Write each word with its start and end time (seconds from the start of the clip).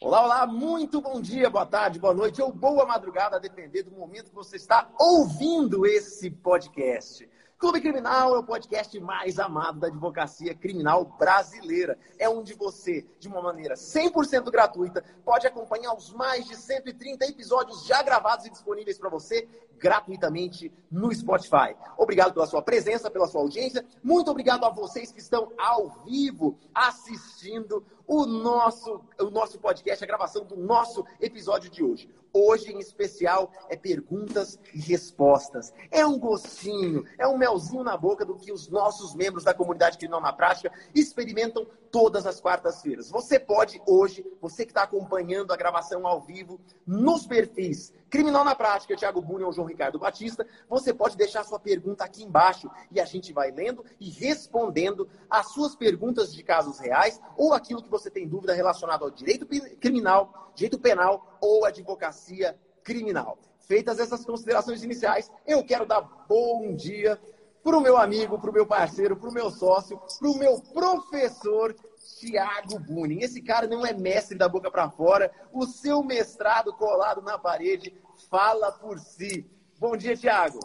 Olá, 0.00 0.22
olá, 0.22 0.46
muito 0.46 1.00
bom 1.00 1.20
dia, 1.20 1.50
boa 1.50 1.66
tarde, 1.66 1.98
boa 1.98 2.14
noite 2.14 2.40
ou 2.40 2.52
boa 2.52 2.86
madrugada, 2.86 3.34
a 3.34 3.40
depender 3.40 3.82
do 3.82 3.90
momento 3.90 4.28
que 4.28 4.34
você 4.34 4.54
está 4.54 4.88
ouvindo 4.96 5.84
esse 5.84 6.30
podcast. 6.30 7.28
Clube 7.58 7.80
Criminal 7.80 8.36
é 8.36 8.38
o 8.38 8.44
podcast 8.44 8.96
mais 9.00 9.40
amado 9.40 9.80
da 9.80 9.88
advocacia 9.88 10.54
criminal 10.54 11.04
brasileira. 11.18 11.98
É 12.16 12.28
onde 12.28 12.54
você, 12.54 13.04
de 13.18 13.26
uma 13.26 13.42
maneira 13.42 13.74
100% 13.74 14.48
gratuita, 14.52 15.02
pode 15.24 15.48
acompanhar 15.48 15.92
os 15.92 16.12
mais 16.12 16.46
de 16.46 16.54
130 16.54 17.26
episódios 17.26 17.84
já 17.84 18.00
gravados 18.00 18.46
e 18.46 18.50
disponíveis 18.50 18.96
para 18.96 19.10
você 19.10 19.48
gratuitamente 19.78 20.72
no 20.90 21.14
Spotify. 21.14 21.74
Obrigado 21.96 22.34
pela 22.34 22.46
sua 22.46 22.62
presença, 22.62 23.10
pela 23.10 23.26
sua 23.26 23.40
audiência. 23.40 23.84
Muito 24.02 24.30
obrigado 24.30 24.64
a 24.64 24.70
vocês 24.70 25.12
que 25.12 25.20
estão 25.20 25.52
ao 25.56 26.04
vivo 26.04 26.58
assistindo 26.74 27.84
o 28.06 28.24
nosso, 28.24 29.02
o 29.20 29.30
nosso 29.30 29.58
podcast, 29.58 30.02
a 30.02 30.06
gravação 30.06 30.44
do 30.44 30.56
nosso 30.56 31.04
episódio 31.20 31.70
de 31.70 31.84
hoje. 31.84 32.10
Hoje, 32.32 32.72
em 32.72 32.78
especial, 32.78 33.52
é 33.68 33.76
perguntas 33.76 34.58
e 34.74 34.80
respostas. 34.80 35.72
É 35.90 36.06
um 36.06 36.18
gostinho, 36.18 37.04
é 37.18 37.26
um 37.26 37.38
melzinho 37.38 37.82
na 37.82 37.96
boca 37.96 38.24
do 38.24 38.36
que 38.36 38.52
os 38.52 38.68
nossos 38.68 39.14
membros 39.14 39.44
da 39.44 39.54
comunidade 39.54 39.98
Criminal 39.98 40.20
na 40.20 40.32
Prática 40.32 40.72
experimentam 40.94 41.66
todas 41.90 42.26
as 42.26 42.40
quartas-feiras. 42.40 43.10
Você 43.10 43.38
pode 43.38 43.80
hoje, 43.86 44.24
você 44.40 44.64
que 44.64 44.70
está 44.70 44.82
acompanhando 44.82 45.52
a 45.52 45.56
gravação 45.56 46.06
ao 46.06 46.20
vivo, 46.20 46.60
nos 46.86 47.26
perfis 47.26 47.92
Criminal 48.10 48.42
na 48.42 48.54
Prática, 48.54 48.96
Thiago 48.96 49.20
Bunha 49.20 49.46
ou 49.46 49.52
João 49.52 49.66
Ricardo 49.66 49.98
Batista, 49.98 50.46
você 50.68 50.94
pode 50.94 51.16
deixar 51.16 51.44
sua 51.44 51.58
pergunta 51.58 52.04
aqui 52.04 52.24
embaixo 52.24 52.70
e 52.90 53.00
a 53.00 53.04
gente 53.04 53.32
vai 53.32 53.50
lendo 53.50 53.84
e 54.00 54.08
respondendo 54.08 55.08
as 55.28 55.52
suas 55.52 55.76
perguntas 55.76 56.32
de 56.32 56.42
casos 56.42 56.78
reais 56.78 57.20
ou 57.36 57.52
aquilo 57.52 57.82
que 57.82 57.90
você 57.90 58.10
tem 58.10 58.26
dúvida 58.26 58.54
relacionado 58.54 59.04
ao 59.04 59.10
direito 59.10 59.46
criminal, 59.78 60.52
direito 60.54 60.78
penal 60.78 61.38
ou 61.40 61.66
advocacia 61.66 62.58
criminal. 62.82 63.38
Feitas 63.58 63.98
essas 63.98 64.24
considerações 64.24 64.82
iniciais, 64.82 65.30
eu 65.46 65.62
quero 65.62 65.84
dar 65.84 66.00
bom 66.26 66.74
dia 66.74 67.20
para 67.62 67.76
o 67.76 67.80
meu 67.80 67.96
amigo, 67.96 68.38
para 68.38 68.50
o 68.50 68.52
meu 68.52 68.66
parceiro, 68.66 69.16
para 69.16 69.28
o 69.28 69.32
meu 69.32 69.50
sócio, 69.50 70.00
para 70.18 70.28
o 70.28 70.38
meu 70.38 70.60
professor 70.60 71.74
Tiago 72.18 72.78
Bunin. 72.78 73.20
Esse 73.20 73.42
cara 73.42 73.66
não 73.66 73.84
é 73.84 73.92
mestre 73.92 74.36
da 74.36 74.48
boca 74.48 74.70
para 74.70 74.90
fora. 74.90 75.30
O 75.52 75.66
seu 75.66 76.02
mestrado 76.02 76.72
colado 76.72 77.22
na 77.22 77.38
parede 77.38 77.94
fala 78.30 78.72
por 78.72 78.98
si. 78.98 79.46
Bom 79.78 79.96
dia, 79.96 80.16
Tiago. 80.16 80.58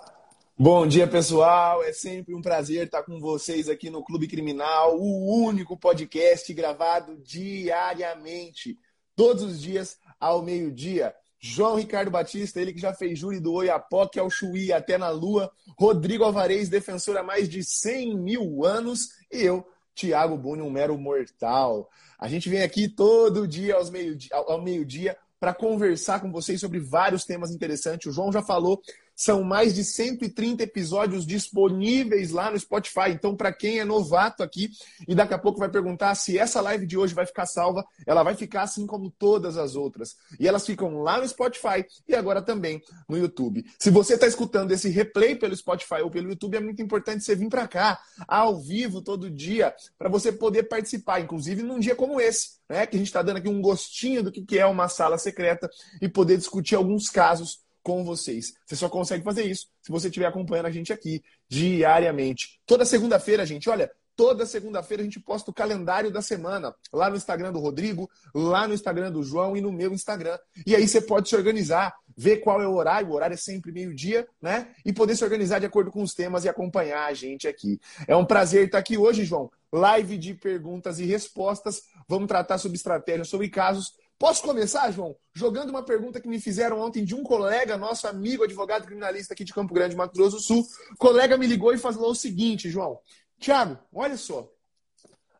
Bom 0.58 0.88
dia, 0.88 1.08
pessoal. 1.08 1.84
É 1.84 1.92
sempre 1.92 2.34
um 2.34 2.42
prazer 2.42 2.86
estar 2.86 3.04
com 3.04 3.20
vocês 3.20 3.68
aqui 3.68 3.90
no 3.90 4.04
Clube 4.04 4.28
Criminal, 4.28 4.98
o 4.98 5.46
único 5.46 5.78
podcast 5.78 6.54
gravado 6.54 7.18
diariamente, 7.18 8.78
todos 9.16 9.44
os 9.44 9.60
dias 9.60 9.98
ao 10.20 10.42
meio-dia. 10.42 11.14
João 11.46 11.76
Ricardo 11.76 12.10
Batista, 12.10 12.62
ele 12.62 12.72
que 12.72 12.80
já 12.80 12.94
fez 12.94 13.20
júri 13.20 13.38
do 13.38 13.52
Oiapoque 13.52 14.18
ao 14.18 14.30
Chuí 14.30 14.72
até 14.72 14.98
na 14.98 15.10
Lua. 15.10 15.52
Rodrigo 15.78 16.24
Alvarez, 16.24 16.70
defensor 16.70 17.18
há 17.18 17.22
mais 17.22 17.50
de 17.50 17.62
100 17.62 18.18
mil 18.18 18.64
anos. 18.64 19.10
E 19.30 19.42
eu, 19.42 19.68
Tiago 19.94 20.38
Buni, 20.38 20.62
um 20.62 20.70
mero 20.70 20.98
mortal. 20.98 21.90
A 22.18 22.30
gente 22.30 22.48
vem 22.48 22.64
aqui 22.64 22.88
todo 22.88 23.46
dia 23.46 23.76
aos 23.76 23.90
meio 23.90 24.18
ao 24.32 24.62
meio-dia 24.62 25.18
para 25.38 25.54
conversar 25.54 26.22
com 26.22 26.32
vocês 26.32 26.62
sobre 26.62 26.80
vários 26.80 27.26
temas 27.26 27.52
interessantes. 27.52 28.08
O 28.08 28.14
João 28.14 28.32
já 28.32 28.42
falou 28.42 28.82
são 29.16 29.44
mais 29.44 29.74
de 29.74 29.84
130 29.84 30.64
episódios 30.64 31.26
disponíveis 31.26 32.32
lá 32.32 32.52
no 32.52 32.60
Spotify. 32.60 33.10
Então, 33.10 33.36
para 33.36 33.54
quem 33.54 33.80
é 33.80 33.86
novato 33.86 34.44
aqui 34.44 34.70
e 35.08 35.14
daqui 35.14 35.34
a 35.34 35.38
pouco 35.38 35.60
vai 35.60 35.70
perguntar 35.70 36.16
se 36.16 36.38
essa 36.38 36.62
live 36.62 36.86
de 36.86 36.98
hoje 36.98 37.14
vai 37.14 37.26
ficar 37.26 37.46
salva, 37.46 37.86
ela 38.06 38.24
vai 38.24 38.36
ficar 38.36 38.64
assim 38.64 38.86
como 38.88 39.12
todas 39.12 39.58
as 39.58 39.76
outras. 39.76 40.16
E 40.40 40.48
elas 40.48 40.66
ficam 40.66 41.02
lá 41.02 41.20
no 41.20 41.28
Spotify 41.28 41.86
e 42.08 42.16
agora 42.16 42.42
também 42.42 42.82
no 43.08 43.18
YouTube. 43.18 43.66
Se 43.78 43.90
você 43.90 44.16
está 44.16 44.28
escutando 44.28 44.72
esse 44.72 44.90
replay 44.90 45.36
pelo 45.36 45.56
Spotify 45.56 46.02
ou 46.04 46.10
pelo 46.10 46.30
YouTube, 46.30 46.58
é 46.58 46.60
muito 46.60 46.82
importante 46.82 47.24
você 47.24 47.36
vir 47.36 47.50
para 47.50 47.68
cá, 47.68 48.00
ao 48.28 48.60
vivo, 48.60 49.02
todo 49.02 49.30
dia, 49.30 49.74
para 49.98 50.10
você 50.10 50.32
poder 50.32 50.64
participar, 50.64 51.20
inclusive 51.20 51.62
num 51.62 51.80
dia 51.80 51.96
como 51.96 52.20
esse, 52.20 52.58
né? 52.70 52.86
Que 52.86 52.96
a 52.96 53.00
gente 53.00 53.08
está 53.08 53.22
dando 53.22 53.38
aqui 53.38 53.50
um 53.50 53.62
gostinho 53.62 54.24
do 54.24 54.32
que 54.32 54.58
é 54.58 54.66
uma 54.66 54.88
sala 54.88 55.18
secreta 55.18 55.70
e 56.02 56.10
poder 56.10 56.38
discutir 56.38 56.76
alguns 56.76 57.10
casos 57.10 57.64
com 57.84 58.04
vocês. 58.04 58.54
Você 58.66 58.76
só 58.76 58.90
consegue 58.90 59.24
fazer 59.24 59.44
isso 59.44 59.68
se 59.82 59.92
você 59.92 60.08
estiver 60.08 60.26
acompanhando 60.26 60.68
a 60.68 60.72
gente 60.72 60.94
aqui 60.94 61.22
diariamente. 61.50 62.60
Toda 62.66 62.86
segunda-feira, 62.86 63.46
gente, 63.46 63.70
olha, 63.70 63.92
toda 64.16 64.46
segunda-feira 64.46 65.02
a 65.02 65.04
gente 65.04 65.20
posta 65.20 65.52
o 65.52 65.54
calendário 65.54 66.12
da 66.12 66.22
semana 66.22 66.74
lá 66.92 67.10
no 67.10 67.16
Instagram 67.16 67.52
do 67.52 67.60
Rodrigo, 67.60 68.10
lá 68.34 68.68
no 68.68 68.74
Instagram 68.74 69.12
do 69.12 69.24
João 69.24 69.58
e 69.58 69.62
no 69.62 69.72
meu 69.72 69.92
Instagram. 69.94 70.38
E 70.66 70.76
aí 70.76 70.88
você 70.88 71.02
pode 71.02 71.30
se 71.30 71.36
organizar, 71.36 71.94
ver 72.16 72.38
qual 72.38 72.62
é 72.62 72.68
o 72.68 72.76
horário, 72.76 73.10
o 73.10 73.14
horário 73.14 73.34
é 73.34 73.38
sempre 73.38 73.72
meio-dia, 73.72 74.28
né? 74.42 74.70
E 74.86 74.94
poder 74.94 75.16
se 75.16 75.24
organizar 75.24 75.60
de 75.60 75.66
acordo 75.66 75.92
com 75.92 76.02
os 76.02 76.14
temas 76.14 76.46
e 76.46 76.50
acompanhar 76.50 77.06
a 77.06 77.14
gente 77.14 77.48
aqui. 77.48 77.80
É 78.08 78.16
um 78.16 78.26
prazer 78.26 78.66
estar 78.66 78.78
aqui 78.78 78.98
hoje, 78.98 79.26
João. 79.26 79.52
Live 79.72 80.18
de 80.18 80.36
perguntas 80.36 81.00
e 81.00 81.06
respostas. 81.06 81.84
Vamos 82.08 82.28
tratar 82.28 82.60
sobre 82.60 82.78
estratégias, 82.78 83.28
sobre 83.28 83.50
casos 83.50 83.94
Posso 84.18 84.42
começar, 84.42 84.92
João, 84.92 85.16
jogando 85.34 85.70
uma 85.70 85.84
pergunta 85.84 86.22
que 86.22 86.28
me 86.28 86.40
fizeram 86.40 86.80
ontem 86.80 87.04
de 87.04 87.14
um 87.14 87.24
colega, 87.24 87.78
nosso 87.78 88.08
amigo 88.08 88.44
advogado 88.44 88.86
criminalista 88.86 89.34
aqui 89.34 89.44
de 89.44 89.54
Campo 89.54 89.74
Grande, 89.74 89.96
Mato 89.96 90.14
Grosso 90.14 90.38
do 90.38 90.42
Sul. 90.42 90.64
O 90.94 90.98
colega 90.98 91.38
me 91.38 91.48
ligou 91.48 91.74
e 91.74 91.78
falou 91.78 92.12
o 92.12 92.16
seguinte, 92.16 92.70
João. 92.70 93.00
Tiago, 93.40 93.78
olha 93.94 94.18
só. 94.18 94.50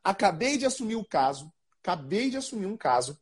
Acabei 0.04 0.58
de 0.58 0.66
assumir 0.66 0.96
o 0.96 1.06
caso, 1.06 1.52
acabei 1.82 2.30
de 2.30 2.36
assumir 2.36 2.66
um 2.66 2.76
caso. 2.76 3.18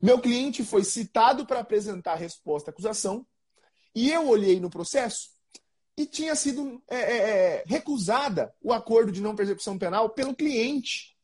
Meu 0.00 0.20
cliente 0.20 0.62
foi 0.62 0.84
citado 0.84 1.46
para 1.46 1.60
apresentar 1.60 2.12
a 2.12 2.16
resposta 2.16 2.70
à 2.70 2.72
acusação 2.72 3.26
e 3.94 4.10
eu 4.10 4.28
olhei 4.28 4.60
no 4.60 4.68
processo 4.68 5.30
e 5.96 6.04
tinha 6.04 6.36
sido 6.36 6.82
é, 6.86 6.96
é, 6.96 7.16
é 7.16 7.64
recusada 7.66 8.54
o 8.60 8.72
acordo 8.74 9.10
de 9.10 9.22
não 9.22 9.34
persecução 9.34 9.78
penal 9.78 10.10
pelo 10.10 10.36
cliente. 10.36 11.16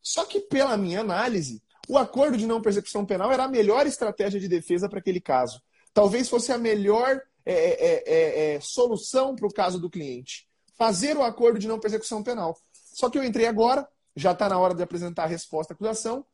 Só 0.00 0.24
que, 0.24 0.40
pela 0.40 0.76
minha 0.76 1.00
análise, 1.00 1.62
o 1.88 1.98
acordo 1.98 2.36
de 2.36 2.46
não 2.46 2.62
persecução 2.62 3.04
penal 3.04 3.32
era 3.32 3.44
a 3.44 3.48
melhor 3.48 3.86
estratégia 3.86 4.38
de 4.38 4.48
defesa 4.48 4.88
para 4.88 4.98
aquele 4.98 5.20
caso. 5.20 5.60
Talvez 5.92 6.28
fosse 6.28 6.52
a 6.52 6.58
melhor 6.58 7.20
é, 7.44 7.54
é, 7.54 8.04
é, 8.06 8.54
é 8.54 8.60
solução 8.60 9.34
para 9.34 9.46
o 9.46 9.52
caso 9.52 9.80
do 9.80 9.90
cliente. 9.90 10.46
Fazer 10.76 11.16
o 11.16 11.22
acordo 11.22 11.58
de 11.58 11.68
não 11.68 11.78
persecução 11.78 12.22
penal. 12.22 12.56
Só 12.72 13.10
que 13.10 13.18
eu 13.18 13.24
entrei 13.24 13.46
agora, 13.46 13.86
já 14.14 14.32
está 14.32 14.48
na 14.48 14.58
hora 14.58 14.74
de 14.74 14.82
apresentar 14.82 15.24
a 15.24 15.28
resposta 15.28 15.72
à 15.72 15.74
acusação. 15.74 16.24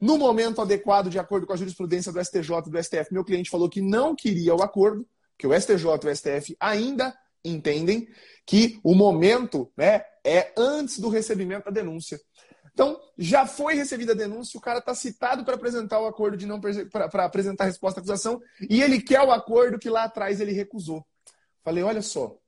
No 0.00 0.16
momento 0.16 0.60
adequado, 0.60 1.10
de 1.10 1.18
acordo 1.18 1.46
com 1.46 1.52
a 1.52 1.56
jurisprudência 1.56 2.12
do 2.12 2.24
STJ 2.24 2.58
e 2.66 2.70
do 2.70 2.82
STF, 2.82 3.12
meu 3.12 3.24
cliente 3.24 3.50
falou 3.50 3.68
que 3.68 3.80
não 3.80 4.14
queria 4.14 4.54
o 4.54 4.62
acordo, 4.62 5.06
que 5.36 5.46
o 5.46 5.60
STJ 5.60 5.84
e 6.04 6.06
o 6.06 6.16
STF 6.16 6.56
ainda 6.60 7.16
entendem 7.44 8.08
que 8.46 8.78
o 8.82 8.94
momento 8.94 9.70
né, 9.76 10.02
é 10.24 10.52
antes 10.56 10.98
do 10.98 11.08
recebimento 11.08 11.64
da 11.64 11.70
denúncia. 11.70 12.20
Então, 12.78 12.96
já 13.18 13.44
foi 13.44 13.74
recebida 13.74 14.12
a 14.12 14.14
denúncia, 14.14 14.56
o 14.56 14.60
cara 14.60 14.78
está 14.78 14.94
citado 14.94 15.44
para 15.44 15.56
apresentar 15.56 15.98
o 15.98 16.06
acordo 16.06 16.36
de 16.36 16.46
não 16.46 16.60
para 16.60 17.24
apresentar 17.24 17.64
a 17.64 17.66
resposta 17.66 17.98
à 17.98 18.00
acusação, 18.00 18.40
e 18.70 18.80
ele 18.80 19.02
quer 19.02 19.20
o 19.20 19.32
acordo 19.32 19.80
que 19.80 19.90
lá 19.90 20.04
atrás 20.04 20.40
ele 20.40 20.52
recusou. 20.52 21.04
Falei, 21.64 21.82
olha 21.82 22.00
só, 22.00 22.38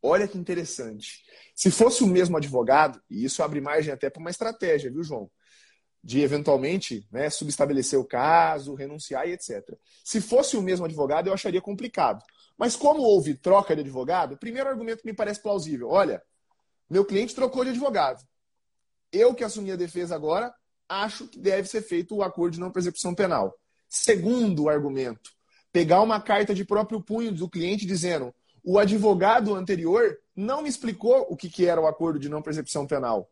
olha 0.00 0.26
que 0.26 0.38
interessante. 0.38 1.22
Se 1.54 1.70
fosse 1.70 2.02
o 2.02 2.06
mesmo 2.06 2.38
advogado, 2.38 2.98
e 3.10 3.26
isso 3.26 3.42
abre 3.42 3.60
margem 3.60 3.92
até 3.92 4.08
para 4.08 4.20
uma 4.20 4.30
estratégia, 4.30 4.90
viu, 4.90 5.04
João? 5.04 5.30
De 6.02 6.22
eventualmente 6.22 7.06
né, 7.12 7.28
subestabelecer 7.28 8.00
o 8.00 8.06
caso, 8.06 8.72
renunciar 8.72 9.28
e 9.28 9.32
etc. 9.32 9.62
Se 10.02 10.22
fosse 10.22 10.56
o 10.56 10.62
mesmo 10.62 10.86
advogado, 10.86 11.26
eu 11.26 11.34
acharia 11.34 11.60
complicado. 11.60 12.24
Mas 12.56 12.74
como 12.74 13.02
houve 13.02 13.34
troca 13.34 13.74
de 13.74 13.82
advogado, 13.82 14.32
o 14.32 14.38
primeiro 14.38 14.70
argumento 14.70 15.02
que 15.02 15.10
me 15.10 15.14
parece 15.14 15.42
plausível: 15.42 15.90
olha, 15.90 16.22
meu 16.88 17.04
cliente 17.04 17.34
trocou 17.34 17.64
de 17.64 17.70
advogado 17.70 18.26
eu 19.12 19.34
que 19.34 19.44
assumi 19.44 19.70
a 19.70 19.76
defesa 19.76 20.14
agora, 20.14 20.52
acho 20.88 21.28
que 21.28 21.38
deve 21.38 21.68
ser 21.68 21.82
feito 21.82 22.16
o 22.16 22.22
acordo 22.22 22.54
de 22.54 22.60
não 22.60 22.70
persecução 22.70 23.14
penal. 23.14 23.54
Segundo 23.88 24.68
argumento, 24.68 25.30
pegar 25.72 26.00
uma 26.00 26.20
carta 26.20 26.54
de 26.54 26.64
próprio 26.64 27.00
punho 27.00 27.32
do 27.32 27.48
cliente 27.48 27.86
dizendo 27.86 28.34
o 28.64 28.78
advogado 28.78 29.54
anterior 29.54 30.18
não 30.34 30.62
me 30.62 30.68
explicou 30.68 31.26
o 31.28 31.36
que, 31.36 31.50
que 31.50 31.66
era 31.66 31.80
o 31.80 31.86
acordo 31.86 32.18
de 32.18 32.28
não 32.28 32.42
persecução 32.42 32.86
penal. 32.86 33.28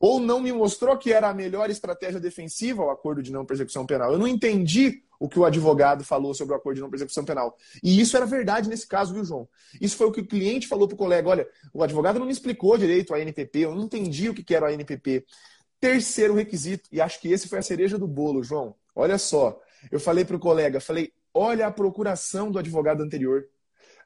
Ou 0.00 0.20
não 0.20 0.40
me 0.40 0.52
mostrou 0.52 0.96
que 0.98 1.12
era 1.12 1.28
a 1.28 1.34
melhor 1.34 1.70
estratégia 1.70 2.20
defensiva 2.20 2.84
o 2.84 2.90
acordo 2.90 3.22
de 3.22 3.32
não 3.32 3.44
persecução 3.44 3.86
penal. 3.86 4.12
Eu 4.12 4.18
não 4.18 4.26
entendi 4.26 5.02
o 5.24 5.28
que 5.28 5.38
o 5.38 5.44
advogado 5.46 6.04
falou 6.04 6.34
sobre 6.34 6.52
o 6.52 6.56
acordo 6.58 6.76
de 6.76 6.82
não 6.82 6.90
persecução 6.90 7.24
penal. 7.24 7.56
E 7.82 7.98
isso 7.98 8.14
era 8.14 8.26
verdade 8.26 8.68
nesse 8.68 8.86
caso, 8.86 9.14
viu, 9.14 9.24
João? 9.24 9.48
Isso 9.80 9.96
foi 9.96 10.06
o 10.06 10.12
que 10.12 10.20
o 10.20 10.26
cliente 10.26 10.68
falou 10.68 10.86
para 10.86 10.96
o 10.96 10.98
colega: 10.98 11.26
olha, 11.26 11.48
o 11.72 11.82
advogado 11.82 12.18
não 12.18 12.26
me 12.26 12.32
explicou 12.32 12.76
direito 12.76 13.14
a 13.14 13.18
NPP, 13.18 13.60
eu 13.60 13.74
não 13.74 13.84
entendi 13.84 14.28
o 14.28 14.34
que 14.34 14.54
era 14.54 14.66
a 14.66 14.72
NPP. 14.74 15.24
Terceiro 15.80 16.34
requisito, 16.34 16.90
e 16.92 17.00
acho 17.00 17.18
que 17.22 17.32
esse 17.32 17.48
foi 17.48 17.58
a 17.58 17.62
cereja 17.62 17.96
do 17.96 18.06
bolo, 18.06 18.42
João. 18.42 18.74
Olha 18.94 19.16
só, 19.16 19.58
eu 19.90 19.98
falei 19.98 20.26
para 20.26 20.36
o 20.36 20.38
colega, 20.38 20.78
falei, 20.78 21.10
olha 21.32 21.66
a 21.66 21.72
procuração 21.72 22.50
do 22.50 22.58
advogado 22.58 23.02
anterior. 23.02 23.46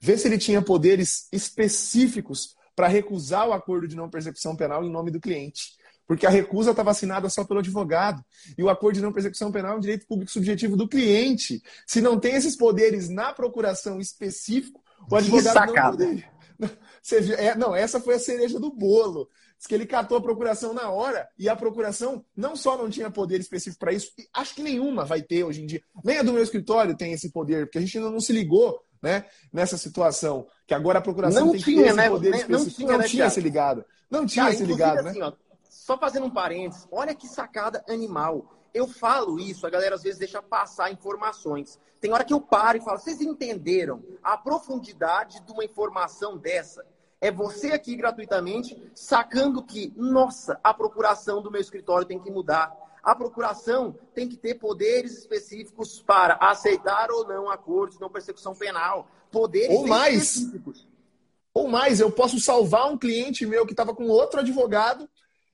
Vê 0.01 0.17
se 0.17 0.29
ele 0.29 0.39
tinha 0.39 0.63
poderes 0.63 1.27
específicos 1.33 2.55
para 2.77 2.87
recusar 2.87 3.49
o 3.49 3.53
acordo 3.53 3.89
de 3.89 3.97
não 3.97 4.09
persecução 4.09 4.55
penal 4.55 4.85
em 4.85 4.91
nome 4.91 5.11
do 5.11 5.19
cliente. 5.19 5.78
Porque 6.09 6.27
a 6.27 6.31
recusa 6.31 6.71
estava 6.71 6.91
assinada 6.91 7.29
só 7.29 7.45
pelo 7.45 7.61
advogado. 7.61 8.25
E 8.57 8.63
o 8.63 8.71
acordo 8.71 8.97
de 8.97 9.03
não 9.03 9.13
persecução 9.13 9.53
penal 9.53 9.75
é 9.75 9.77
um 9.77 9.81
direito 9.81 10.07
público 10.07 10.33
subjetivo 10.33 10.75
do 10.75 10.89
cliente. 10.89 11.63
Se 11.87 12.01
não 12.01 12.19
tem 12.19 12.35
esses 12.35 12.57
poderes 12.57 13.11
na 13.11 13.31
procuração 13.31 14.01
específico, 14.01 14.83
o 15.09 15.15
advogado 15.15 15.73
não 15.73 15.91
poderia. 15.91 16.39
É, 17.39 17.55
não, 17.55 17.75
essa 17.75 18.01
foi 18.01 18.17
a 18.17 18.19
cereja 18.19 18.61
do 18.61 18.71
bolo. 18.71 19.31
Diz 19.57 19.67
que 19.67 19.75
ele 19.75 19.87
catou 19.87 20.19
a 20.19 20.21
procuração 20.21 20.75
na 20.75 20.91
hora 20.91 21.27
e 21.39 21.49
a 21.49 21.57
procuração 21.57 22.23
não 22.37 22.55
só 22.55 22.77
não 22.77 22.91
tinha 22.91 23.11
poder 23.11 23.41
específico 23.41 23.79
para 23.79 23.93
isso, 23.93 24.11
acho 24.35 24.57
que 24.57 24.63
nenhuma 24.63 25.07
vai 25.07 25.23
ter 25.23 25.43
hoje 25.45 25.63
em 25.63 25.67
dia. 25.67 25.81
Nem 26.05 26.19
a 26.19 26.23
do 26.23 26.33
meu 26.33 26.43
escritório 26.43 26.97
tem 26.97 27.13
esse 27.13 27.31
poder, 27.31 27.65
porque 27.65 27.79
a 27.79 27.81
gente 27.81 27.97
ainda 27.97 28.11
não 28.11 28.21
se 28.21 28.33
ligou 28.33 28.79
né, 29.01 29.25
nessa 29.51 29.79
situação. 29.79 30.47
Que 30.67 30.75
agora 30.75 30.99
a 30.99 31.03
procuração 31.03 31.47
não 31.47 31.53
tem 31.53 31.63
tinha, 31.63 31.77
que 31.77 31.83
ter 31.83 31.89
esse 31.89 31.97
né? 31.97 32.11
poder 32.11 32.31
Não 32.31 32.39
específico. 32.39 32.77
tinha, 32.77 32.93
não 32.93 32.99
né, 32.99 33.05
tinha 33.07 33.31
se 33.31 33.41
ligado. 33.41 33.85
Não 34.11 34.27
tinha 34.27 34.45
Cara, 34.45 34.57
se 34.57 34.65
ligado, 34.65 35.03
né? 35.03 35.11
assim, 35.11 35.23
ó, 35.23 35.33
só 35.89 35.97
fazendo 35.97 36.27
um 36.27 36.31
parênteses, 36.31 36.87
olha 36.93 37.15
que 37.15 37.27
sacada 37.27 37.83
animal. 37.89 38.45
Eu 38.75 38.87
falo 38.87 39.41
isso, 39.41 39.67
a 39.67 39.71
galera 39.71 39.95
às 39.95 40.03
vezes 40.03 40.19
deixa 40.19 40.43
passar 40.43 40.93
informações. 40.93 41.81
Tem 41.99 42.13
hora 42.13 42.27
que 42.27 42.35
eu 42.35 42.43
paro 42.43 42.77
e 42.77 42.81
falo, 42.83 42.99
vocês 42.99 43.23
entenderam 43.23 44.05
a 44.23 44.37
profundidade 44.37 45.41
de 45.41 45.51
uma 45.51 45.65
informação 45.65 46.37
dessa? 46.37 46.85
É 47.23 47.33
você 47.33 47.69
aqui 47.69 47.97
gratuitamente 47.97 48.77
sacando 48.95 49.63
que, 49.63 49.91
nossa, 49.97 50.61
a 50.63 50.75
procuração 50.75 51.41
do 51.41 51.51
meu 51.51 51.63
escritório 51.63 52.07
tem 52.07 52.19
que 52.19 52.31
mudar. 52.31 52.71
A 53.03 53.15
procuração 53.15 53.97
tem 54.15 54.29
que 54.29 54.37
ter 54.37 54.57
poderes 54.57 55.17
específicos 55.17 56.03
para 56.03 56.35
aceitar 56.35 57.11
ou 57.11 57.27
não 57.27 57.49
acordos 57.49 57.99
não 57.99 58.11
persecução 58.11 58.55
penal. 58.55 59.09
Poderes 59.33 59.75
Ou 59.75 59.87
mais. 59.87 60.37
específicos. 60.37 60.87
Ou 61.55 61.67
mais, 61.67 61.99
eu 61.99 62.13
posso 62.13 62.39
salvar 62.39 62.93
um 62.93 62.99
cliente 62.99 63.47
meu 63.47 63.65
que 63.65 63.73
estava 63.73 63.95
com 63.95 64.07
outro 64.09 64.41
advogado 64.41 65.09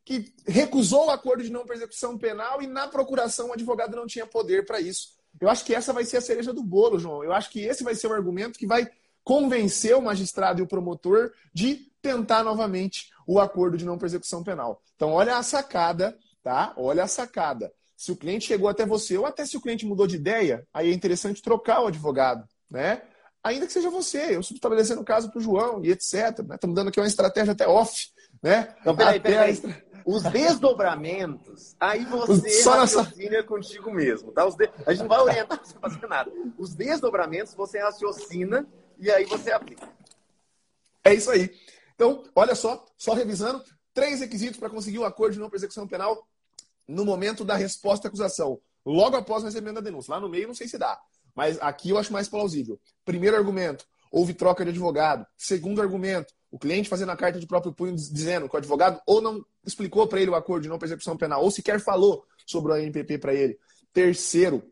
que 0.04 0.34
recusou 0.46 1.06
o 1.06 1.10
acordo 1.10 1.42
de 1.42 1.50
não 1.50 1.64
persecução 1.64 2.18
penal 2.18 2.60
e 2.60 2.66
na 2.66 2.86
procuração 2.86 3.48
o 3.48 3.52
advogado 3.52 3.96
não 3.96 4.06
tinha 4.06 4.26
poder 4.26 4.66
para 4.66 4.80
isso. 4.80 5.14
Eu 5.40 5.48
acho 5.48 5.64
que 5.64 5.74
essa 5.74 5.92
vai 5.92 6.04
ser 6.04 6.18
a 6.18 6.20
cereja 6.20 6.52
do 6.52 6.62
bolo, 6.62 6.98
João. 6.98 7.24
Eu 7.24 7.32
acho 7.32 7.50
que 7.50 7.60
esse 7.60 7.82
vai 7.82 7.94
ser 7.94 8.06
o 8.06 8.12
argumento 8.12 8.58
que 8.58 8.66
vai 8.66 8.88
convencer 9.24 9.96
o 9.96 10.02
magistrado 10.02 10.60
e 10.60 10.62
o 10.62 10.66
promotor 10.66 11.32
de 11.52 11.90
tentar 12.02 12.44
novamente 12.44 13.10
o 13.26 13.40
acordo 13.40 13.78
de 13.78 13.84
não 13.84 13.98
persecução 13.98 14.44
penal. 14.44 14.82
Então, 14.94 15.12
olha 15.12 15.36
a 15.36 15.42
sacada, 15.42 16.16
tá? 16.42 16.74
Olha 16.76 17.04
a 17.04 17.08
sacada. 17.08 17.72
Se 17.96 18.12
o 18.12 18.16
cliente 18.16 18.46
chegou 18.46 18.68
até 18.68 18.84
você, 18.84 19.16
ou 19.16 19.24
até 19.24 19.46
se 19.46 19.56
o 19.56 19.60
cliente 19.60 19.86
mudou 19.86 20.06
de 20.06 20.16
ideia, 20.16 20.66
aí 20.74 20.90
é 20.90 20.92
interessante 20.92 21.40
trocar 21.40 21.80
o 21.80 21.86
advogado, 21.86 22.46
né? 22.70 23.02
Ainda 23.42 23.66
que 23.66 23.72
seja 23.72 23.90
você, 23.90 24.36
eu 24.36 24.40
estou 24.40 24.54
estabelecendo 24.54 25.00
o 25.00 25.04
caso 25.04 25.30
para 25.30 25.38
o 25.38 25.42
João 25.42 25.84
e 25.84 25.90
etc. 25.90 26.40
Né? 26.46 26.54
Estamos 26.54 26.74
dando 26.74 26.88
aqui 26.88 27.00
uma 27.00 27.06
estratégia 27.06 27.52
até 27.52 27.66
off, 27.66 28.08
né? 28.42 28.74
Então, 28.80 28.96
peraí, 28.96 29.18
Até 29.18 29.30
peraí. 29.30 29.50
a 29.50 29.93
Os 30.04 30.22
desdobramentos, 30.22 31.74
aí 31.80 32.04
você 32.04 32.50
Só 32.62 32.78
nessa- 32.80 33.02
raciocina 33.02 33.42
contigo 33.42 33.90
mesmo, 33.90 34.32
tá? 34.32 34.44
Os 34.46 34.54
de- 34.54 34.70
A 34.86 34.92
gente 34.92 35.02
não 35.02 35.08
vai 35.08 35.20
orientar 35.20 35.58
você 35.64 35.74
a 35.76 35.80
fazer 35.80 36.06
nada. 36.06 36.30
Os 36.58 36.74
desdobramentos 36.74 37.54
você 37.54 37.78
raciocina 37.78 38.66
e 38.98 39.10
aí 39.10 39.24
você 39.24 39.50
aplica. 39.50 39.88
É 41.02 41.14
isso 41.14 41.30
aí. 41.30 41.50
Então, 41.94 42.22
olha 42.34 42.54
só, 42.54 42.84
só 42.98 43.14
revisando, 43.14 43.62
três 43.92 44.20
requisitos 44.20 44.58
para 44.58 44.70
conseguir 44.70 44.98
o 44.98 45.04
acordo 45.04 45.34
de 45.34 45.38
não 45.40 45.48
persecução 45.50 45.86
penal 45.86 46.26
no 46.86 47.04
momento 47.04 47.44
da 47.44 47.54
resposta 47.54 48.06
à 48.06 48.08
acusação, 48.08 48.60
logo 48.84 49.16
após 49.16 49.42
o 49.42 49.46
recebimento 49.46 49.76
da 49.76 49.80
denúncia. 49.80 50.12
Lá 50.12 50.20
no 50.20 50.28
meio 50.28 50.46
não 50.48 50.54
sei 50.54 50.68
se 50.68 50.76
dá, 50.76 51.00
mas 51.34 51.58
aqui 51.62 51.90
eu 51.90 51.98
acho 51.98 52.12
mais 52.12 52.28
plausível. 52.28 52.78
Primeiro 53.04 53.36
argumento, 53.36 53.86
houve 54.10 54.34
troca 54.34 54.64
de 54.64 54.70
advogado. 54.70 55.26
Segundo 55.36 55.80
argumento, 55.80 56.34
o 56.54 56.58
cliente 56.58 56.88
fazendo 56.88 57.10
a 57.10 57.16
carta 57.16 57.40
de 57.40 57.48
próprio 57.48 57.72
punho 57.72 57.96
diz- 57.96 58.08
dizendo 58.08 58.48
que 58.48 58.54
o 58.54 58.58
advogado 58.58 59.00
ou 59.04 59.20
não 59.20 59.44
explicou 59.66 60.06
para 60.06 60.20
ele 60.20 60.30
o 60.30 60.36
acordo 60.36 60.62
de 60.62 60.68
não 60.68 60.78
persecução 60.78 61.16
penal, 61.16 61.42
ou 61.42 61.50
sequer 61.50 61.80
falou 61.80 62.24
sobre 62.46 62.70
o 62.70 62.74
ANPP 62.76 63.18
para 63.18 63.34
ele. 63.34 63.58
Terceiro, 63.92 64.62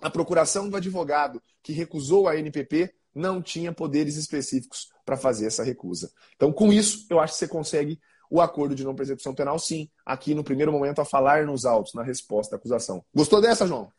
a 0.00 0.10
procuração 0.10 0.68
do 0.68 0.76
advogado 0.76 1.40
que 1.62 1.72
recusou 1.72 2.26
a 2.26 2.32
ANPP 2.32 2.92
não 3.14 3.40
tinha 3.40 3.72
poderes 3.72 4.16
específicos 4.16 4.88
para 5.06 5.16
fazer 5.16 5.46
essa 5.46 5.62
recusa. 5.62 6.10
Então, 6.34 6.52
com 6.52 6.72
isso, 6.72 7.06
eu 7.08 7.20
acho 7.20 7.34
que 7.34 7.38
você 7.38 7.46
consegue 7.46 8.00
o 8.28 8.40
acordo 8.40 8.74
de 8.74 8.82
não 8.82 8.96
persecução 8.96 9.32
penal, 9.32 9.60
sim, 9.60 9.88
aqui 10.04 10.34
no 10.34 10.42
primeiro 10.42 10.72
momento, 10.72 11.00
a 11.00 11.04
falar 11.04 11.46
nos 11.46 11.64
autos, 11.64 11.94
na 11.94 12.02
resposta 12.02 12.56
à 12.56 12.58
acusação. 12.58 13.04
Gostou 13.14 13.40
dessa, 13.40 13.64
João? 13.64 13.92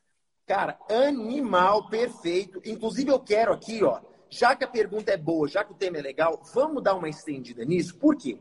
Cara, 0.45 0.77
animal 0.89 1.87
perfeito. 1.87 2.61
Inclusive, 2.65 3.09
eu 3.11 3.19
quero 3.19 3.53
aqui, 3.53 3.81
ó, 3.81 4.01
já 4.29 4.55
que 4.55 4.63
a 4.63 4.67
pergunta 4.67 5.11
é 5.11 5.17
boa, 5.17 5.47
já 5.47 5.63
que 5.63 5.71
o 5.71 5.75
tema 5.75 5.97
é 5.97 6.01
legal, 6.01 6.41
vamos 6.53 6.83
dar 6.83 6.95
uma 6.95 7.09
estendida 7.09 7.65
nisso. 7.65 7.95
Por 7.95 8.15
quê? 8.15 8.37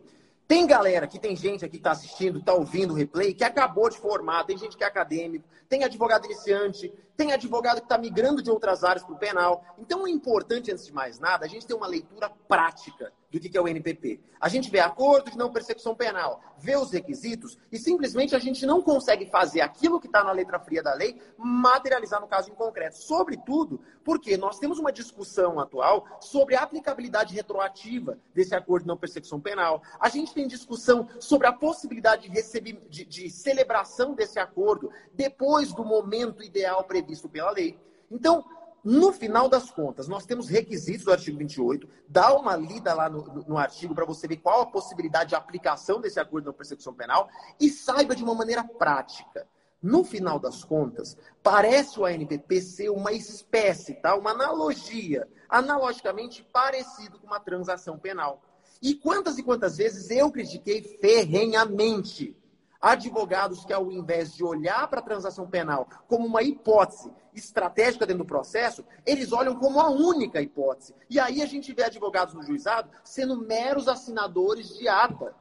Tem 0.49 0.67
galera 0.67 1.07
que 1.07 1.19
tem 1.19 1.37
gente 1.37 1.63
aqui 1.63 1.73
que 1.73 1.77
está 1.77 1.91
assistindo, 1.91 2.39
está 2.39 2.55
ouvindo 2.55 2.95
o 2.95 2.97
replay, 2.97 3.35
que 3.35 3.45
acabou 3.45 3.91
de 3.91 3.99
formar, 3.99 4.45
tem 4.45 4.57
gente 4.57 4.79
que 4.79 4.83
é 4.83 4.87
acadêmico, 4.87 5.47
tem 5.69 5.85
advogado 5.85 6.25
iniciante, 6.25 6.91
tem 7.15 7.33
advogado 7.33 7.81
que 7.81 7.85
está 7.85 7.99
migrando 7.99 8.43
de 8.43 8.51
outras 8.51 8.83
áreas 8.83 9.05
para 9.05 9.15
o 9.15 9.19
penal. 9.19 9.63
Então, 9.79 10.07
é 10.07 10.11
importante, 10.11 10.73
antes 10.73 10.87
de 10.87 10.93
mais 10.93 11.19
nada, 11.19 11.45
a 11.45 11.49
gente 11.49 11.67
ter 11.67 11.75
uma 11.75 11.87
leitura 11.87 12.31
prática 12.49 13.13
do 13.31 13.39
que 13.39 13.57
é 13.57 13.61
o 13.61 13.69
NPP. 13.69 14.21
A 14.41 14.49
gente 14.49 14.71
vê 14.71 14.81
acordo 14.81 15.31
de 15.31 15.37
não 15.37 15.53
persecução 15.53 15.95
penal, 15.95 16.41
vê 16.59 16.77
os 16.77 16.91
requisitos 16.91 17.59
e 17.71 17.79
simplesmente 17.79 18.35
a 18.35 18.39
gente 18.39 18.65
não 18.65 18.81
consegue 18.81 19.27
fazer 19.27 19.61
aquilo 19.61 20.01
que 20.01 20.07
está 20.07 20.25
na 20.25 20.33
letra 20.33 20.59
fria 20.59 20.83
da 20.83 20.95
lei 20.95 21.21
materializar 21.37 22.21
no 22.21 22.27
caso 22.27 22.51
em 22.51 22.55
concreto. 22.55 22.97
Sobretudo 22.97 23.81
porque 24.03 24.37
nós 24.37 24.59
temos 24.59 24.79
uma 24.79 24.91
discussão 24.91 25.61
atual 25.61 26.07
sobre 26.21 26.55
a 26.55 26.63
aplicabilidade 26.63 27.35
retroativa 27.35 28.19
desse 28.35 28.55
acordo 28.55 28.85
de 28.85 28.89
não 28.89 28.97
persecução 28.97 29.41
penal. 29.41 29.83
A 30.01 30.09
gente 30.09 30.33
tem 30.33 30.47
discussão 30.47 31.09
sobre 31.21 31.47
a 31.47 31.53
possibilidade 31.53 32.23
de, 32.23 32.29
receber, 32.29 32.81
de, 32.89 33.05
de 33.05 33.29
celebração 33.29 34.15
desse 34.15 34.39
acordo 34.39 34.91
depois 35.13 35.73
do 35.75 35.85
momento 35.85 36.43
ideal 36.43 36.85
previsto 36.85 37.29
pela 37.29 37.51
lei. 37.51 37.79
Então, 38.11 38.45
no 38.85 39.13
final 39.13 39.49
das 39.49 39.71
contas, 39.71 40.09
nós 40.09 40.25
temos 40.25 40.49
requisitos 40.49 41.05
do 41.05 41.13
artigo 41.13 41.37
28. 41.39 41.89
Dá 42.09 42.33
uma 42.35 42.57
lida 42.57 42.95
lá 42.95 43.09
no, 43.09 43.23
no- 43.23 43.45
no 43.49 43.59
artigo 43.59 43.95
para 43.95 44.05
você 44.05 44.27
ver 44.29 44.37
qual 44.39 44.63
a 44.63 44.67
possibilidade 44.67 45.31
de 45.31 45.35
aplicação 45.35 46.01
desse 46.01 46.19
acordo 46.21 46.47
não 46.47 46.53
persecução 46.53 46.95
penal 46.95 47.29
e 47.61 47.69
saiba 47.69 48.15
de 48.15 48.23
uma 48.25 48.35
maneira 48.35 48.63
prática. 48.65 49.47
No 49.81 50.03
final 50.03 50.39
das 50.41 50.65
contas, 50.65 51.17
parece 51.43 52.01
o 52.01 52.05
ANPP 52.05 52.61
ser 52.61 52.89
uma 52.91 53.13
espécie, 53.13 53.95
tá? 53.95 54.17
uma 54.17 54.31
analogia, 54.33 55.29
analogicamente 55.49 56.43
parecido 56.53 57.19
com 57.19 57.27
uma 57.27 57.39
transação 57.41 57.97
penal. 57.99 58.43
E 58.83 58.95
quantas 58.95 59.39
e 59.39 59.43
quantas 59.43 59.77
vezes 59.77 60.11
eu 60.11 60.31
critiquei 60.31 60.83
ferrenhamente 61.01 62.37
advogados 62.81 63.65
que, 63.65 63.73
ao 63.73 63.91
invés 63.91 64.33
de 64.33 64.45
olhar 64.45 64.89
para 64.89 65.01
a 65.01 65.05
transação 65.05 65.49
penal 65.49 65.89
como 66.07 66.27
uma 66.27 66.43
hipótese 66.43 67.13
estratégica 67.35 68.07
dentro 68.07 68.25
do 68.25 68.29
processo, 68.29 68.85
eles 69.07 69.33
olham 69.33 69.57
como 69.57 69.81
a 69.81 69.89
única 69.89 70.41
hipótese. 70.41 70.95
E 71.09 71.19
aí 71.19 71.43
a 71.43 71.47
gente 71.47 71.73
vê 71.73 71.85
advogados 71.85 72.35
no 72.35 72.43
juizado 72.43 72.91
sendo 73.05 73.37
meros 73.37 73.89
assinadores 73.89 74.77
de 74.77 74.89
ata. 74.89 75.35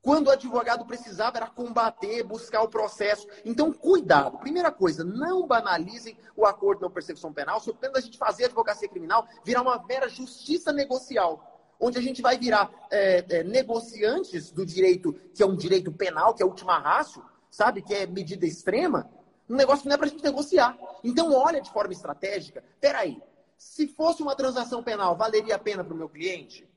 Quando 0.00 0.28
o 0.28 0.30
advogado 0.30 0.86
precisava 0.86 1.38
era 1.38 1.50
combater, 1.50 2.22
buscar 2.22 2.62
o 2.62 2.68
processo. 2.68 3.26
Então, 3.44 3.72
cuidado. 3.72 4.38
Primeira 4.38 4.70
coisa, 4.70 5.04
não 5.04 5.46
banalizem 5.46 6.16
o 6.36 6.46
acordo 6.46 6.88
de 6.88 7.22
não 7.22 7.32
penal, 7.32 7.60
sob 7.60 7.78
pena 7.78 7.94
da 7.94 8.00
gente 8.00 8.16
fazer 8.16 8.44
a 8.44 8.46
advocacia 8.46 8.88
criminal 8.88 9.26
virar 9.44 9.62
uma 9.62 9.82
mera 9.86 10.08
justiça 10.08 10.72
negocial 10.72 11.57
onde 11.80 11.98
a 11.98 12.02
gente 12.02 12.20
vai 12.20 12.38
virar 12.38 12.70
é, 12.90 13.24
é, 13.28 13.44
negociantes 13.44 14.50
do 14.50 14.66
direito, 14.66 15.12
que 15.34 15.42
é 15.42 15.46
um 15.46 15.56
direito 15.56 15.92
penal, 15.92 16.34
que 16.34 16.42
é 16.42 16.44
a 16.44 16.48
última 16.48 16.78
rácio, 16.78 17.22
sabe? 17.50 17.82
Que 17.82 17.94
é 17.94 18.06
medida 18.06 18.46
extrema. 18.46 19.10
Um 19.48 19.56
negócio 19.56 19.82
que 19.82 19.88
não 19.88 19.94
é 19.94 19.98
para 19.98 20.06
a 20.06 20.10
gente 20.10 20.22
negociar. 20.22 20.76
Então, 21.02 21.32
olha 21.32 21.60
de 21.60 21.70
forma 21.70 21.92
estratégica. 21.92 22.62
Peraí, 22.80 23.20
se 23.56 23.86
fosse 23.88 24.22
uma 24.22 24.34
transação 24.34 24.82
penal, 24.82 25.16
valeria 25.16 25.54
a 25.54 25.58
pena 25.58 25.82
para 25.82 25.94
o 25.94 25.96
meu 25.96 26.08
cliente? 26.08 26.68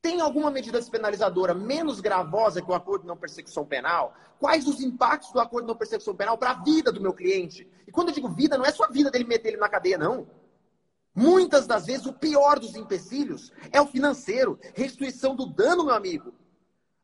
Tem 0.00 0.20
alguma 0.20 0.50
medida 0.50 0.78
despenalizadora 0.78 1.52
menos 1.52 2.00
gravosa 2.00 2.62
que 2.62 2.70
o 2.70 2.74
acordo 2.74 3.02
de 3.02 3.08
não 3.08 3.16
persecução 3.16 3.66
penal? 3.66 4.14
Quais 4.38 4.66
os 4.66 4.80
impactos 4.80 5.32
do 5.32 5.40
acordo 5.40 5.66
de 5.66 5.72
não 5.72 5.76
persecução 5.76 6.14
penal 6.14 6.38
para 6.38 6.52
a 6.52 6.62
vida 6.62 6.90
do 6.90 7.00
meu 7.00 7.12
cliente? 7.12 7.68
E 7.86 7.92
quando 7.92 8.08
eu 8.08 8.14
digo 8.14 8.28
vida, 8.28 8.56
não 8.56 8.64
é 8.64 8.72
só 8.72 8.84
a 8.84 8.90
vida 8.90 9.10
dele 9.10 9.24
meter 9.24 9.48
ele 9.48 9.56
na 9.58 9.68
cadeia, 9.68 9.98
não. 9.98 10.26
Muitas 11.20 11.66
das 11.66 11.84
vezes, 11.84 12.06
o 12.06 12.14
pior 12.14 12.58
dos 12.58 12.74
empecilhos 12.74 13.52
é 13.70 13.78
o 13.78 13.86
financeiro, 13.86 14.58
restituição 14.72 15.36
do 15.36 15.44
dano, 15.44 15.84
meu 15.84 15.94
amigo. 15.94 16.32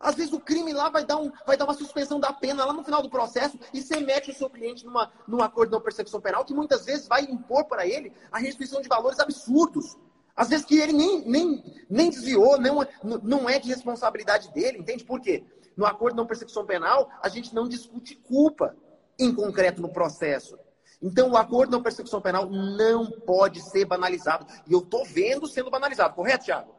Às 0.00 0.14
vezes 0.14 0.32
o 0.32 0.40
crime 0.40 0.73
lá 0.73 0.88
vai 0.88 1.04
dar, 1.04 1.18
um, 1.18 1.30
vai 1.46 1.54
dar 1.54 1.66
uma 1.66 1.75
suspensão 1.75 2.18
da 2.18 2.32
pena 2.32 2.64
lá 2.64 2.73
no 2.73 2.82
final 2.82 3.02
do 3.02 3.11
processo 3.11 3.58
e 3.75 3.82
você 3.82 4.00
mete 4.00 4.30
o 4.30 4.35
seu 4.35 4.49
cliente 4.49 4.87
numa, 4.87 5.12
num 5.28 5.42
acordo 5.42 5.68
de 5.68 5.76
não 5.76 5.82
persecução 5.82 6.18
penal 6.18 6.46
que 6.46 6.54
muitas 6.54 6.87
vezes 6.87 7.06
vai 7.06 7.25
impor 7.25 7.66
para 7.66 7.87
ele 7.87 8.11
a 8.32 8.38
restituição 8.38 8.80
de 8.80 8.88
valores 8.88 9.20
absurdos. 9.20 9.99
Às 10.35 10.49
vezes 10.49 10.64
que 10.64 10.78
ele 10.78 10.94
nem, 10.94 11.28
nem, 11.28 11.87
nem 11.90 12.08
desviou, 12.08 12.58
não, 12.58 12.87
não 13.23 13.50
é 13.50 13.58
de 13.58 13.68
responsabilidade 13.68 14.50
dele, 14.50 14.78
entende 14.78 15.04
por 15.04 15.20
quê? 15.20 15.44
No 15.76 15.85
acordo 15.85 16.14
de 16.14 16.16
não 16.16 16.26
persecução 16.26 16.64
penal, 16.64 17.11
a 17.23 17.28
gente 17.28 17.54
não 17.54 17.68
discute 17.68 18.14
culpa 18.14 18.75
em 19.18 19.35
concreto 19.35 19.82
no 19.82 19.90
processo. 19.90 20.58
Então, 21.00 21.30
o 21.30 21.36
acordo 21.36 21.72
não 21.72 21.82
persecução 21.82 22.20
penal 22.20 22.48
não 22.48 23.10
pode 23.20 23.60
ser 23.70 23.84
banalizado. 23.84 24.46
E 24.66 24.72
eu 24.72 24.80
estou 24.80 25.04
vendo 25.04 25.46
sendo 25.46 25.70
banalizado, 25.70 26.14
correto, 26.14 26.46
Thiago? 26.46 26.74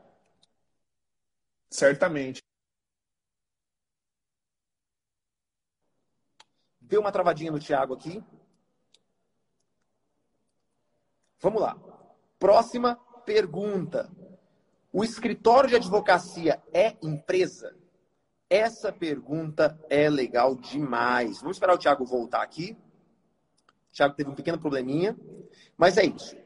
Certamente. 1.69 2.41
Deu 6.81 7.01
uma 7.01 7.11
travadinha 7.11 7.51
no 7.51 7.59
Thiago 7.59 7.93
aqui. 7.93 8.23
Vamos 11.39 11.61
lá. 11.61 11.77
Próxima 12.39 12.95
pergunta. 13.25 14.09
O 14.91 15.03
escritório 15.03 15.69
de 15.69 15.75
advocacia 15.75 16.63
é 16.73 16.95
empresa? 17.03 17.75
Essa 18.49 18.91
pergunta 18.91 19.77
é 19.89 20.09
legal 20.09 20.55
demais. 20.55 21.41
Vamos 21.41 21.57
esperar 21.57 21.75
o 21.75 21.77
Thiago 21.77 22.05
voltar 22.05 22.41
aqui. 22.41 22.77
Thiago 23.97 24.13
teve 24.13 24.29
um 24.29 24.35
pequeno 24.35 24.59
probleminha, 24.59 25.17
mas 25.75 25.97
é 25.97 26.05
isso. 26.05 26.37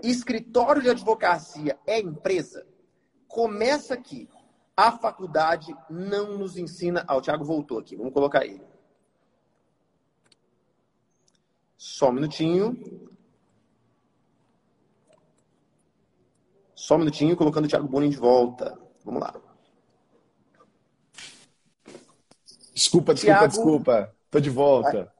Escritório 0.00 0.80
de 0.80 0.88
advocacia 0.88 1.76
é 1.84 1.98
empresa? 1.98 2.64
Começa 3.26 3.94
aqui. 3.94 4.28
A 4.76 4.92
faculdade 4.92 5.76
não 5.90 6.38
nos 6.38 6.56
ensina. 6.56 7.04
Ah, 7.08 7.16
o 7.16 7.20
Thiago 7.20 7.44
voltou 7.44 7.80
aqui. 7.80 7.96
Vamos 7.96 8.14
colocar 8.14 8.46
ele. 8.46 8.62
Só 11.76 12.10
um 12.10 12.12
minutinho. 12.12 12.78
Só 16.74 16.94
um 16.94 16.98
minutinho, 16.98 17.36
colocando 17.36 17.64
o 17.64 17.68
Thiago 17.68 17.88
Bonin 17.88 18.08
de 18.08 18.16
volta. 18.16 18.78
Vamos 19.04 19.20
lá. 19.20 19.34
Desculpa, 22.72 23.12
desculpa, 23.12 23.38
Thiago... 23.38 23.48
desculpa. 23.48 24.16
Tô 24.30 24.40
de 24.40 24.48
volta. 24.48 25.12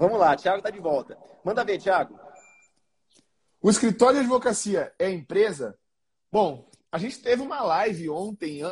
Vamos 0.00 0.18
lá, 0.18 0.34
Thiago 0.34 0.62
tá 0.62 0.70
de 0.70 0.80
volta. 0.80 1.14
Manda 1.44 1.62
ver, 1.62 1.78
Thiago. 1.78 2.18
O 3.60 3.68
escritório 3.68 4.14
de 4.14 4.20
advocacia 4.20 4.90
é 4.98 5.10
empresa? 5.10 5.78
Bom, 6.32 6.66
a 6.90 6.96
gente 6.96 7.18
teve 7.18 7.42
uma 7.42 7.60
live 7.62 8.08
ontem, 8.08 8.62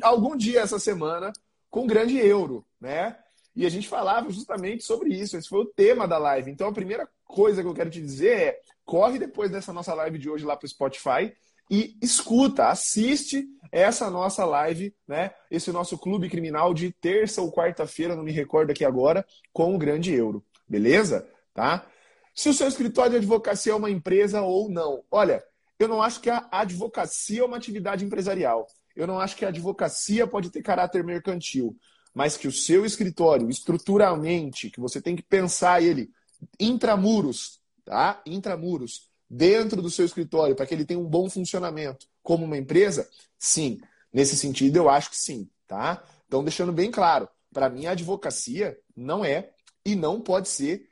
algum 0.00 0.36
dia 0.36 0.60
essa 0.60 0.78
semana, 0.78 1.32
com 1.68 1.82
o 1.82 1.86
grande 1.88 2.16
euro, 2.18 2.64
né? 2.80 3.18
E 3.56 3.66
a 3.66 3.68
gente 3.68 3.88
falava 3.88 4.30
justamente 4.30 4.84
sobre 4.84 5.12
isso. 5.12 5.36
Esse 5.36 5.48
foi 5.48 5.62
o 5.62 5.66
tema 5.66 6.06
da 6.06 6.18
live. 6.18 6.48
Então, 6.48 6.68
a 6.68 6.72
primeira 6.72 7.08
coisa 7.24 7.62
que 7.62 7.68
eu 7.68 7.74
quero 7.74 7.90
te 7.90 8.00
dizer 8.00 8.38
é: 8.38 8.60
corre 8.84 9.18
depois 9.18 9.50
dessa 9.50 9.72
nossa 9.72 9.92
live 9.92 10.18
de 10.18 10.30
hoje 10.30 10.44
lá 10.44 10.56
para 10.56 10.66
o 10.66 10.68
Spotify 10.68 11.34
e 11.72 11.96
escuta, 12.02 12.68
assiste 12.68 13.46
essa 13.70 14.10
nossa 14.10 14.44
live, 14.44 14.94
né? 15.08 15.30
Esse 15.50 15.72
nosso 15.72 15.96
clube 15.96 16.28
criminal 16.28 16.74
de 16.74 16.92
terça 16.92 17.40
ou 17.40 17.50
quarta-feira, 17.50 18.14
não 18.14 18.22
me 18.22 18.30
recordo 18.30 18.70
aqui 18.70 18.84
agora, 18.84 19.24
com 19.54 19.74
o 19.74 19.78
Grande 19.78 20.12
Euro. 20.12 20.44
Beleza? 20.68 21.26
Tá? 21.54 21.86
Se 22.34 22.50
o 22.50 22.54
seu 22.54 22.68
escritório 22.68 23.12
de 23.12 23.16
advocacia 23.16 23.72
é 23.72 23.76
uma 23.76 23.90
empresa 23.90 24.42
ou 24.42 24.68
não. 24.68 25.02
Olha, 25.10 25.42
eu 25.78 25.88
não 25.88 26.02
acho 26.02 26.20
que 26.20 26.28
a 26.28 26.46
advocacia 26.50 27.40
é 27.40 27.44
uma 27.44 27.56
atividade 27.56 28.04
empresarial. 28.04 28.66
Eu 28.94 29.06
não 29.06 29.18
acho 29.18 29.34
que 29.34 29.44
a 29.44 29.48
advocacia 29.48 30.26
pode 30.26 30.50
ter 30.50 30.62
caráter 30.62 31.02
mercantil 31.02 31.74
mas 32.14 32.36
que 32.36 32.46
o 32.46 32.52
seu 32.52 32.84
escritório, 32.84 33.48
estruturalmente, 33.48 34.70
que 34.70 34.80
você 34.80 35.00
tem 35.00 35.16
que 35.16 35.22
pensar 35.22 35.82
ele 35.82 36.10
intramuros, 36.58 37.60
tá? 37.84 38.20
Intramuros, 38.26 39.08
dentro 39.32 39.80
do 39.80 39.88
seu 39.88 40.04
escritório, 40.04 40.54
para 40.54 40.66
que 40.66 40.74
ele 40.74 40.84
tenha 40.84 41.00
um 41.00 41.08
bom 41.08 41.30
funcionamento 41.30 42.06
como 42.22 42.44
uma 42.44 42.58
empresa, 42.58 43.08
sim. 43.38 43.80
Nesse 44.12 44.36
sentido, 44.36 44.76
eu 44.76 44.90
acho 44.90 45.08
que 45.08 45.16
sim, 45.16 45.48
tá? 45.66 46.04
Então, 46.26 46.44
deixando 46.44 46.70
bem 46.70 46.90
claro, 46.90 47.26
para 47.50 47.70
mim 47.70 47.86
a 47.86 47.92
advocacia 47.92 48.78
não 48.94 49.24
é 49.24 49.50
e 49.86 49.96
não 49.96 50.20
pode 50.20 50.50
ser 50.50 50.86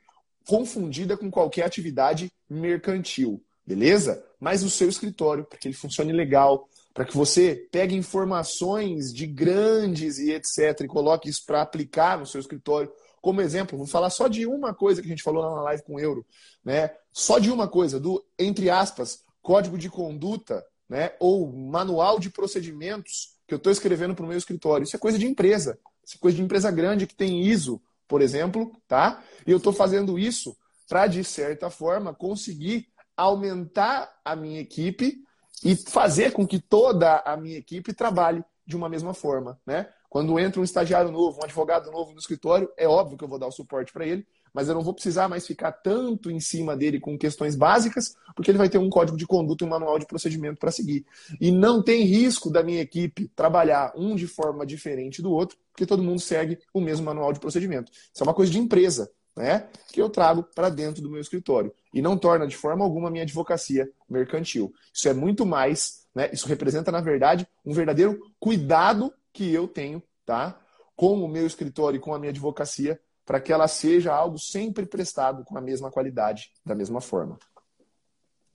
confundida 0.47 1.15
com 1.15 1.29
qualquer 1.29 1.65
atividade 1.65 2.31
mercantil, 2.49 3.43
beleza? 3.63 4.25
Mas 4.39 4.63
o 4.63 4.71
seu 4.71 4.89
escritório, 4.89 5.45
para 5.45 5.59
que 5.59 5.67
ele 5.67 5.75
funcione 5.75 6.11
legal, 6.11 6.67
para 6.93 7.05
que 7.05 7.15
você 7.15 7.67
pegue 7.71 7.95
informações 7.95 9.13
de 9.13 9.25
grandes 9.25 10.17
e 10.17 10.31
etc. 10.31 10.81
e 10.81 10.87
coloque 10.87 11.29
isso 11.29 11.45
para 11.45 11.61
aplicar 11.61 12.17
no 12.17 12.25
seu 12.25 12.39
escritório. 12.39 12.91
Como 13.21 13.41
exemplo, 13.41 13.77
vou 13.77 13.87
falar 13.87 14.09
só 14.09 14.27
de 14.27 14.45
uma 14.45 14.73
coisa 14.73 15.01
que 15.01 15.07
a 15.07 15.09
gente 15.09 15.23
falou 15.23 15.43
lá 15.43 15.55
na 15.55 15.61
live 15.61 15.83
com 15.83 15.95
o 15.95 15.99
Euro, 15.99 16.25
né? 16.63 16.91
Só 17.13 17.39
de 17.39 17.51
uma 17.51 17.67
coisa, 17.67 17.99
do, 17.99 18.23
entre 18.37 18.69
aspas, 18.69 19.23
código 19.41 19.77
de 19.77 19.89
conduta, 19.89 20.65
né? 20.89 21.13
Ou 21.19 21.51
manual 21.51 22.19
de 22.19 22.29
procedimentos 22.29 23.35
que 23.47 23.53
eu 23.53 23.57
estou 23.57 23.71
escrevendo 23.71 24.15
para 24.15 24.25
o 24.25 24.27
meu 24.27 24.37
escritório. 24.37 24.83
Isso 24.83 24.95
é 24.95 24.99
coisa 24.99 25.19
de 25.19 25.27
empresa. 25.27 25.77
Isso 26.03 26.17
é 26.17 26.19
coisa 26.19 26.35
de 26.35 26.43
empresa 26.43 26.71
grande 26.71 27.05
que 27.07 27.15
tem 27.15 27.41
ISO, 27.43 27.81
por 28.07 28.21
exemplo, 28.21 28.75
tá? 28.87 29.23
E 29.45 29.51
eu 29.51 29.57
estou 29.57 29.71
fazendo 29.71 30.17
isso 30.17 30.57
para, 30.89 31.07
de 31.07 31.23
certa 31.23 31.69
forma, 31.69 32.13
conseguir 32.13 32.87
aumentar 33.15 34.11
a 34.25 34.35
minha 34.35 34.59
equipe 34.59 35.23
e 35.63 35.75
fazer 35.75 36.31
com 36.31 36.45
que 36.45 36.59
toda 36.59 37.17
a 37.25 37.37
minha 37.37 37.57
equipe 37.57 37.93
trabalhe 37.93 38.43
de 38.65 38.75
uma 38.75 38.89
mesma 38.89 39.13
forma, 39.13 39.59
né? 39.65 39.87
Quando 40.09 40.37
entra 40.37 40.59
um 40.59 40.63
estagiário 40.63 41.11
novo, 41.11 41.39
um 41.39 41.43
advogado 41.43 41.89
novo 41.89 42.11
no 42.11 42.19
escritório, 42.19 42.69
é 42.77 42.87
óbvio 42.87 43.17
que 43.17 43.23
eu 43.23 43.27
vou 43.29 43.39
dar 43.39 43.47
o 43.47 43.51
suporte 43.51 43.93
para 43.93 44.05
ele, 44.05 44.25
mas 44.53 44.67
eu 44.67 44.75
não 44.75 44.81
vou 44.81 44.93
precisar 44.93 45.29
mais 45.29 45.47
ficar 45.47 45.71
tanto 45.71 46.29
em 46.29 46.39
cima 46.39 46.75
dele 46.75 46.99
com 46.99 47.17
questões 47.17 47.55
básicas, 47.55 48.13
porque 48.35 48.51
ele 48.51 48.57
vai 48.57 48.69
ter 48.69 48.77
um 48.77 48.89
código 48.89 49.17
de 49.17 49.25
conduta 49.25 49.63
e 49.63 49.67
um 49.67 49.69
manual 49.69 49.97
de 49.97 50.05
procedimento 50.05 50.59
para 50.59 50.71
seguir. 50.71 51.05
E 51.39 51.49
não 51.51 51.81
tem 51.81 52.03
risco 52.03 52.49
da 52.49 52.61
minha 52.61 52.81
equipe 52.81 53.29
trabalhar 53.29 53.93
um 53.95 54.15
de 54.15 54.27
forma 54.27 54.65
diferente 54.65 55.21
do 55.21 55.31
outro, 55.31 55.57
porque 55.71 55.85
todo 55.85 56.03
mundo 56.03 56.19
segue 56.19 56.59
o 56.73 56.81
mesmo 56.81 57.05
manual 57.05 57.31
de 57.31 57.39
procedimento. 57.39 57.91
Isso 57.91 58.21
é 58.21 58.23
uma 58.23 58.33
coisa 58.33 58.51
de 58.51 58.59
empresa 58.59 59.09
né, 59.35 59.69
que 59.93 60.01
eu 60.01 60.09
trago 60.09 60.43
para 60.43 60.69
dentro 60.69 61.01
do 61.01 61.09
meu 61.09 61.21
escritório. 61.21 61.73
E 61.93 62.01
não 62.01 62.17
torna 62.17 62.47
de 62.47 62.55
forma 62.55 62.83
alguma 62.83 63.09
a 63.09 63.11
minha 63.11 63.23
advocacia 63.23 63.89
mercantil. 64.09 64.73
Isso 64.93 65.09
é 65.09 65.13
muito 65.13 65.45
mais, 65.45 66.07
né, 66.15 66.29
isso 66.31 66.47
representa, 66.47 66.91
na 66.91 67.01
verdade, 67.01 67.47
um 67.65 67.73
verdadeiro 67.73 68.19
cuidado 68.39 69.13
que 69.33 69.53
eu 69.53 69.67
tenho 69.67 70.01
tá, 70.25 70.59
com 70.95 71.23
o 71.23 71.27
meu 71.27 71.45
escritório 71.45 71.97
e 71.97 72.01
com 72.01 72.13
a 72.13 72.19
minha 72.19 72.31
advocacia, 72.31 72.99
para 73.25 73.39
que 73.39 73.51
ela 73.51 73.67
seja 73.67 74.13
algo 74.13 74.37
sempre 74.37 74.85
prestado 74.85 75.43
com 75.43 75.57
a 75.57 75.61
mesma 75.61 75.91
qualidade, 75.91 76.51
da 76.65 76.75
mesma 76.75 77.01
forma. 77.01 77.37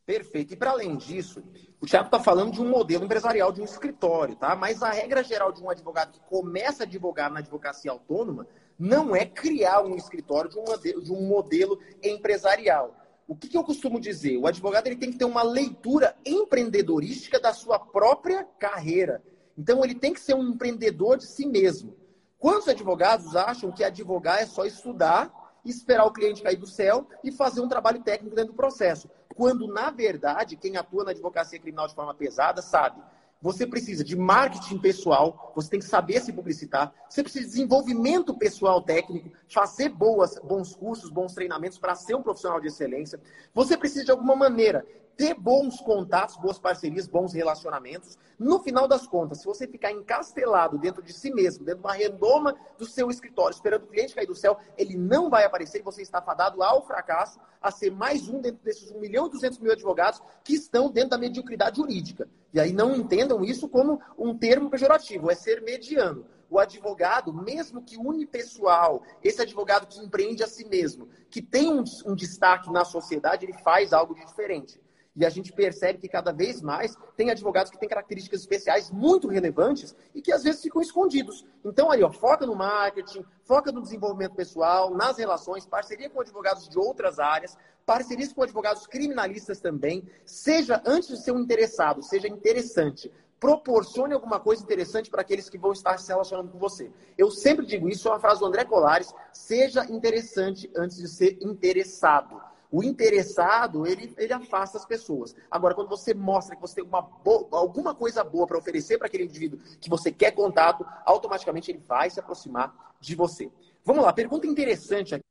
Perfeito. 0.07 0.55
E 0.55 0.57
para 0.57 0.71
além 0.71 0.97
disso, 0.97 1.43
o 1.81 1.87
Thiago 1.87 2.07
está 2.07 2.21
falando 2.21 2.53
de 2.53 2.61
um 2.61 2.69
modelo 2.69 3.05
empresarial 3.05 3.51
de 3.53 3.61
um 3.61 3.65
escritório, 3.65 4.37
tá? 4.37 4.55
Mas 4.55 4.81
a 4.81 4.91
regra 4.91 5.25
geral 5.25 5.51
de 5.51 5.61
um 5.61 5.69
advogado 5.69 6.13
que 6.13 6.21
começa 6.21 6.85
a 6.85 6.87
advogar 6.87 7.31
na 7.31 7.41
advocacia 7.41 7.91
autônoma 7.91 8.47
não 8.79 9.17
é 9.17 9.27
criar 9.27 9.83
um 9.83 9.97
escritório 9.97 10.49
de 10.49 11.01
de 11.03 11.13
um 11.13 11.27
modelo 11.27 11.81
empresarial. 12.01 12.95
O 13.29 13.35
que, 13.35 13.49
que, 13.49 13.57
eu 13.57 13.65
costumo 13.65 13.99
dizer? 13.99 14.37
O 14.37 14.47
advogado 14.47 14.87
ele 14.87 14.97
tem 14.97 15.11
que 15.11 15.19
ter 15.19 15.25
uma 15.25 15.43
leitura 15.43 16.17
empreendedorística 16.25 17.41
da 17.41 17.53
sua 17.53 17.79
própria 17.79 18.45
carreira. 18.59 19.23
Então, 19.59 19.85
ele 19.85 19.95
tem 19.95 20.13
que 20.13 20.21
ser 20.21 20.35
um 20.35 20.51
empreendedor 20.51 21.19
de 21.19 21.27
si 21.27 21.45
mesmo. 21.45 21.97
Quantos 22.39 22.69
advogados 22.69 23.35
acham 23.35 23.73
que 23.73 23.83
advogar 23.83 24.41
é 24.41 24.47
só 24.47 24.65
estudar, 24.65 25.59
esperar 25.65 26.05
o 26.05 26.13
cliente 26.13 26.43
cair 26.43 26.57
do 26.57 26.67
céu 26.67 27.09
e 27.25 27.33
fazer 27.33 27.61
um 27.61 27.69
trabalho 27.69 28.03
técnico 28.03 28.37
dentro 28.37 28.53
do 28.53 28.57
processo? 28.57 29.11
Quando, 29.35 29.67
na 29.67 29.91
verdade, 29.91 30.57
quem 30.57 30.77
atua 30.77 31.05
na 31.05 31.11
advocacia 31.11 31.59
criminal 31.59 31.89
de 31.89 31.95
forma 31.95 32.15
pesada 32.15 32.63
sabe 32.63 33.03
você 33.41 33.67
precisa 33.67 34.03
de 34.03 34.17
marketing 34.17 34.79
pessoal, 34.79 35.53
você 35.55 35.71
tem 35.71 35.81
que 35.81 35.87
saber 35.87 36.21
se 36.21 36.33
publicitar, 36.33 36.93
você 37.09 37.23
precisa 37.23 37.45
de 37.45 37.51
desenvolvimento 37.51 38.37
pessoal 38.37 38.81
técnico, 38.81 39.31
fazer 39.49 39.89
boas, 39.91 40.39
bons 40.43 40.75
cursos, 40.75 41.11
bons 41.11 41.35
treinamentos 41.35 41.79
para 41.79 41.95
ser 41.95 42.15
um 42.15 42.23
profissional 42.23 42.61
de 42.61 42.69
excelência. 42.69 43.21
Você 43.55 43.77
precisa, 43.77 44.05
de 44.05 44.11
alguma 44.11 44.35
maneira, 44.35 44.87
ter 45.17 45.35
bons 45.35 45.81
contatos, 45.81 46.37
boas 46.37 46.59
parcerias, 46.59 47.07
bons 47.07 47.33
relacionamentos. 47.33 48.19
No 48.39 48.63
final 48.63 48.87
das 48.87 49.07
contas, 49.07 49.39
se 49.39 49.47
você 49.47 49.67
ficar 49.67 49.91
encastelado 49.91 50.79
dentro 50.79 51.03
de 51.03 51.13
si 51.13 51.33
mesmo, 51.33 51.65
dentro 51.65 51.81
de 51.81 51.87
uma 51.87 51.95
redoma 51.95 52.55
do 52.77 52.85
seu 52.85 53.11
escritório, 53.11 53.55
esperando 53.55 53.85
o 53.85 53.87
cliente 53.87 54.15
cair 54.15 54.27
do 54.27 54.35
céu, 54.35 54.59
ele 54.77 54.97
não 54.97 55.31
vai 55.31 55.45
aparecer 55.45 55.79
e 55.79 55.83
você 55.83 56.03
está 56.03 56.21
fadado 56.21 56.63
ao 56.63 56.87
fracasso, 56.87 57.41
a 57.63 57.71
ser 57.71 57.91
mais 57.91 58.29
um 58.29 58.41
dentro 58.41 58.63
desses 58.63 58.91
1 58.91 59.01
milhão 59.01 59.27
e 59.27 59.31
200 59.31 59.59
mil 59.59 59.73
advogados 59.73 60.21
que 60.45 60.55
estão 60.55 60.91
dentro 60.91 61.11
da 61.11 61.19
mediocridade 61.19 61.79
jurídica. 61.79 62.29
E 62.53 62.61
aí 62.61 62.73
não 62.73 62.95
entendam 62.95 63.43
isso 63.43 63.69
como 63.69 64.01
um 64.19 64.37
termo 64.37 64.69
pejorativo, 64.69 65.31
é 65.31 65.35
ser 65.35 65.63
mediano 65.63 66.27
o 66.49 66.59
advogado, 66.59 67.33
mesmo 67.33 67.83
que 67.83 67.97
unipessoal, 67.97 69.03
esse 69.23 69.43
advogado 69.43 69.87
que 69.87 69.99
empreende 69.99 70.43
a 70.43 70.47
si 70.47 70.65
mesmo, 70.65 71.09
que 71.29 71.43
tem 71.43 71.73
um, 71.73 71.83
um, 72.07 72.15
destaque 72.15 72.71
na 72.71 72.85
sociedade, 72.85 73.45
ele 73.45 73.53
faz 73.53 73.93
algo 73.93 74.15
de 74.15 74.25
diferente. 74.25 74.81
E 75.17 75.25
a 75.25 75.31
gente 75.31 75.53
percebe 75.53 75.99
que 75.99 76.09
cada 76.09 76.31
vez 76.31 76.61
mais 76.61 76.95
tem 77.17 77.31
advogados 77.31 77.71
que 77.73 77.79
têm 77.79 77.89
características 77.89 78.41
especiais 78.41 78.91
muito 78.91 79.29
relevantes 79.29 79.97
e 80.15 80.21
que 80.21 80.31
às 80.31 80.43
vezes 80.43 80.63
ficam 80.63 80.83
escondidos. 80.83 81.45
Então, 81.65 81.91
aí, 81.91 82.03
ó, 82.03 82.13
foca 82.13 82.45
no 82.45 82.55
marketing, 82.55 83.25
foca 83.43 83.73
no 83.73 83.81
desenvolvimento 83.81 84.35
pessoal, 84.35 84.95
nas 84.95 85.17
relações, 85.17 85.65
parceria 85.65 86.11
com 86.11 86.21
advogados 86.21 86.69
de 86.69 86.79
outras 86.79 87.19
áreas, 87.19 87.57
parcerias 87.87 88.33
com 88.33 88.43
advogados 88.43 88.87
criminalistas 88.87 89.59
também. 89.59 90.07
Seja, 90.25 90.83
antes 90.85 91.09
de 91.09 91.17
ser 91.23 91.33
um 91.33 91.41
interessado, 91.41 92.03
seja 92.03 92.29
interessante 92.29 93.11
proporcione 93.39 94.15
alguma 94.15 94.41
coisa 94.41 94.63
interessante 94.63 95.11
para 95.11 95.21
aqueles 95.21 95.49
que 95.49 95.59
vão 95.59 95.73
estar 95.73 95.99
se 95.99 96.09
relacionando 96.09 96.51
com 96.51 96.59
você. 96.59 96.91
Eu 97.17 97.31
sempre 97.31 97.67
digo 97.67 97.89
isso, 97.89 98.09
é 98.09 98.13
uma 98.13 98.21
frase 98.21 98.41
do 98.41 98.47
André 98.47 98.65
Colares: 98.65 99.15
seja 99.33 99.85
interessante 99.91 100.71
antes 100.77 100.97
de 100.97 101.09
ser 101.09 101.39
interessado. 101.41 102.41
O 102.71 102.83
interessado, 102.83 103.87
ele, 103.87 104.13
ele 104.19 104.33
afasta 104.33 104.79
as 104.79 104.85
pessoas. 104.85 105.35
Agora, 105.51 105.75
quando 105.75 105.89
você 105.89 106.13
mostra 106.13 106.57
que 106.57 106.61
você 106.61 106.77
tem 106.77 106.85
uma 106.85 107.03
boa, 107.03 107.49
alguma 107.53 107.95
coisa 107.95 108.25
boa 108.25 108.47
para 108.47 108.59
oferecer 108.59 108.99
para 108.99 109.07
aquele 109.07 109.25
indivíduo 109.25 109.61
que 109.81 109.89
você 109.89 110.11
quer 110.11 110.33
contato, 110.33 110.85
automaticamente 111.05 111.71
ele 111.71 111.83
vai 111.87 112.11
se 112.11 112.19
aproximar 112.19 112.95
de 113.01 113.15
você. 113.15 113.51
Vamos 113.85 114.05
lá, 114.05 114.13
pergunta 114.13 114.47
interessante 114.47 115.15
aqui. 115.15 115.25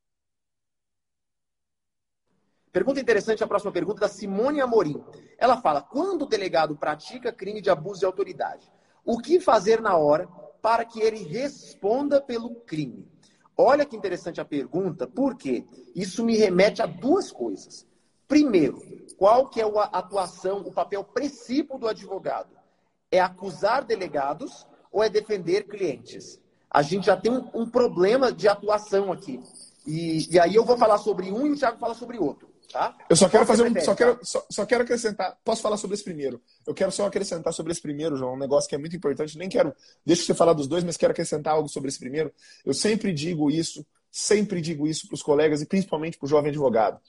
Pergunta 2.71 2.99
interessante, 2.99 3.41
a 3.41 3.47
próxima 3.47 3.71
pergunta 3.71 4.01
da 4.01 4.09
Simone 4.09 4.59
Amorim. 4.59 5.01
Ela 5.37 5.61
fala: 5.61 5.81
quando 5.81 6.23
o 6.23 6.27
delegado 6.27 6.75
pratica 6.75 7.31
crime 7.31 7.61
de 7.61 7.69
abuso 7.69 8.01
de 8.01 8.05
autoridade, 8.05 8.69
o 9.05 9.17
que 9.17 9.39
fazer 9.39 9.81
na 9.81 9.95
hora 9.95 10.27
para 10.61 10.83
que 10.83 10.99
ele 10.99 11.23
responda 11.23 12.19
pelo 12.19 12.53
crime? 12.61 13.07
Olha 13.57 13.85
que 13.85 13.95
interessante 13.95 14.41
a 14.41 14.45
pergunta, 14.45 15.07
porque 15.07 15.65
isso 15.95 16.25
me 16.25 16.35
remete 16.35 16.81
a 16.81 16.85
duas 16.85 17.31
coisas. 17.31 17.87
Primeiro, 18.27 18.81
qual 19.17 19.49
que 19.49 19.61
é 19.61 19.63
a 19.63 19.83
atuação, 19.83 20.59
o 20.59 20.73
papel 20.73 21.03
princípio 21.03 21.77
do 21.77 21.87
advogado? 21.87 22.49
É 23.11 23.19
acusar 23.19 23.85
delegados 23.85 24.67
ou 24.91 25.03
é 25.03 25.09
defender 25.09 25.67
clientes? 25.67 26.39
A 26.69 26.81
gente 26.81 27.05
já 27.05 27.15
tem 27.15 27.31
um, 27.31 27.49
um 27.53 27.69
problema 27.69 28.31
de 28.31 28.47
atuação 28.47 29.11
aqui. 29.11 29.39
E, 29.85 30.33
e, 30.33 30.39
aí 30.39 30.55
eu 30.55 30.65
vou 30.65 30.77
falar 30.77 30.97
sobre 30.97 31.31
um 31.31 31.45
e 31.45 31.51
o 31.51 31.55
Thiago 31.55 31.77
fala 31.77 31.93
sobre 31.93 32.17
outro. 32.17 32.49
Tá? 32.71 32.95
Eu 33.09 33.15
só 33.15 33.29
quero 33.29 33.45
fazer 33.45 33.63
um. 33.63 33.81
Só 33.81 33.95
quero, 33.95 34.19
só, 34.23 34.45
só, 34.49 34.65
quero 34.65 34.83
acrescentar. 34.83 35.37
Posso 35.43 35.61
falar 35.61 35.77
sobre 35.77 35.95
esse 35.95 36.03
primeiro? 36.03 36.41
Eu 36.65 36.73
quero 36.73 36.91
só 36.91 37.05
acrescentar 37.05 37.53
sobre 37.53 37.71
esse 37.71 37.81
primeiro, 37.81 38.17
João, 38.17 38.33
um 38.33 38.39
negócio 38.39 38.69
que 38.69 38.75
é 38.75 38.77
muito 38.77 38.95
importante. 38.95 39.37
Nem 39.37 39.49
quero. 39.49 39.73
Deixa 40.05 40.23
você 40.23 40.33
falar 40.33 40.53
dos 40.53 40.67
dois, 40.67 40.83
mas 40.83 40.97
quero 40.97 41.11
acrescentar 41.11 41.53
algo 41.53 41.69
sobre 41.69 41.89
esse 41.89 41.99
primeiro. 41.99 42.33
Eu 42.65 42.73
sempre 42.73 43.13
digo 43.13 43.49
isso, 43.49 43.85
sempre 44.11 44.61
digo 44.61 44.87
isso 44.87 45.07
para 45.07 45.15
os 45.15 45.23
colegas 45.23 45.61
e 45.61 45.65
principalmente 45.65 46.17
para 46.17 46.25
o 46.25 46.29
jovem 46.29 46.49
advogado. 46.49 46.99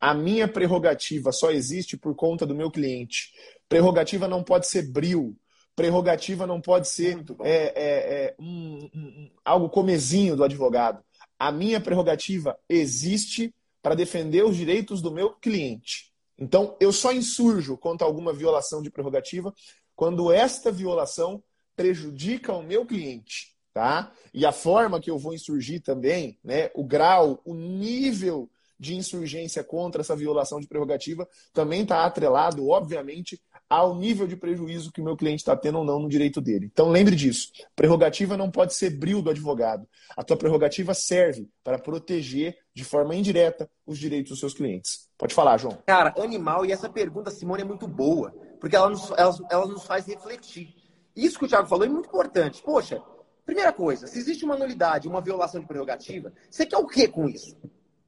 A 0.00 0.12
minha 0.12 0.46
prerrogativa 0.46 1.32
só 1.32 1.50
existe 1.50 1.96
por 1.96 2.14
conta 2.14 2.44
do 2.44 2.54
meu 2.54 2.70
cliente. 2.70 3.32
Prerrogativa 3.68 4.28
não 4.28 4.42
pode 4.42 4.66
ser 4.66 4.82
bril. 4.82 5.36
Prerrogativa 5.74 6.46
não 6.46 6.60
pode 6.60 6.88
ser 6.88 7.24
é, 7.42 7.50
é, 7.50 7.74
é, 7.74 8.34
um, 8.38 8.90
um, 8.94 9.30
algo 9.44 9.68
comezinho 9.68 10.36
do 10.36 10.44
advogado. 10.44 11.02
A 11.38 11.50
minha 11.50 11.80
prerrogativa 11.80 12.56
existe 12.68 13.52
para 13.84 13.94
defender 13.94 14.42
os 14.42 14.56
direitos 14.56 15.02
do 15.02 15.10
meu 15.10 15.34
cliente. 15.34 16.10
Então, 16.38 16.74
eu 16.80 16.90
só 16.90 17.12
insurjo 17.12 17.76
contra 17.76 18.06
alguma 18.06 18.32
violação 18.32 18.80
de 18.80 18.90
prerrogativa 18.90 19.54
quando 19.94 20.32
esta 20.32 20.72
violação 20.72 21.44
prejudica 21.76 22.54
o 22.54 22.62
meu 22.62 22.86
cliente, 22.86 23.54
tá? 23.74 24.10
E 24.32 24.46
a 24.46 24.52
forma 24.52 24.98
que 24.98 25.10
eu 25.10 25.18
vou 25.18 25.34
insurgir 25.34 25.82
também, 25.82 26.38
né, 26.42 26.70
o 26.74 26.82
grau, 26.82 27.42
o 27.44 27.52
nível 27.52 28.48
de 28.80 28.96
insurgência 28.96 29.62
contra 29.62 30.00
essa 30.00 30.16
violação 30.16 30.58
de 30.60 30.66
prerrogativa 30.66 31.28
também 31.52 31.82
está 31.82 32.06
atrelado, 32.06 32.66
obviamente, 32.66 33.38
ao 33.68 33.94
nível 33.94 34.26
de 34.26 34.36
prejuízo 34.36 34.92
que 34.92 35.00
o 35.00 35.04
meu 35.04 35.16
cliente 35.16 35.42
está 35.42 35.56
tendo 35.56 35.78
ou 35.78 35.84
não 35.84 35.98
no 35.98 36.08
direito 36.08 36.40
dele. 36.40 36.70
Então 36.72 36.90
lembre 36.90 37.16
disso. 37.16 37.50
Prerrogativa 37.74 38.36
não 38.36 38.50
pode 38.50 38.74
ser 38.74 38.90
bril 38.90 39.22
do 39.22 39.30
advogado. 39.30 39.86
A 40.16 40.22
tua 40.22 40.36
prerrogativa 40.36 40.94
serve 40.94 41.48
para 41.62 41.78
proteger 41.78 42.56
de 42.74 42.84
forma 42.84 43.14
indireta 43.14 43.68
os 43.86 43.98
direitos 43.98 44.30
dos 44.30 44.40
seus 44.40 44.54
clientes. 44.54 45.08
Pode 45.16 45.34
falar, 45.34 45.58
João. 45.58 45.78
Cara, 45.86 46.14
animal, 46.18 46.64
e 46.66 46.72
essa 46.72 46.88
pergunta, 46.88 47.30
Simone, 47.30 47.62
é 47.62 47.64
muito 47.64 47.86
boa, 47.86 48.34
porque 48.60 48.76
ela 48.76 48.90
nos, 48.90 49.10
ela, 49.16 49.34
ela 49.50 49.66
nos 49.66 49.84
faz 49.84 50.06
refletir. 50.06 50.74
Isso 51.16 51.38
que 51.38 51.44
o 51.44 51.48
Thiago 51.48 51.68
falou 51.68 51.84
é 51.84 51.88
muito 51.88 52.06
importante. 52.06 52.62
Poxa, 52.62 53.00
primeira 53.46 53.72
coisa, 53.72 54.06
se 54.06 54.18
existe 54.18 54.44
uma 54.44 54.56
nulidade, 54.56 55.08
uma 55.08 55.20
violação 55.20 55.60
de 55.60 55.66
prerrogativa, 55.66 56.32
você 56.50 56.66
quer 56.66 56.78
o 56.78 56.86
que 56.86 57.06
com 57.06 57.28
isso? 57.28 57.56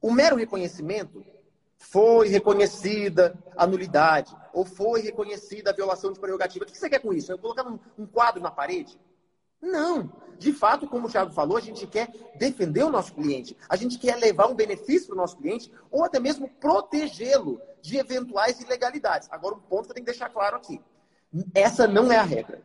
O 0.01 0.11
mero 0.11 0.35
reconhecimento 0.35 1.25
foi 1.77 2.27
reconhecida 2.27 3.37
a 3.55 3.65
nulidade 3.65 4.35
ou 4.57 4.65
foi 4.65 5.01
reconhecida 5.01 5.69
a 5.69 5.73
violação 5.73 6.11
de 6.11 6.19
prerrogativa. 6.19 6.65
O 6.65 6.67
que 6.67 6.75
você 6.75 6.89
quer 6.89 6.97
com 6.97 7.13
isso? 7.13 7.31
Eu 7.31 7.37
colocar 7.37 7.67
um, 7.67 7.77
um 7.95 8.07
quadro 8.07 8.41
na 8.41 8.49
parede? 8.49 8.99
Não. 9.61 10.11
De 10.39 10.51
fato, 10.51 10.87
como 10.87 11.05
o 11.05 11.11
Thiago 11.11 11.31
falou, 11.31 11.57
a 11.57 11.61
gente 11.61 11.85
quer 11.85 12.09
defender 12.39 12.83
o 12.83 12.89
nosso 12.89 13.13
cliente, 13.13 13.55
a 13.69 13.75
gente 13.75 13.99
quer 13.99 14.15
levar 14.15 14.47
um 14.47 14.55
benefício 14.55 15.09
para 15.09 15.13
o 15.13 15.17
nosso 15.17 15.37
cliente 15.37 15.71
ou 15.91 16.03
até 16.03 16.19
mesmo 16.19 16.49
protegê-lo 16.49 17.61
de 17.83 17.97
eventuais 17.97 18.59
ilegalidades. 18.59 19.27
Agora, 19.31 19.53
um 19.53 19.59
ponto 19.59 19.85
que 19.85 19.91
eu 19.91 19.95
tenho 19.95 20.05
que 20.07 20.11
deixar 20.11 20.29
claro 20.29 20.55
aqui: 20.55 20.81
essa 21.53 21.87
não 21.87 22.11
é 22.11 22.17
a 22.17 22.23
regra. 22.23 22.63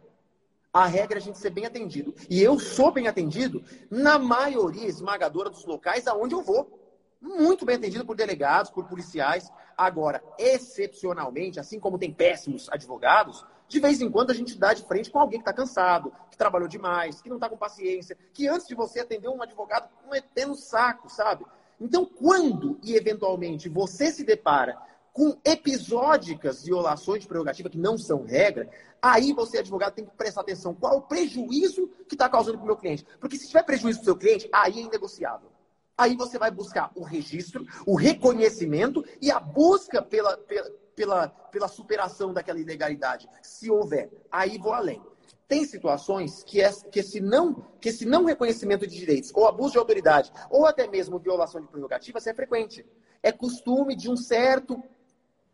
A 0.73 0.87
regra 0.87 1.19
é 1.19 1.21
a 1.21 1.23
gente 1.23 1.39
ser 1.39 1.51
bem 1.51 1.67
atendido. 1.67 2.15
E 2.31 2.43
eu 2.43 2.59
sou 2.59 2.91
bem 2.91 3.07
atendido 3.07 3.63
na 3.91 4.19
maioria 4.19 4.87
esmagadora 4.87 5.51
dos 5.51 5.67
locais 5.67 6.07
aonde 6.07 6.35
eu 6.35 6.41
vou 6.41 6.83
muito 7.23 7.65
bem 7.65 7.77
atendido 7.77 8.05
por 8.05 8.17
delegados, 8.17 8.71
por 8.71 8.85
policiais. 8.89 9.51
Agora, 9.77 10.23
excepcionalmente, 10.39 11.59
assim 11.59 11.79
como 11.79 11.99
tem 11.99 12.13
péssimos 12.13 12.69
advogados, 12.71 13.45
de 13.69 13.81
vez 13.81 14.01
em 14.01 14.11
quando 14.11 14.31
a 14.31 14.35
gente 14.35 14.59
dá 14.59 14.75
de 14.75 14.83
frente 14.83 15.11
com 15.11 15.19
alguém 15.19 15.39
que 15.39 15.49
está 15.49 15.53
cansado, 15.53 16.13
que 16.31 16.37
trabalhou 16.37 16.69
demais, 16.69 17.23
que 17.23 17.29
não 17.29 17.37
está 17.37 17.49
com 17.49 17.57
paciência, 17.57 18.17
que 18.33 18.47
antes 18.47 18.67
de 18.67 18.75
você 18.75 19.01
atender 19.01 19.29
um 19.29 19.43
advogado, 19.43 19.89
não 20.05 20.15
é 20.15 20.47
no 20.47 20.55
saco, 20.55 21.09
sabe? 21.09 21.45
Então, 21.81 22.05
quando 22.05 22.79
e 22.83 22.95
eventualmente 22.95 23.69
você 23.69 24.11
se 24.11 24.25
depara 24.25 24.79
com 25.13 25.37
episódicas 25.45 26.65
violações 26.65 27.23
de 27.23 27.29
prerrogativa 27.29 27.69
que 27.69 27.79
não 27.79 27.99
são 27.99 28.25
regra, 28.25 28.69
aí 29.01 29.33
você, 29.33 29.59
advogado, 29.59 29.95
tem 29.95 30.05
que 30.05 30.17
prestar 30.17 30.41
atenção 30.41 30.75
qual 30.75 30.99
o 30.99 31.03
prejuízo 31.03 31.89
que 32.09 32.15
está 32.15 32.29
causando 32.29 32.57
para 32.57 32.65
o 32.65 32.67
meu 32.67 32.77
cliente. 32.77 33.07
Porque 33.21 33.37
se 33.37 33.47
tiver 33.47 33.63
prejuízo 33.63 33.99
para 33.99 34.03
o 34.03 34.05
seu 34.07 34.17
cliente, 34.17 34.49
aí 34.53 34.79
é 34.79 34.83
inegociável. 34.83 35.52
Aí 35.97 36.17
você 36.17 36.39
vai 36.39 36.51
buscar 36.51 36.91
o 36.95 37.03
registro, 37.03 37.67
o 37.87 37.95
reconhecimento 37.95 39.05
e 39.21 39.31
a 39.31 39.39
busca 39.39 40.03
pela, 40.03 40.37
pela, 40.37 40.71
pela, 40.97 41.29
pela 41.29 41.69
superação 41.69 42.33
daquela 42.33 42.59
ilegalidade, 42.59 43.29
se 43.43 43.71
houver. 43.71 44.11
Aí 44.31 44.59
vou 44.59 44.73
além. 44.73 45.03
Tem 45.47 45.65
situações 45.67 46.43
que, 46.43 46.63
é, 46.63 46.73
que, 46.73 47.01
esse 47.01 47.21
não, 47.21 47.55
que 47.79 47.91
esse 47.91 48.07
não 48.07 48.25
reconhecimento 48.25 48.87
de 48.87 48.97
direitos, 48.97 49.31
ou 49.35 49.47
abuso 49.47 49.73
de 49.73 49.79
autoridade, 49.79 50.33
ou 50.49 50.67
até 50.67 50.87
mesmo 50.87 51.19
violação 51.19 51.61
de 51.61 51.69
prerrogativas 51.69 52.27
é 52.27 52.33
frequente. 52.33 52.87
É 53.23 53.31
costume 53.31 53.95
de 53.95 54.11
um 54.11 54.17
certo 54.17 54.83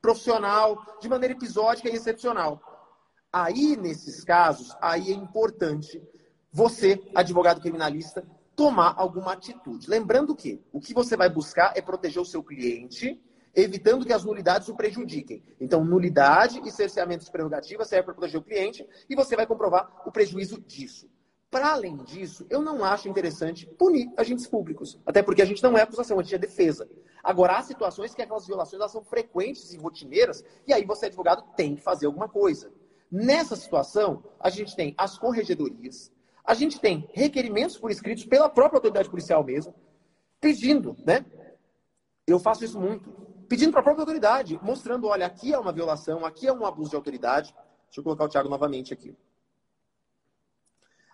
profissional, 0.01 0.99
de 1.01 1.09
maneira 1.09 1.35
episódica 1.35 1.89
e 1.89 1.95
excepcional. 1.95 2.61
Aí, 3.33 3.77
nesses 3.77 4.23
casos, 4.23 4.75
aí 4.81 5.11
é 5.11 5.15
importante 5.15 6.01
você, 6.51 7.03
advogado 7.15 7.61
criminalista, 7.61 8.25
tomar 8.59 8.93
alguma 8.97 9.35
atitude. 9.35 9.89
Lembrando 9.89 10.35
que 10.35 10.61
o 10.73 10.81
que 10.81 10.93
você 10.93 11.17
vai 11.17 11.31
buscar 11.31 11.75
é 11.77 11.81
proteger 11.81 12.21
o 12.21 12.25
seu 12.25 12.43
cliente, 12.43 13.23
evitando 13.55 14.05
que 14.05 14.13
as 14.13 14.25
nulidades 14.25 14.69
o 14.69 14.75
prejudiquem. 14.75 15.45
Então, 15.61 15.85
nulidade 15.85 16.61
e 16.65 16.71
cerceamento 16.73 17.25
de 17.25 17.31
prerrogativas 17.31 17.87
serve 17.87 18.07
para 18.07 18.15
proteger 18.15 18.41
o 18.41 18.43
cliente 18.43 18.85
e 19.09 19.15
você 19.15 19.37
vai 19.37 19.47
comprovar 19.47 20.03
o 20.05 20.11
prejuízo 20.11 20.61
disso. 20.61 21.09
Para 21.49 21.71
além 21.71 21.99
disso, 21.99 22.45
eu 22.51 22.61
não 22.61 22.85
acho 22.85 23.09
interessante 23.09 23.65
punir 23.65 24.13
agentes 24.17 24.49
públicos, 24.49 24.99
até 25.07 25.23
porque 25.23 25.41
a 25.41 25.47
gente 25.47 25.63
não 25.63 25.79
é 25.79 25.83
acusação, 25.83 26.19
a 26.19 26.23
gente 26.25 26.35
é 26.35 26.39
defesa. 26.39 26.91
Agora, 27.23 27.59
há 27.59 27.63
situações 27.63 28.13
que 28.13 28.21
aquelas 28.21 28.45
violações 28.45 28.81
elas 28.81 28.91
são 28.91 29.05
frequentes 29.05 29.73
e 29.73 29.79
rotineiras, 29.79 30.45
e 30.67 30.73
aí 30.73 30.85
você, 30.85 31.07
advogado, 31.07 31.45
tem 31.57 31.77
que 31.77 31.81
fazer 31.81 32.07
alguma 32.07 32.29
coisa. 32.29 32.73
Nessa 33.09 33.55
situação, 33.55 34.25
a 34.41 34.51
gente 34.51 34.75
tem 34.75 34.95
as 34.99 35.17
corregedorias, 35.17 36.13
a 36.49 36.55
gente 36.55 36.81
tem 36.81 37.07
requerimentos 37.13 37.77
por 37.77 37.91
escritos 37.91 38.25
pela 38.25 38.49
própria 38.49 38.79
autoridade 38.79 39.11
policial 39.11 39.45
mesmo, 39.45 39.75
pedindo, 40.41 40.97
né? 41.05 41.23
Eu 42.27 42.39
faço 42.39 42.65
isso 42.65 42.81
muito. 42.81 43.11
Pedindo 43.47 43.71
para 43.71 43.81
a 43.81 43.83
própria 43.83 44.01
autoridade, 44.01 44.59
mostrando, 44.63 45.09
olha, 45.09 45.27
aqui 45.27 45.53
é 45.53 45.59
uma 45.59 45.75
violação, 45.75 46.25
aqui 46.25 46.47
é 46.47 46.53
um 46.53 46.65
abuso 46.65 46.89
de 46.89 46.97
autoridade. 46.97 47.55
Deixa 47.85 48.01
eu 48.01 48.03
colocar 48.03 48.25
o 48.25 48.29
Thiago 48.31 48.49
novamente 48.49 48.95
aqui. 48.95 49.15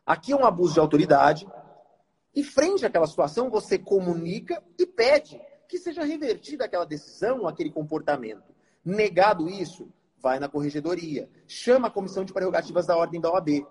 Aqui 0.06 0.30
é 0.30 0.36
um 0.36 0.46
abuso 0.46 0.74
de 0.74 0.78
autoridade. 0.78 1.48
E 2.32 2.44
frente 2.44 2.86
àquela 2.86 3.06
situação, 3.08 3.50
você 3.50 3.76
comunica 3.76 4.62
e 4.78 4.86
pede 4.86 5.40
que 5.68 5.78
seja 5.78 6.04
revertida 6.04 6.64
aquela 6.64 6.86
decisão, 6.86 7.48
aquele 7.48 7.72
comportamento. 7.72 8.54
Negado 8.84 9.48
isso, 9.48 9.92
vai 10.16 10.38
na 10.38 10.48
corregedoria, 10.48 11.28
chama 11.48 11.88
a 11.88 11.90
comissão 11.90 12.24
de 12.24 12.32
prerrogativas 12.32 12.86
da 12.86 12.96
ordem 12.96 13.20
da 13.20 13.32
OAB 13.32 13.66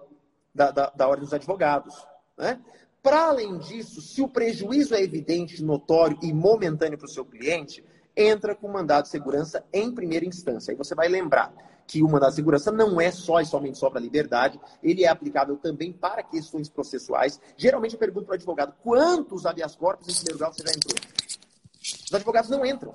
da, 0.53 0.71
da, 0.71 0.89
da 0.89 1.07
Ordem 1.07 1.25
dos 1.25 1.33
Advogados. 1.33 1.95
Né? 2.37 2.59
Para 3.01 3.27
além 3.27 3.57
disso, 3.57 4.01
se 4.01 4.21
o 4.21 4.27
prejuízo 4.27 4.95
é 4.95 5.01
evidente, 5.01 5.63
notório 5.63 6.17
e 6.21 6.31
momentâneo 6.31 6.97
para 6.97 7.05
o 7.07 7.09
seu 7.09 7.25
cliente, 7.25 7.83
entra 8.15 8.55
com 8.55 8.67
mandado 8.67 9.03
de 9.03 9.09
segurança 9.09 9.65
em 9.73 9.93
primeira 9.93 10.25
instância. 10.25 10.71
Aí 10.71 10.77
você 10.77 10.95
vai 10.95 11.07
lembrar 11.07 11.53
que 11.85 12.01
o 12.01 12.07
mandado 12.07 12.29
de 12.29 12.37
segurança 12.37 12.71
não 12.71 13.01
é 13.01 13.11
só 13.11 13.41
e 13.41 13.45
somente 13.45 13.77
só 13.77 13.89
para 13.89 13.99
liberdade, 13.99 14.59
ele 14.81 15.03
é 15.03 15.07
aplicável 15.07 15.57
também 15.57 15.91
para 15.91 16.23
questões 16.23 16.69
processuais. 16.69 17.39
Geralmente 17.57 17.93
eu 17.93 17.99
pergunto 17.99 18.25
para 18.25 18.33
o 18.33 18.35
advogado 18.35 18.73
quantos 18.81 19.45
habeas 19.45 19.75
corpus 19.75 20.07
em 20.07 20.13
primeiro 20.13 20.39
grau 20.39 20.53
você 20.53 20.63
já 20.65 20.73
entrou. 20.73 20.95
Os 22.05 22.13
advogados 22.13 22.49
não 22.49 22.65
entram. 22.65 22.93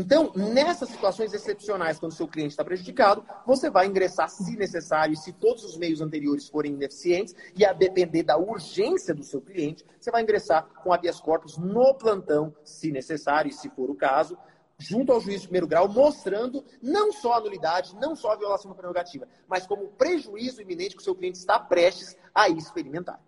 Então, 0.00 0.32
nessas 0.36 0.90
situações 0.90 1.34
excepcionais, 1.34 1.98
quando 1.98 2.12
o 2.12 2.14
seu 2.14 2.28
cliente 2.28 2.50
está 2.52 2.64
prejudicado, 2.64 3.26
você 3.44 3.68
vai 3.68 3.88
ingressar, 3.88 4.30
se 4.30 4.56
necessário, 4.56 5.12
e 5.12 5.16
se 5.16 5.32
todos 5.32 5.64
os 5.64 5.76
meios 5.76 6.00
anteriores 6.00 6.48
forem 6.48 6.72
ineficientes, 6.74 7.34
e 7.56 7.64
a 7.64 7.72
depender 7.72 8.22
da 8.22 8.38
urgência 8.38 9.12
do 9.12 9.24
seu 9.24 9.40
cliente, 9.40 9.84
você 9.98 10.12
vai 10.12 10.22
ingressar 10.22 10.68
com 10.84 10.92
habeas 10.92 11.20
corpus 11.20 11.58
no 11.58 11.94
plantão, 11.94 12.54
se 12.62 12.92
necessário, 12.92 13.48
e 13.48 13.52
se 13.52 13.68
for 13.70 13.90
o 13.90 13.94
caso, 13.96 14.38
junto 14.78 15.10
ao 15.10 15.20
juiz 15.20 15.40
de 15.40 15.48
primeiro 15.48 15.66
grau, 15.66 15.88
mostrando 15.88 16.64
não 16.80 17.10
só 17.12 17.32
a 17.32 17.40
nulidade, 17.40 17.96
não 17.96 18.14
só 18.14 18.30
a 18.30 18.36
violação 18.36 18.70
da 18.70 18.76
prerrogativa, 18.76 19.26
mas 19.48 19.66
como 19.66 19.82
o 19.82 19.88
prejuízo 19.88 20.62
iminente 20.62 20.94
que 20.94 21.02
o 21.02 21.04
seu 21.04 21.16
cliente 21.16 21.38
está 21.38 21.58
prestes 21.58 22.16
a 22.32 22.48
experimentar. 22.48 23.20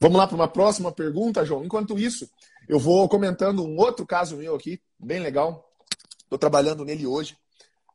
Vamos 0.00 0.18
lá 0.18 0.26
para 0.26 0.36
uma 0.36 0.48
próxima 0.48 0.92
pergunta, 0.92 1.44
João. 1.44 1.64
Enquanto 1.64 1.98
isso, 1.98 2.28
eu 2.68 2.78
vou 2.78 3.08
comentando 3.08 3.64
um 3.64 3.76
outro 3.76 4.06
caso 4.06 4.36
meu 4.36 4.54
aqui, 4.54 4.80
bem 4.98 5.20
legal. 5.20 5.70
Estou 6.22 6.38
trabalhando 6.38 6.84
nele 6.84 7.06
hoje. 7.06 7.36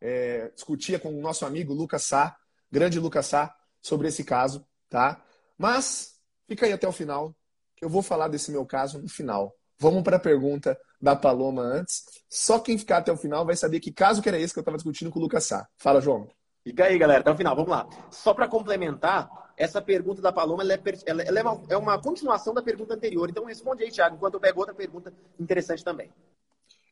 É, 0.01 0.49
discutia 0.49 0.99
com 0.99 1.09
o 1.09 1.21
nosso 1.21 1.45
amigo 1.45 1.73
Lucas 1.73 2.03
Sá, 2.03 2.37
grande 2.71 2.99
Lucas 2.99 3.25
Sá, 3.25 3.53
sobre 3.81 4.07
esse 4.07 4.23
caso, 4.23 4.65
tá? 4.89 5.21
Mas 5.57 6.15
fica 6.47 6.65
aí 6.65 6.71
até 6.71 6.87
o 6.87 6.91
final, 6.91 7.35
que 7.75 7.83
eu 7.83 7.89
vou 7.89 8.01
falar 8.01 8.27
desse 8.27 8.51
meu 8.51 8.65
caso 8.65 9.01
no 9.01 9.09
final. 9.09 9.53
Vamos 9.77 10.03
para 10.03 10.17
a 10.17 10.19
pergunta 10.19 10.77
da 11.01 11.15
Paloma 11.15 11.61
antes. 11.61 12.03
Só 12.29 12.59
quem 12.59 12.77
ficar 12.77 12.97
até 12.97 13.11
o 13.11 13.17
final 13.17 13.45
vai 13.45 13.55
saber 13.55 13.79
que 13.79 13.91
caso 13.91 14.21
que 14.21 14.29
era 14.29 14.39
esse 14.39 14.53
que 14.53 14.59
eu 14.59 14.61
estava 14.61 14.77
discutindo 14.77 15.09
com 15.09 15.19
o 15.19 15.21
Lucas 15.21 15.45
Sá. 15.45 15.67
Fala, 15.77 16.01
João. 16.01 16.27
Fica 16.63 16.85
aí, 16.85 16.97
galera, 16.97 17.21
até 17.21 17.31
o 17.31 17.37
final. 17.37 17.55
Vamos 17.55 17.71
lá. 17.71 17.87
Só 18.11 18.33
para 18.33 18.47
complementar, 18.47 19.29
essa 19.59 19.81
pergunta 19.81 20.21
da 20.21 20.31
Paloma 20.31 20.63
ela 20.63 20.73
é, 20.73 20.81
ela 21.05 21.21
é, 21.21 21.43
uma, 21.43 21.63
é, 21.69 21.77
uma, 21.77 22.01
continuação 22.01 22.53
da 22.53 22.61
pergunta 22.61 22.93
anterior. 22.93 23.29
Então 23.29 23.43
responde 23.43 23.83
aí, 23.83 23.91
Thiago, 23.91 24.15
enquanto 24.15 24.35
eu 24.35 24.39
pego 24.39 24.61
outra 24.61 24.73
pergunta 24.73 25.13
interessante 25.37 25.83
também. 25.83 26.09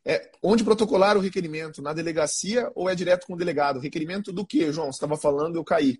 É, 0.04 0.30
onde 0.42 0.62
protocolar 0.62 1.16
o 1.16 1.20
requerimento? 1.20 1.80
Na 1.80 1.94
delegacia 1.94 2.70
ou 2.74 2.88
é 2.88 2.94
direto 2.94 3.26
com 3.26 3.32
o 3.32 3.36
delegado? 3.36 3.80
Requerimento 3.80 4.30
do 4.30 4.44
que, 4.44 4.70
João? 4.70 4.92
Você 4.92 4.96
estava 4.96 5.16
falando, 5.16 5.56
eu 5.56 5.64
caí. 5.64 5.98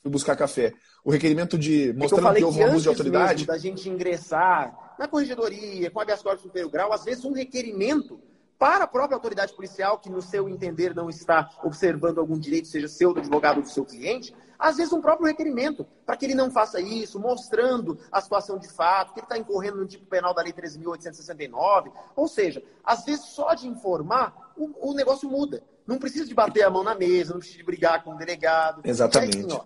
Fui 0.00 0.10
buscar 0.10 0.36
café. 0.36 0.72
O 1.04 1.10
requerimento 1.10 1.58
de 1.58 1.92
mostrando 1.92 2.28
é 2.28 2.32
que, 2.34 2.38
que 2.38 2.44
houve 2.44 2.60
um 2.60 2.66
abuso 2.66 2.82
de 2.82 2.88
autoridade. 2.88 3.44
da 3.44 3.58
gente 3.58 3.88
ingressar 3.88 4.94
na 4.96 5.08
corregedoria, 5.08 5.90
com 5.90 5.98
habeas 5.98 6.22
corpus 6.22 6.42
superior 6.42 6.70
grau, 6.70 6.92
às 6.92 7.04
vezes 7.04 7.24
um 7.24 7.32
requerimento 7.32 8.20
para 8.58 8.84
a 8.84 8.86
própria 8.86 9.16
autoridade 9.16 9.52
policial, 9.52 9.98
que 9.98 10.10
no 10.10 10.22
seu 10.22 10.48
entender 10.48 10.94
não 10.94 11.10
está 11.10 11.50
observando 11.62 12.18
algum 12.18 12.38
direito, 12.38 12.68
seja 12.68 12.88
seu, 12.88 13.12
do 13.12 13.20
advogado 13.20 13.58
ou 13.58 13.62
do 13.62 13.68
seu 13.68 13.84
cliente, 13.84 14.34
às 14.58 14.76
vezes 14.76 14.92
um 14.92 15.00
próprio 15.00 15.26
requerimento, 15.26 15.86
para 16.04 16.16
que 16.16 16.24
ele 16.24 16.34
não 16.34 16.50
faça 16.50 16.80
isso, 16.80 17.20
mostrando 17.20 17.98
a 18.10 18.20
situação 18.20 18.58
de 18.58 18.68
fato, 18.68 19.12
que 19.12 19.20
ele 19.20 19.26
está 19.26 19.36
incorrendo 19.36 19.76
no 19.76 19.86
tipo 19.86 20.06
penal 20.06 20.34
da 20.34 20.42
Lei 20.42 20.52
13.869. 20.52 21.92
Ou 22.14 22.26
seja, 22.26 22.62
às 22.82 23.04
vezes 23.04 23.26
só 23.26 23.54
de 23.54 23.68
informar, 23.68 24.52
o, 24.56 24.90
o, 24.90 24.94
negócio 24.94 25.28
muda. 25.28 25.62
Não 25.86 25.98
precisa 25.98 26.24
de 26.24 26.34
bater 26.34 26.62
a 26.62 26.70
mão 26.70 26.82
na 26.82 26.94
mesa, 26.94 27.32
não 27.32 27.38
precisa 27.38 27.58
de 27.58 27.64
brigar 27.64 28.02
com 28.02 28.14
o 28.14 28.16
delegado. 28.16 28.80
Exatamente. 28.84 29.36
E, 29.36 29.40
aí, 29.40 29.46
assim, 29.46 29.60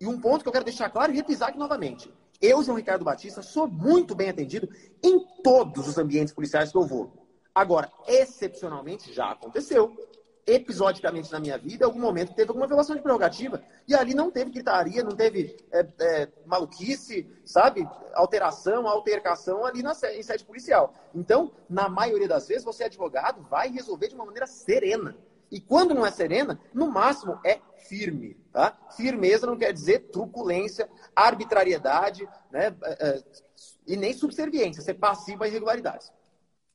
e 0.00 0.06
um 0.06 0.18
ponto 0.18 0.42
que 0.42 0.48
eu 0.48 0.52
quero 0.52 0.64
deixar 0.64 0.88
claro 0.88 1.12
e 1.12 1.16
repisar 1.16 1.50
aqui 1.50 1.58
novamente. 1.58 2.12
Eu, 2.40 2.62
João 2.62 2.78
Ricardo 2.78 3.04
Batista, 3.04 3.42
sou 3.42 3.68
muito 3.68 4.14
bem 4.14 4.30
atendido 4.30 4.68
em 5.02 5.22
todos 5.42 5.86
os 5.86 5.98
ambientes 5.98 6.32
policiais 6.32 6.72
que 6.72 6.78
eu 6.78 6.86
vou. 6.86 7.19
Agora, 7.54 7.90
excepcionalmente, 8.06 9.12
já 9.12 9.30
aconteceu, 9.30 9.96
episodicamente 10.46 11.30
na 11.30 11.38
minha 11.38 11.58
vida, 11.58 11.84
em 11.84 11.86
algum 11.86 12.00
momento 12.00 12.34
teve 12.34 12.48
alguma 12.48 12.66
violação 12.66 12.96
de 12.96 13.02
prerrogativa. 13.02 13.62
E 13.86 13.94
ali 13.94 14.14
não 14.14 14.30
teve 14.30 14.50
gritaria, 14.50 15.02
não 15.02 15.14
teve 15.14 15.56
é, 15.72 15.86
é, 16.00 16.28
maluquice, 16.46 17.28
sabe? 17.44 17.88
Alteração, 18.14 18.86
altercação 18.86 19.64
ali 19.64 19.82
na, 19.82 19.92
em 20.14 20.22
sede 20.22 20.44
policial. 20.44 20.94
Então, 21.14 21.52
na 21.68 21.88
maioria 21.88 22.28
das 22.28 22.48
vezes, 22.48 22.64
você, 22.64 22.84
advogado, 22.84 23.42
vai 23.42 23.68
resolver 23.68 24.08
de 24.08 24.14
uma 24.14 24.24
maneira 24.24 24.46
serena. 24.46 25.16
E 25.50 25.60
quando 25.60 25.94
não 25.94 26.06
é 26.06 26.10
serena, 26.10 26.60
no 26.72 26.90
máximo 26.90 27.38
é 27.44 27.60
firme. 27.88 28.36
Tá? 28.52 28.76
Firmeza 28.96 29.46
não 29.46 29.56
quer 29.56 29.72
dizer 29.72 30.10
truculência, 30.10 30.88
arbitrariedade 31.14 32.28
né? 32.50 32.74
É, 32.82 33.08
é 33.08 33.22
e 33.86 33.96
nem 33.96 34.12
subserviência, 34.12 34.82
ser 34.82 34.94
passivo 34.94 35.42
a 35.42 35.48
irregularidades. 35.48 36.12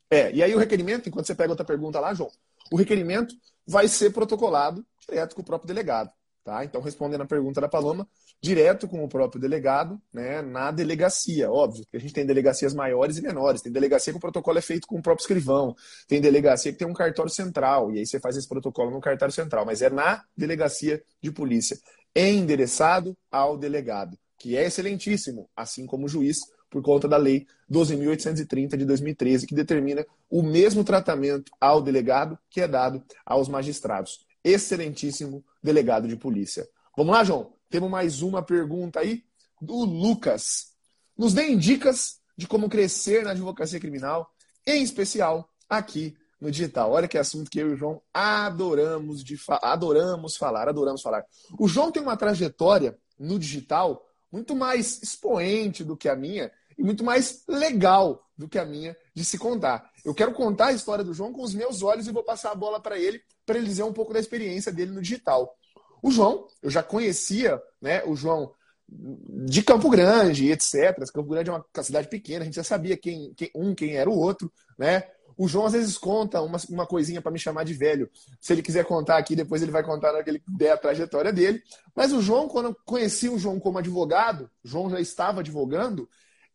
É, 0.09 0.31
e 0.31 0.43
aí 0.43 0.53
o 0.53 0.59
requerimento, 0.59 1.09
enquanto 1.09 1.25
você 1.25 1.35
pega 1.35 1.51
outra 1.51 1.65
pergunta 1.65 1.99
lá, 1.99 2.13
João, 2.13 2.31
o 2.71 2.75
requerimento 2.75 3.35
vai 3.67 3.87
ser 3.87 4.11
protocolado 4.11 4.85
direto 5.07 5.35
com 5.35 5.41
o 5.41 5.45
próprio 5.45 5.67
delegado. 5.67 6.11
Tá? 6.43 6.63
Então, 6.63 6.79
respondendo 6.79 7.21
a 7.21 7.25
pergunta 7.25 7.59
da 7.59 7.67
Paloma, 7.67 8.07
direto 8.39 8.87
com 8.87 9.03
o 9.03 9.09
próprio 9.09 9.41
delegado, 9.41 9.99
né, 10.13 10.43
na 10.43 10.69
delegacia. 10.69 11.51
Óbvio 11.51 11.83
que 11.89 11.97
a 11.97 11.99
gente 11.99 12.13
tem 12.13 12.23
delegacias 12.23 12.71
maiores 12.71 13.17
e 13.17 13.21
menores. 13.23 13.63
Tem 13.63 13.71
delegacia 13.71 14.13
que 14.13 14.17
o 14.17 14.21
protocolo 14.21 14.59
é 14.59 14.61
feito 14.61 14.85
com 14.85 14.99
o 14.99 15.01
próprio 15.01 15.23
escrivão. 15.23 15.75
Tem 16.07 16.21
delegacia 16.21 16.71
que 16.71 16.77
tem 16.77 16.87
um 16.87 16.93
cartório 16.93 17.31
central. 17.31 17.91
E 17.91 17.97
aí 17.97 18.05
você 18.05 18.19
faz 18.19 18.37
esse 18.37 18.47
protocolo 18.47 18.91
no 18.91 19.01
cartório 19.01 19.33
central. 19.33 19.65
Mas 19.65 19.81
é 19.81 19.89
na 19.89 20.23
delegacia 20.37 21.01
de 21.19 21.31
polícia, 21.31 21.79
endereçado 22.15 23.17
ao 23.31 23.57
delegado, 23.57 24.15
que 24.37 24.55
é 24.55 24.67
excelentíssimo, 24.67 25.49
assim 25.55 25.87
como 25.87 26.05
o 26.05 26.09
juiz 26.09 26.41
por 26.75 26.81
conta 26.81 27.07
da 27.07 27.15
Lei 27.15 27.47
12.830 27.71 28.75
de 28.75 28.83
2013, 28.83 29.47
que 29.47 29.55
determina 29.55 30.05
o 30.29 30.43
mesmo 30.43 30.83
tratamento 30.83 31.49
ao 31.57 31.81
delegado 31.81 32.37
que 32.49 32.59
é 32.59 32.67
dado 32.67 33.01
aos 33.25 33.47
magistrados. 33.47 34.25
Excelentíssimo 34.43 35.41
delegado 35.63 36.05
de 36.05 36.17
polícia. 36.17 36.67
Vamos 36.97 37.15
lá, 37.15 37.23
João? 37.23 37.53
Temos 37.69 37.89
mais 37.89 38.21
uma 38.21 38.43
pergunta 38.43 38.99
aí 38.99 39.23
do 39.61 39.85
Lucas. 39.85 40.73
Nos 41.17 41.33
deem 41.33 41.57
dicas 41.57 42.19
de 42.37 42.45
como 42.45 42.67
crescer 42.67 43.23
na 43.23 43.31
advocacia 43.31 43.79
criminal, 43.79 44.29
em 44.67 44.83
especial 44.83 45.49
aqui 45.69 46.13
no 46.41 46.51
digital. 46.51 46.91
Olha 46.91 47.07
que 47.07 47.17
assunto 47.17 47.49
que 47.49 47.59
eu 47.59 47.69
e 47.69 47.73
o 47.75 47.77
João 47.77 48.01
adoramos, 48.13 49.23
de 49.23 49.37
fa 49.37 49.61
adoramos 49.63 50.35
falar, 50.35 50.67
adoramos 50.67 51.01
falar. 51.01 51.23
O 51.57 51.69
João 51.69 51.89
tem 51.89 52.03
uma 52.03 52.17
trajetória 52.17 52.97
no 53.17 53.39
digital 53.39 54.05
muito 54.35 54.53
mais 54.53 55.01
expoente 55.01 55.81
do 55.81 55.95
que 55.95 56.09
a 56.09 56.15
minha 56.15 56.51
e 56.77 56.83
muito 56.83 57.03
mais 57.03 57.43
legal 57.47 58.25
do 58.37 58.47
que 58.47 58.59
a 58.59 58.65
minha 58.65 58.95
de 59.13 59.23
se 59.23 59.37
contar. 59.37 59.89
Eu 60.03 60.13
quero 60.13 60.33
contar 60.33 60.67
a 60.67 60.73
história 60.73 61.03
do 61.03 61.13
João 61.13 61.31
com 61.31 61.41
os 61.41 61.53
meus 61.53 61.81
olhos 61.81 62.07
e 62.07 62.11
vou 62.11 62.23
passar 62.23 62.51
a 62.51 62.55
bola 62.55 62.79
para 62.79 62.99
ele, 62.99 63.21
para 63.45 63.57
ele 63.57 63.67
dizer 63.67 63.83
um 63.83 63.93
pouco 63.93 64.13
da 64.13 64.19
experiência 64.19 64.71
dele 64.71 64.91
no 64.91 65.01
digital. 65.01 65.55
O 66.01 66.11
João, 66.11 66.47
eu 66.61 66.69
já 66.69 66.83
conhecia 66.83 67.61
né, 67.81 68.03
o 68.05 68.15
João 68.15 68.51
de 68.87 69.63
Campo 69.63 69.89
Grande, 69.89 70.51
etc. 70.51 70.95
Campo 71.11 71.29
Grande 71.29 71.49
é 71.49 71.53
uma 71.53 71.83
cidade 71.83 72.07
pequena, 72.07 72.41
a 72.41 72.45
gente 72.45 72.55
já 72.55 72.63
sabia 72.63 72.95
quem, 72.95 73.33
quem 73.35 73.49
um 73.55 73.73
quem 73.73 73.95
era 73.95 74.09
o 74.09 74.17
outro, 74.17 74.51
né? 74.77 75.03
O 75.37 75.47
João 75.47 75.65
às 75.65 75.73
vezes 75.73 75.97
conta 75.97 76.41
uma, 76.41 76.57
uma 76.69 76.85
coisinha 76.85 77.21
para 77.21 77.31
me 77.31 77.39
chamar 77.39 77.65
de 77.65 77.73
velho. 77.73 78.09
Se 78.39 78.53
ele 78.53 78.61
quiser 78.61 78.85
contar 78.85 79.17
aqui, 79.17 79.35
depois 79.35 79.61
ele 79.61 79.71
vai 79.71 79.83
contar 79.83 80.13
na 80.13 80.19
ele 80.19 80.41
der 80.47 80.71
a 80.71 80.77
trajetória 80.77 81.33
dele. 81.33 81.61
Mas 81.93 82.13
o 82.13 82.21
João, 82.21 82.47
quando 82.47 82.69
eu 82.69 82.77
conheci 82.85 83.27
o 83.27 83.37
João 83.37 83.59
como 83.59 83.77
advogado, 83.77 84.49
João 84.63 84.89
já 84.89 84.99
estava 84.99 85.41
advogando, 85.41 86.07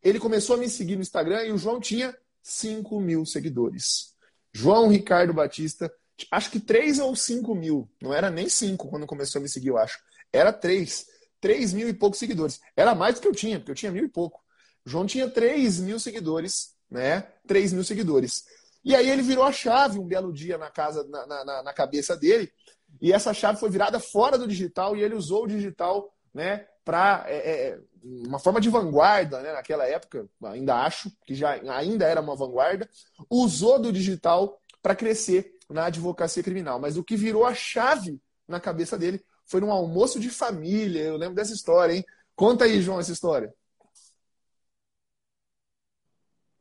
ele 0.03 0.19
começou 0.19 0.55
a 0.55 0.59
me 0.59 0.69
seguir 0.69 0.95
no 0.95 1.01
Instagram 1.01 1.43
e 1.43 1.51
o 1.51 1.57
João 1.57 1.79
tinha 1.79 2.15
5 2.41 2.99
mil 2.99 3.25
seguidores. 3.25 4.13
João 4.53 4.87
Ricardo 4.87 5.33
Batista, 5.33 5.91
acho 6.29 6.51
que 6.51 6.59
3 6.59 6.99
ou 6.99 7.15
5 7.15 7.53
mil. 7.55 7.89
Não 8.01 8.13
era 8.13 8.29
nem 8.29 8.49
5 8.49 8.87
quando 8.89 9.05
começou 9.05 9.39
a 9.39 9.41
me 9.43 9.49
seguir, 9.49 9.69
eu 9.69 9.77
acho. 9.77 9.99
Era 10.31 10.51
3. 10.51 11.05
3 11.39 11.73
mil 11.73 11.89
e 11.89 11.93
poucos 11.93 12.19
seguidores. 12.19 12.59
Era 12.75 12.93
mais 12.93 13.15
do 13.15 13.21
que 13.21 13.27
eu 13.27 13.33
tinha, 13.33 13.59
porque 13.59 13.71
eu 13.71 13.75
tinha 13.75 13.91
mil 13.91 14.05
e 14.05 14.09
pouco. 14.09 14.41
João 14.85 15.05
tinha 15.05 15.29
3 15.29 15.79
mil 15.79 15.99
seguidores, 15.99 16.75
né? 16.89 17.27
3 17.47 17.73
mil 17.73 17.83
seguidores. 17.83 18.45
E 18.83 18.95
aí 18.95 19.09
ele 19.09 19.21
virou 19.21 19.43
a 19.43 19.51
chave 19.51 19.99
um 19.99 20.07
belo 20.07 20.33
dia 20.33 20.57
na 20.57 20.69
casa, 20.69 21.03
na, 21.07 21.25
na, 21.25 21.63
na 21.63 21.73
cabeça 21.73 22.15
dele. 22.15 22.51
E 22.99 23.13
essa 23.13 23.33
chave 23.33 23.59
foi 23.59 23.69
virada 23.69 23.99
fora 23.99 24.37
do 24.37 24.47
digital 24.47 24.95
e 24.95 25.03
ele 25.03 25.15
usou 25.15 25.43
o 25.43 25.47
digital, 25.47 26.13
né? 26.33 26.67
Para 26.83 27.25
é, 27.27 27.37
é, 27.37 27.79
uma 28.03 28.39
forma 28.39 28.59
de 28.59 28.69
vanguarda, 28.69 29.41
né, 29.41 29.53
naquela 29.53 29.85
época, 29.85 30.27
ainda 30.43 30.75
acho 30.83 31.11
que 31.25 31.35
já 31.35 31.51
ainda 31.73 32.05
era 32.05 32.21
uma 32.21 32.35
vanguarda, 32.35 32.89
usou 33.29 33.79
do 33.79 33.91
digital 33.91 34.59
para 34.81 34.95
crescer 34.95 35.57
na 35.69 35.85
advocacia 35.85 36.43
criminal. 36.43 36.79
Mas 36.79 36.97
o 36.97 37.03
que 37.03 37.15
virou 37.15 37.45
a 37.45 37.53
chave 37.53 38.19
na 38.47 38.59
cabeça 38.59 38.97
dele 38.97 39.23
foi 39.45 39.61
num 39.61 39.71
almoço 39.71 40.19
de 40.19 40.29
família. 40.29 41.01
Eu 41.03 41.17
lembro 41.17 41.35
dessa 41.35 41.53
história, 41.53 41.93
hein? 41.93 42.05
Conta 42.35 42.65
aí, 42.65 42.81
João, 42.81 42.99
essa 42.99 43.11
história. 43.11 43.53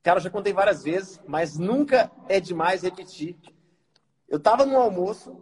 Cara, 0.02 0.20
já 0.20 0.30
contei 0.30 0.52
várias 0.52 0.82
vezes, 0.82 1.20
mas 1.26 1.58
nunca 1.58 2.10
é 2.28 2.40
demais 2.40 2.82
repetir. 2.82 3.38
Eu 4.28 4.38
estava 4.38 4.64
no 4.64 4.76
almoço, 4.76 5.36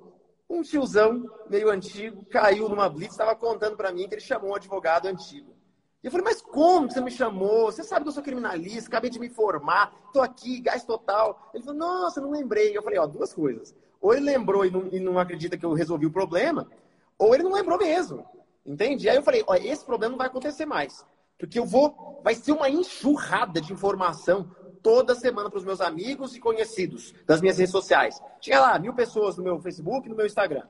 um 0.49 0.63
tiozão 0.63 1.25
meio 1.49 1.71
antigo 1.71 2.25
caiu 2.27 2.69
numa 2.69 2.89
blitz, 2.89 3.13
estava 3.13 3.37
contando 3.37 3.77
para 3.77 3.93
mim 3.93 4.09
que 4.09 4.15
ele 4.15 4.21
chamou 4.21 4.51
um 4.51 4.55
advogado 4.55 5.07
antigo. 5.07 5.58
E 6.03 6.07
eu 6.07 6.13
falei, 6.13 6.25
mas 6.25 6.41
como 6.41 6.91
você 6.91 7.01
me 7.01 7.11
chamou? 7.11 7.67
Você 7.67 7.83
sabe 7.83 8.05
que 8.05 8.09
eu 8.09 8.13
sou 8.13 8.23
criminalista, 8.23 8.89
acabei 8.89 9.11
de 9.11 9.19
me 9.19 9.29
formar, 9.29 9.93
tô 10.13 10.21
aqui, 10.21 10.61
gás 10.61 10.85
total. 10.85 11.51
Ele 11.53 11.65
falou, 11.65 11.79
nossa, 11.79 12.21
não 12.21 12.31
lembrei. 12.31 12.77
Eu 12.77 12.83
falei, 12.83 12.99
ó, 12.99 13.07
duas 13.07 13.35
coisas. 13.35 13.75
Ou 14.01 14.15
ele 14.15 14.27
lembrou 14.27 14.65
e 14.65 14.71
não, 14.71 14.87
e 14.93 15.01
não 15.01 15.19
acredita 15.19 15.59
que 15.59 15.67
eu 15.67 15.73
resolvi 15.73 16.07
o 16.07 16.13
problema, 16.13 16.71
ou 17.19 17.35
ele 17.35 17.43
não 17.43 17.53
lembrou 17.53 17.77
mesmo. 17.79 18.25
Entende? 18.65 19.09
Aí 19.09 19.17
eu 19.17 19.23
falei, 19.23 19.43
ó, 19.47 19.57
esse 19.57 19.85
problema 19.85 20.13
não 20.13 20.19
vai 20.19 20.29
acontecer 20.29 20.67
mais. 20.67 21.05
Porque 21.37 21.59
eu 21.59 21.65
vou. 21.65 22.21
Vai 22.23 22.35
ser 22.35 22.53
uma 22.53 22.71
enxurrada 22.71 23.61
de 23.61 23.73
informação 23.73 24.51
toda 24.83 25.17
semana 25.17 25.51
para 25.51 25.59
os 25.59 25.65
meus 25.65 25.81
amigos 25.81 26.37
e 26.37 26.41
conhecidos 26.41 27.13
das 27.27 27.41
minhas 27.41 27.59
redes 27.59 27.73
sociais. 27.73 28.21
Tinha 28.41 28.61
lá 28.61 28.79
mil 28.79 28.95
pessoas 28.95 29.37
no 29.37 29.43
meu 29.43 29.59
Facebook 29.59 30.07
e 30.07 30.11
no 30.11 30.17
meu 30.17 30.27
Instagram 30.27 30.63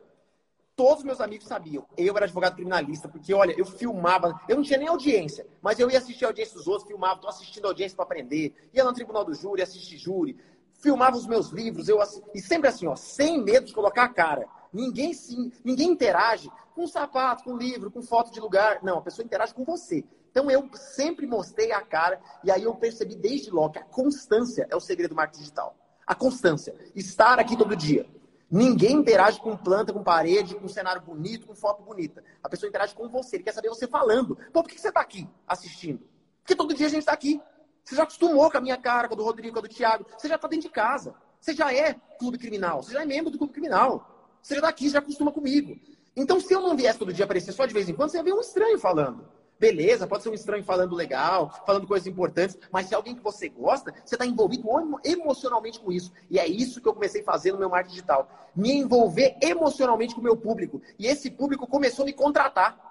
todos 0.79 0.99
os 0.99 1.05
meus 1.05 1.21
amigos 1.21 1.49
sabiam. 1.49 1.85
Eu 1.97 2.17
era 2.17 2.25
advogado 2.25 2.55
criminalista, 2.55 3.09
porque, 3.09 3.35
olha, 3.35 3.53
eu 3.59 3.67
filmava, 3.67 4.41
eu 4.49 4.55
não 4.55 4.63
tinha 4.63 4.79
nem 4.79 4.87
audiência, 4.87 5.45
mas 5.61 5.81
eu 5.81 5.91
ia 5.91 5.99
assistir 5.99 6.25
a 6.25 6.29
audiência 6.29 6.55
dos 6.55 6.69
outros, 6.69 6.87
filmava, 6.87 7.21
tô 7.21 7.27
assistindo 7.27 7.65
a 7.65 7.69
audiência 7.69 7.97
para 7.97 8.05
aprender, 8.05 8.55
ia 8.73 8.85
no 8.85 8.93
tribunal 8.93 9.25
do 9.25 9.35
júri, 9.35 9.61
assistir 9.61 9.99
júri, 9.99 10.39
filmava 10.75 11.17
os 11.17 11.27
meus 11.27 11.49
livros, 11.49 11.89
eu 11.89 11.99
e 12.33 12.41
sempre 12.41 12.69
assim, 12.69 12.87
ó, 12.87 12.95
sem 12.95 13.43
medo 13.43 13.67
de 13.67 13.75
colocar 13.75 14.05
a 14.05 14.09
cara. 14.09 14.47
Ninguém 14.73 15.13
sim, 15.13 15.51
ninguém 15.65 15.91
interage 15.91 16.49
com 16.77 16.87
sapato, 16.87 17.43
com 17.43 17.57
livro, 17.57 17.91
com 17.91 18.01
foto 18.01 18.31
de 18.31 18.39
lugar. 18.39 18.79
Não, 18.81 18.99
a 18.99 19.03
pessoa 19.03 19.25
interage 19.25 19.53
com 19.53 19.65
você. 19.65 20.05
Então 20.31 20.49
eu 20.49 20.71
sempre 20.75 21.27
mostrei 21.27 21.73
a 21.73 21.81
cara 21.81 22.21
e 22.45 22.53
aí 22.53 22.63
eu 22.63 22.75
percebi 22.77 23.17
desde 23.17 23.51
logo 23.51 23.71
que 23.71 23.79
a 23.81 23.85
constância 23.85 24.69
é 24.71 24.77
o 24.77 24.81
segredo 24.81 25.11
do 25.11 25.17
marketing 25.17 25.41
digital. 25.41 25.77
A 26.07 26.15
constância. 26.15 26.73
Estar 26.95 27.41
aqui 27.41 27.57
todo 27.57 27.75
dia. 27.75 28.07
Ninguém 28.51 28.97
interage 28.97 29.39
com 29.41 29.55
planta, 29.57 29.93
com 29.93 30.03
parede, 30.03 30.55
com 30.55 30.67
cenário 30.69 31.03
bonito, 31.03 31.47
com 31.47 31.55
foto 31.55 31.83
bonita. 31.83 32.25
A 32.43 32.49
pessoa 32.49 32.69
interage 32.69 32.95
com 32.95 33.09
você. 33.09 33.37
Ele 33.37 33.45
quer 33.45 33.53
saber 33.53 33.69
você 33.69 33.87
falando. 33.87 34.37
Pô, 34.53 34.63
por 34.63 34.71
que 34.71 34.81
você 34.81 34.89
está 34.89 35.01
aqui 35.01 35.29
assistindo? 35.47 36.01
Porque 36.41 36.57
todo 36.57 36.73
dia 36.75 36.87
a 36.87 36.91
gente 36.91 37.01
está 37.01 37.13
aqui. 37.13 37.41
Você 37.85 37.95
já 37.95 38.05
acostumou 38.05 38.51
com 38.51 38.57
a 38.57 38.61
minha 38.61 38.77
cara, 38.77 39.07
com 39.07 39.15
a 39.15 39.17
do 39.17 39.23
Rodrigo, 39.23 39.53
com 39.53 39.59
a 39.59 39.63
do 39.63 39.69
Thiago. 39.69 40.07
Você 40.17 40.29
já 40.29 40.37
está 40.37 40.49
dentro 40.49 40.69
de 40.69 40.73
casa. 40.75 41.15
Você 41.41 41.53
já 41.53 41.75
é 41.75 41.95
clube 42.19 42.39
criminal. 42.39 42.83
Você 42.83 42.93
já 42.93 43.03
é 43.03 43.05
membro 43.05 43.31
do 43.31 43.37
clube 43.37 43.53
criminal. 43.53 44.39
Você 44.43 44.55
já 44.55 44.61
está 44.61 44.69
aqui, 44.69 44.89
já 44.89 44.99
acostuma 44.99 45.31
comigo. 45.31 45.79
Então, 46.17 46.41
se 46.41 46.53
eu 46.53 46.61
não 46.61 46.75
viesse 46.75 46.99
todo 46.99 47.13
dia 47.13 47.25
aparecer 47.25 47.53
só 47.53 47.67
de 47.67 47.75
vez 47.75 47.89
em 47.89 47.95
quando, 47.95 48.11
você 48.11 48.17
ia 48.17 48.23
ver 48.23 48.33
um 48.33 48.41
estranho 48.41 48.79
falando. 48.79 49.29
Beleza, 49.59 50.07
pode 50.07 50.23
ser 50.23 50.29
um 50.29 50.35
estranho 50.35 50.63
falando 50.63 50.95
legal, 50.95 51.51
falando 51.67 51.87
coisas 51.87 52.07
importantes, 52.07 52.57
mas 52.71 52.87
se 52.87 52.95
é 52.95 52.97
alguém 52.97 53.17
que 53.17 53.23
você 53.23 53.49
gosta, 53.49 53.93
você 54.05 54.15
está 54.15 54.25
envolvido 54.25 54.69
emocionalmente 55.05 55.81
com 55.81 55.91
isso. 55.91 56.13
E 56.31 56.39
é 56.39 56.47
isso 56.47 56.81
que 56.81 56.89
eu 56.89 56.95
comecei 56.95 57.23
a 57.23 57.25
fazer 57.25 57.53
no 57.53 57.59
meu 57.59 57.69
marketing 57.69 57.95
digital. 57.95 58.29
Me 58.55 58.73
envolver 58.73 59.37
emocionalmente 59.43 60.15
com 60.15 60.21
o 60.21 60.25
meu 60.25 60.37
público. 60.37 60.81
E 60.97 61.07
esse 61.07 61.29
público 61.29 61.67
começou 61.67 62.05
a 62.05 62.07
me 62.07 62.13
contratar. 62.13 62.87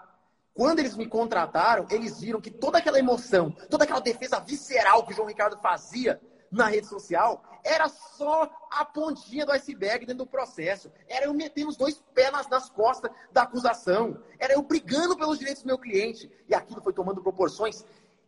Quando 0.53 0.80
eles 0.80 0.97
me 0.97 1.06
contrataram, 1.06 1.86
eles 1.89 2.19
viram 2.19 2.41
que 2.41 2.51
toda 2.51 2.80
aquela 2.80 2.99
emoção, 2.99 3.51
toda 3.69 3.84
aquela 3.86 4.01
defesa 4.01 4.39
visceral 4.39 5.06
que 5.06 5.13
o 5.13 5.15
João 5.15 5.27
Ricardo 5.27 5.58
fazia 5.62 6.19
na 6.51 6.67
rede 6.67 6.88
social, 6.88 7.43
era 7.67 7.89
só 7.89 8.49
a 8.71 8.86
pontinha 8.86 9.45
do 9.45 9.51
iceberg 9.51 10.06
dentro 10.06 10.23
do 10.23 10.30
processo. 10.30 10.89
Era 11.08 11.25
eu 11.25 11.34
metendo 11.34 11.69
os 11.69 11.75
dois 11.75 12.01
pés 12.13 12.32
nas, 12.49 12.69
costas 12.69 13.12
da 13.32 13.43
acusação. 13.43 14.17
Era 14.39 14.53
eu 14.53 14.63
brigando 14.63 15.17
pelos 15.17 15.38
direitos 15.38 15.63
do 15.63 15.67
meu 15.67 15.77
cliente. 15.77 16.32
E 16.47 16.56
aquilo 16.56 16.82
foi 16.82 16.93
tomando 16.93 17.21
proporções 17.21 17.86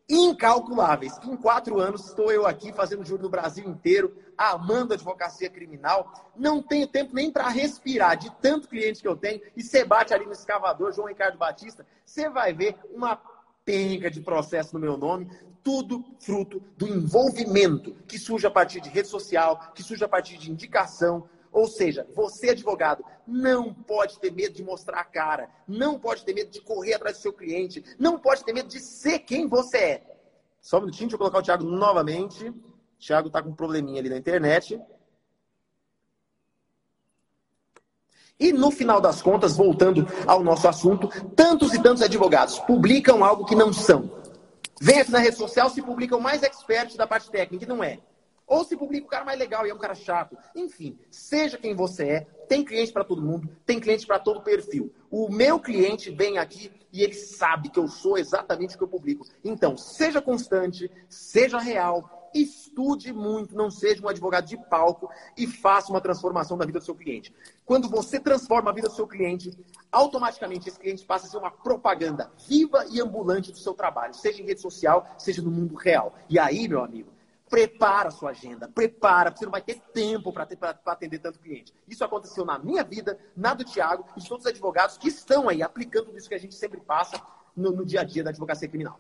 incalculáveis. 0.10 1.18
Em 1.24 1.38
quatro 1.38 1.80
anos 1.80 2.08
estou 2.08 2.32
eu 2.32 2.46
aqui 2.46 2.74
fazendo 2.74 3.06
júri 3.06 3.22
no 3.22 3.30
Brasil 3.30 3.64
inteiro, 3.70 4.14
amando 4.38 4.94
a 4.94 4.96
advocacia 4.96 5.50
criminal. 5.50 6.12
Não 6.36 6.62
tenho 6.62 6.88
tempo 6.88 7.16
nem 7.16 7.32
para 7.32 7.48
respirar 7.48 8.18
de 8.18 8.30
tanto 8.42 8.68
cliente 8.68 9.02
que 9.02 9.08
eu 9.08 9.16
tenho. 9.16 9.42
E 9.56 9.64
você 9.64 9.86
bate 9.86 10.14
ali 10.14 10.26
no 10.26 10.34
escavador, 10.34 10.92
João 10.92 11.08
Ricardo 11.08 11.38
Batista, 11.38 11.86
você 12.06 12.28
vai 12.28 12.54
ver 12.54 12.76
uma 12.92 13.22
penca 13.70 14.10
de 14.10 14.20
processo 14.20 14.74
no 14.74 14.80
meu 14.80 14.98
nome, 14.98 15.30
tudo 15.64 16.04
fruto 16.20 16.60
do 16.76 16.88
envolvimento 16.88 17.94
que 18.08 18.18
surge 18.18 18.48
a 18.48 18.50
partir 18.50 18.82
de 18.82 18.90
rede 18.90 19.08
social, 19.08 19.72
que 19.76 19.84
surge 19.84 20.04
a 20.04 20.08
partir 20.08 20.40
de 20.40 20.52
indicação. 20.52 21.30
Ou 21.52 21.68
seja, 21.68 22.08
você, 22.16 22.50
advogado, 22.50 23.06
não 23.28 23.72
pode 23.72 24.18
ter 24.20 24.32
medo 24.32 24.56
de 24.56 24.64
mostrar 24.64 25.02
a 25.02 25.04
cara, 25.04 25.52
não 25.68 26.00
pode 26.00 26.26
ter 26.26 26.34
medo 26.34 26.50
de 26.50 26.60
correr 26.62 26.96
atrás 26.96 27.18
do 27.18 27.22
seu 27.22 27.32
cliente, 27.32 27.84
não 28.00 28.18
pode 28.18 28.44
ter 28.44 28.54
medo 28.54 28.70
de 28.70 28.80
ser 28.80 29.20
quem 29.20 29.48
você 29.48 29.78
é. 29.78 30.04
Só 30.60 30.78
um 30.78 30.82
minutinho, 30.82 31.08
deixa 31.08 31.16
eu 31.16 31.20
colocar 31.20 31.38
o 31.38 31.44
Thiago 31.44 31.64
novamente. 31.64 32.50
O 32.50 32.56
Thiago 33.00 33.28
está 33.28 33.44
com 33.44 33.50
um 33.50 33.56
probleminha 33.56 34.00
ali 34.00 34.10
na 34.10 34.18
internet. 34.18 34.82
E 38.40 38.54
no 38.54 38.72
final 38.72 39.02
das 39.02 39.22
contas, 39.22 39.58
voltando 39.58 40.08
ao 40.26 40.42
nosso 40.42 40.68
assunto, 40.68 41.10
tantos 41.36 41.74
e 41.74 41.82
tantos 41.82 42.02
advogados 42.02 42.58
publicam 42.60 43.24
algo 43.24 43.46
que 43.46 43.56
não 43.56 43.74
são. 43.74 44.10
Vem 44.80 45.02
aqui 45.02 45.12
na 45.12 45.20
rede 45.20 45.36
social, 45.36 45.70
se 45.70 45.82
publica 45.82 46.16
o 46.16 46.22
mais 46.22 46.42
expert 46.42 46.96
da 46.96 47.06
parte 47.06 47.30
técnica, 47.30 47.66
que 47.66 47.70
não 47.70 47.84
é. 47.84 48.00
Ou 48.48 48.64
se 48.64 48.78
publica 48.78 49.06
o 49.06 49.10
cara 49.10 49.26
mais 49.26 49.38
legal 49.38 49.68
e 49.68 49.70
é 49.70 49.74
um 49.74 49.78
cara 49.78 49.94
chato. 49.94 50.38
Enfim, 50.56 50.98
seja 51.12 51.58
quem 51.58 51.76
você 51.76 52.04
é, 52.04 52.20
tem 52.48 52.64
cliente 52.64 52.92
para 52.92 53.04
todo 53.04 53.22
mundo, 53.22 53.48
tem 53.66 53.80
cliente 53.80 54.08
para 54.08 54.18
todo 54.18 54.42
perfil. 54.42 54.92
O 55.12 55.30
meu 55.30 55.60
cliente 55.60 56.10
vem 56.10 56.38
aqui 56.38 56.72
e 56.92 57.04
ele 57.04 57.14
sabe 57.14 57.70
que 57.70 57.78
eu 57.78 57.88
sou 57.88 58.18
exatamente 58.18 58.74
o 58.74 58.78
que 58.78 58.84
eu 58.84 58.88
publico. 58.88 59.28
Então, 59.44 59.78
seja 59.78 60.22
constante, 60.22 60.90
seja 61.08 61.60
real, 61.60 62.19
estude 62.34 63.12
muito, 63.14 63.56
não 63.56 63.70
seja 63.70 64.04
um 64.04 64.10
advogado 64.10 64.46
de 64.46 64.58
palco 64.58 65.10
e 65.38 65.48
faça 65.48 65.92
uma 65.92 66.02
transformação 66.02 66.58
da 66.58 66.66
vida 66.66 66.80
do 66.80 66.86
seu 66.86 66.96
cliente. 66.96 67.34
Quando 67.66 67.90
você 67.90 68.20
transforma 68.20 68.72
a 68.72 68.74
vida 68.74 68.88
do 68.88 68.96
seu 68.96 69.08
cliente, 69.08 69.52
automaticamente 69.92 70.70
esse 70.70 70.80
cliente 70.80 71.06
passa 71.06 71.28
a 71.28 71.30
ser 71.30 71.38
uma 71.38 71.52
propaganda 71.52 72.32
viva 72.48 72.86
e 72.90 73.02
ambulante 73.02 73.52
do 73.52 73.58
seu 73.58 73.74
trabalho, 73.74 74.14
seja 74.14 74.42
em 74.42 74.46
rede 74.46 74.62
social, 74.62 75.08
seja 75.18 75.42
no 75.42 75.52
mundo 75.52 75.76
real. 75.76 76.14
E 76.30 76.40
aí, 76.40 76.68
meu 76.68 76.84
amigo, 76.84 77.12
prepara 77.50 78.10
a 78.10 78.12
sua 78.12 78.30
agenda, 78.30 78.68
prepara, 78.68 79.32
porque 79.32 79.40
você 79.40 79.46
não 79.46 79.52
vai 79.52 79.62
ter 79.62 79.82
tempo 79.94 80.32
para 80.32 80.48
atender 80.86 81.20
tanto 81.20 81.40
cliente. 81.40 81.74
Isso 81.88 82.04
aconteceu 82.04 82.46
na 82.46 82.60
minha 82.60 82.84
vida, 82.84 83.20
na 83.36 83.54
do 83.54 83.64
Tiago 83.64 84.06
e 84.16 84.22
de 84.22 84.30
todos 84.30 84.46
os 84.46 84.52
advogados 84.52 84.98
que 84.98 85.08
estão 85.08 85.50
aí 85.50 85.64
aplicando 85.64 86.16
isso 86.16 86.30
que 86.30 86.36
a 86.36 86.40
gente 86.40 86.56
sempre 86.56 86.80
passa 86.80 87.20
no, 87.56 87.72
no 87.72 87.86
dia 87.86 88.02
a 88.02 88.04
dia 88.04 88.24
da 88.24 88.30
advocacia 88.30 88.68
criminal. 88.68 89.00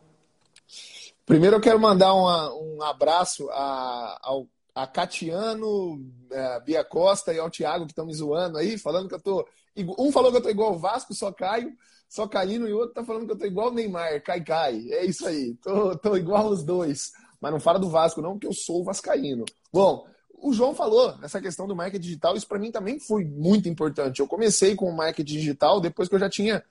Primeiro 1.29 1.57
eu 1.57 1.61
quero 1.61 1.79
mandar 1.79 2.11
uma, 2.15 2.51
um 2.55 2.81
abraço 2.81 3.47
a, 3.51 4.19
ao 4.19 4.47
a 4.73 4.87
Catiano, 4.87 6.03
a 6.31 6.35
é, 6.35 6.59
Bia 6.61 6.83
Costa 6.83 7.31
e 7.31 7.37
ao 7.37 7.51
Thiago 7.51 7.85
que 7.85 7.91
estão 7.91 8.07
me 8.07 8.15
zoando 8.15 8.57
aí, 8.57 8.79
falando 8.79 9.07
que 9.07 9.13
eu 9.13 9.21
tô. 9.21 9.47
Um 9.77 10.11
falou 10.11 10.31
que 10.31 10.37
eu 10.37 10.41
tô 10.41 10.49
igual 10.49 10.73
o 10.73 10.79
Vasco, 10.79 11.13
só 11.13 11.31
caio, 11.31 11.71
só 12.09 12.27
caindo, 12.27 12.67
e 12.67 12.73
o 12.73 12.79
outro 12.79 12.95
tá 12.95 13.03
falando 13.03 13.27
que 13.27 13.33
eu 13.33 13.37
tô 13.37 13.45
igual 13.45 13.67
o 13.67 13.73
Neymar, 13.75 14.23
cai, 14.23 14.43
cai. 14.43 14.87
É 14.89 15.05
isso 15.05 15.27
aí, 15.27 15.53
tô, 15.61 15.95
tô 15.99 16.17
igual 16.17 16.47
os 16.47 16.63
dois. 16.63 17.11
Mas 17.39 17.51
não 17.51 17.59
fala 17.59 17.77
do 17.77 17.91
Vasco, 17.91 18.23
não, 18.23 18.31
porque 18.31 18.47
eu 18.47 18.53
sou 18.53 18.83
Vascaíno. 18.83 19.45
Bom, 19.71 20.07
o 20.33 20.51
João 20.51 20.73
falou 20.73 21.15
nessa 21.19 21.39
questão 21.39 21.67
do 21.67 21.75
marketing 21.75 22.01
digital, 22.01 22.35
isso 22.35 22.47
para 22.47 22.57
mim 22.57 22.71
também 22.71 22.99
foi 22.99 23.23
muito 23.23 23.69
importante. 23.69 24.19
Eu 24.19 24.27
comecei 24.27 24.75
com 24.75 24.89
o 24.89 24.97
marketing 24.97 25.31
digital 25.31 25.79
depois 25.79 26.09
que 26.09 26.15
eu 26.15 26.19
já 26.19 26.27
tinha, 26.27 26.63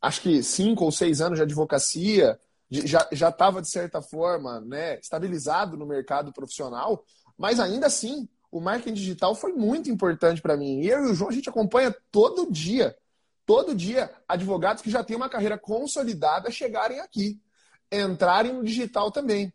acho 0.00 0.22
que 0.22 0.42
cinco 0.42 0.82
ou 0.82 0.90
seis 0.90 1.20
anos 1.20 1.36
de 1.36 1.42
advocacia, 1.42 2.40
já 2.72 3.28
estava, 3.28 3.60
de 3.60 3.68
certa 3.68 4.00
forma, 4.00 4.60
né, 4.60 4.98
estabilizado 4.98 5.76
no 5.76 5.86
mercado 5.86 6.32
profissional, 6.32 7.04
mas 7.36 7.60
ainda 7.60 7.86
assim, 7.86 8.28
o 8.50 8.60
marketing 8.60 8.94
digital 8.94 9.34
foi 9.34 9.52
muito 9.52 9.90
importante 9.90 10.40
para 10.40 10.56
mim. 10.56 10.80
E 10.80 10.88
eu 10.88 11.04
e 11.04 11.10
o 11.10 11.14
João, 11.14 11.30
a 11.30 11.32
gente 11.34 11.48
acompanha 11.48 11.94
todo 12.10 12.50
dia, 12.50 12.96
todo 13.44 13.74
dia, 13.74 14.10
advogados 14.26 14.82
que 14.82 14.90
já 14.90 15.04
têm 15.04 15.16
uma 15.16 15.28
carreira 15.28 15.58
consolidada 15.58 16.50
chegarem 16.50 17.00
aqui, 17.00 17.40
entrarem 17.90 18.54
no 18.54 18.64
digital 18.64 19.10
também. 19.10 19.52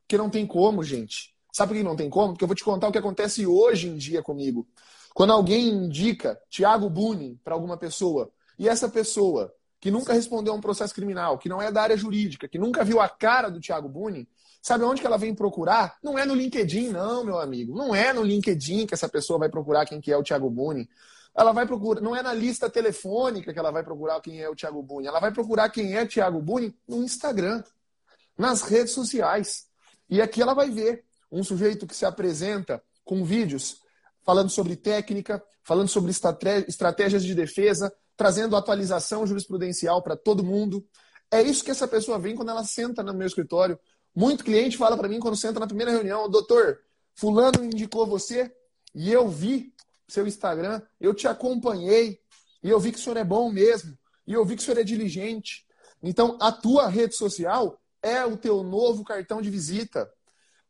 Porque 0.00 0.18
não 0.18 0.28
tem 0.28 0.46
como, 0.46 0.82
gente. 0.82 1.34
Sabe 1.52 1.72
por 1.72 1.78
que 1.78 1.84
não 1.84 1.96
tem 1.96 2.10
como? 2.10 2.32
Porque 2.32 2.44
eu 2.44 2.48
vou 2.48 2.56
te 2.56 2.64
contar 2.64 2.88
o 2.88 2.92
que 2.92 2.98
acontece 2.98 3.46
hoje 3.46 3.88
em 3.88 3.96
dia 3.96 4.22
comigo. 4.22 4.68
Quando 5.14 5.32
alguém 5.32 5.68
indica 5.68 6.40
Tiago 6.48 6.88
Buni 6.90 7.40
para 7.42 7.54
alguma 7.54 7.76
pessoa, 7.76 8.30
e 8.58 8.68
essa 8.68 8.88
pessoa 8.88 9.52
que 9.80 9.90
nunca 9.90 10.12
respondeu 10.12 10.52
a 10.52 10.56
um 10.56 10.60
processo 10.60 10.94
criminal, 10.94 11.38
que 11.38 11.48
não 11.48 11.60
é 11.60 11.72
da 11.72 11.82
área 11.82 11.96
jurídica, 11.96 12.46
que 12.46 12.58
nunca 12.58 12.84
viu 12.84 13.00
a 13.00 13.08
cara 13.08 13.48
do 13.48 13.60
Thiago 13.60 13.88
Buni, 13.88 14.28
sabe 14.60 14.84
onde 14.84 15.00
que 15.00 15.06
ela 15.06 15.16
vem 15.16 15.34
procurar? 15.34 15.96
Não 16.02 16.18
é 16.18 16.26
no 16.26 16.34
LinkedIn, 16.34 16.90
não, 16.90 17.24
meu 17.24 17.38
amigo. 17.38 17.74
Não 17.74 17.94
é 17.94 18.12
no 18.12 18.22
LinkedIn 18.22 18.86
que 18.86 18.92
essa 18.92 19.08
pessoa 19.08 19.38
vai 19.38 19.48
procurar 19.48 19.86
quem 19.86 20.00
que 20.00 20.12
é 20.12 20.16
o 20.16 20.22
Thiago 20.22 20.50
Buni. 20.50 20.86
Ela 21.34 21.52
vai 21.52 21.66
procurar, 21.66 22.02
não 22.02 22.14
é 22.14 22.22
na 22.22 22.34
lista 22.34 22.68
telefônica 22.68 23.52
que 23.52 23.58
ela 23.58 23.70
vai 23.70 23.82
procurar 23.82 24.20
quem 24.20 24.42
é 24.42 24.50
o 24.50 24.54
Thiago 24.54 24.82
Buni. 24.82 25.06
Ela 25.06 25.20
vai 25.20 25.32
procurar 25.32 25.70
quem 25.70 25.96
é 25.96 26.04
Thiago 26.04 26.42
Buni 26.42 26.76
no 26.86 27.02
Instagram, 27.02 27.64
nas 28.36 28.62
redes 28.62 28.92
sociais. 28.92 29.66
E 30.10 30.20
aqui 30.20 30.42
ela 30.42 30.52
vai 30.52 30.68
ver 30.68 31.04
um 31.32 31.42
sujeito 31.42 31.86
que 31.86 31.96
se 31.96 32.04
apresenta 32.04 32.82
com 33.02 33.24
vídeos 33.24 33.78
falando 34.26 34.50
sobre 34.50 34.76
técnica, 34.76 35.42
falando 35.62 35.88
sobre 35.88 36.10
estratégias 36.10 37.24
de 37.24 37.34
defesa, 37.34 37.90
trazendo 38.20 38.54
atualização 38.54 39.26
jurisprudencial 39.26 40.02
para 40.02 40.14
todo 40.14 40.44
mundo. 40.44 40.86
É 41.30 41.40
isso 41.40 41.64
que 41.64 41.70
essa 41.70 41.88
pessoa 41.88 42.18
vem 42.18 42.36
quando 42.36 42.50
ela 42.50 42.62
senta 42.64 43.02
no 43.02 43.14
meu 43.14 43.26
escritório. 43.26 43.80
Muito 44.14 44.44
cliente 44.44 44.76
fala 44.76 44.94
para 44.94 45.08
mim 45.08 45.18
quando 45.18 45.38
senta 45.38 45.58
na 45.58 45.66
primeira 45.66 45.90
reunião, 45.90 46.28
doutor, 46.28 46.80
fulano 47.14 47.64
indicou 47.64 48.06
você 48.06 48.54
e 48.94 49.10
eu 49.10 49.26
vi 49.26 49.72
seu 50.06 50.26
Instagram, 50.26 50.82
eu 51.00 51.14
te 51.14 51.26
acompanhei 51.26 52.20
e 52.62 52.68
eu 52.68 52.78
vi 52.78 52.92
que 52.92 52.98
o 52.98 53.00
senhor 53.00 53.16
é 53.16 53.24
bom 53.24 53.50
mesmo 53.50 53.96
e 54.26 54.34
eu 54.34 54.44
vi 54.44 54.54
que 54.54 54.60
o 54.60 54.64
senhor 54.66 54.78
é 54.78 54.84
diligente. 54.84 55.64
Então, 56.02 56.36
a 56.42 56.52
tua 56.52 56.88
rede 56.88 57.16
social 57.16 57.80
é 58.02 58.22
o 58.26 58.36
teu 58.36 58.62
novo 58.62 59.02
cartão 59.02 59.40
de 59.40 59.48
visita. 59.48 60.06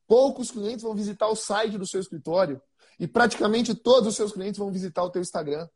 Poucos 0.07 0.53
clientes 0.53 0.83
vão 0.83 0.95
visitar 0.95 1.27
o 1.27 1.35
site 1.35 1.77
do 1.77 1.87
seu 1.87 2.01
escritório 2.01 2.63
e 2.97 3.09
praticamente 3.09 3.75
todos 3.75 4.11
os 4.11 4.15
seus 4.15 4.31
clientes 4.31 4.59
vão 4.59 4.71
visitar 4.71 5.03
o 5.03 5.11
teu 5.11 5.21
Instagram. 5.21 5.67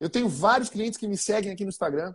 Eu 0.00 0.08
tenho 0.10 0.28
vários 0.28 0.68
clientes 0.68 0.98
que 0.98 1.06
me 1.06 1.16
seguem 1.16 1.52
aqui 1.52 1.64
no 1.64 1.70
Instagram. 1.70 2.14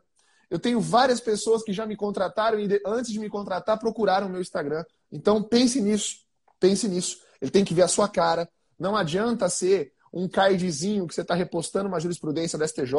Eu 0.50 0.60
tenho 0.60 0.80
várias 0.82 1.20
pessoas 1.20 1.64
que 1.64 1.72
já 1.72 1.86
me 1.86 1.96
contrataram 1.96 2.60
e 2.60 2.82
antes 2.86 3.12
de 3.12 3.20
me 3.20 3.30
contratar 3.30 3.78
procuraram 3.78 4.28
o 4.28 4.30
meu 4.30 4.42
Instagram. 4.42 4.84
Então 5.12 5.44
pense 5.44 5.80
nisso. 5.82 6.18
Pense 6.60 6.88
nisso. 6.88 7.22
Ele 7.42 7.52
tem 7.52 7.64
que 7.64 7.74
ver 7.74 7.84
a 7.84 7.88
sua 7.88 8.10
cara. 8.10 8.50
Não 8.78 8.96
adianta 8.96 9.48
ser 9.50 9.94
um 10.12 10.28
cardzinho 10.28 11.08
que 11.08 11.14
você 11.14 11.22
está 11.22 11.36
repostando 11.36 11.88
uma 11.88 12.00
jurisprudência 12.00 12.58
da 12.58 12.68
STJ. 12.68 12.94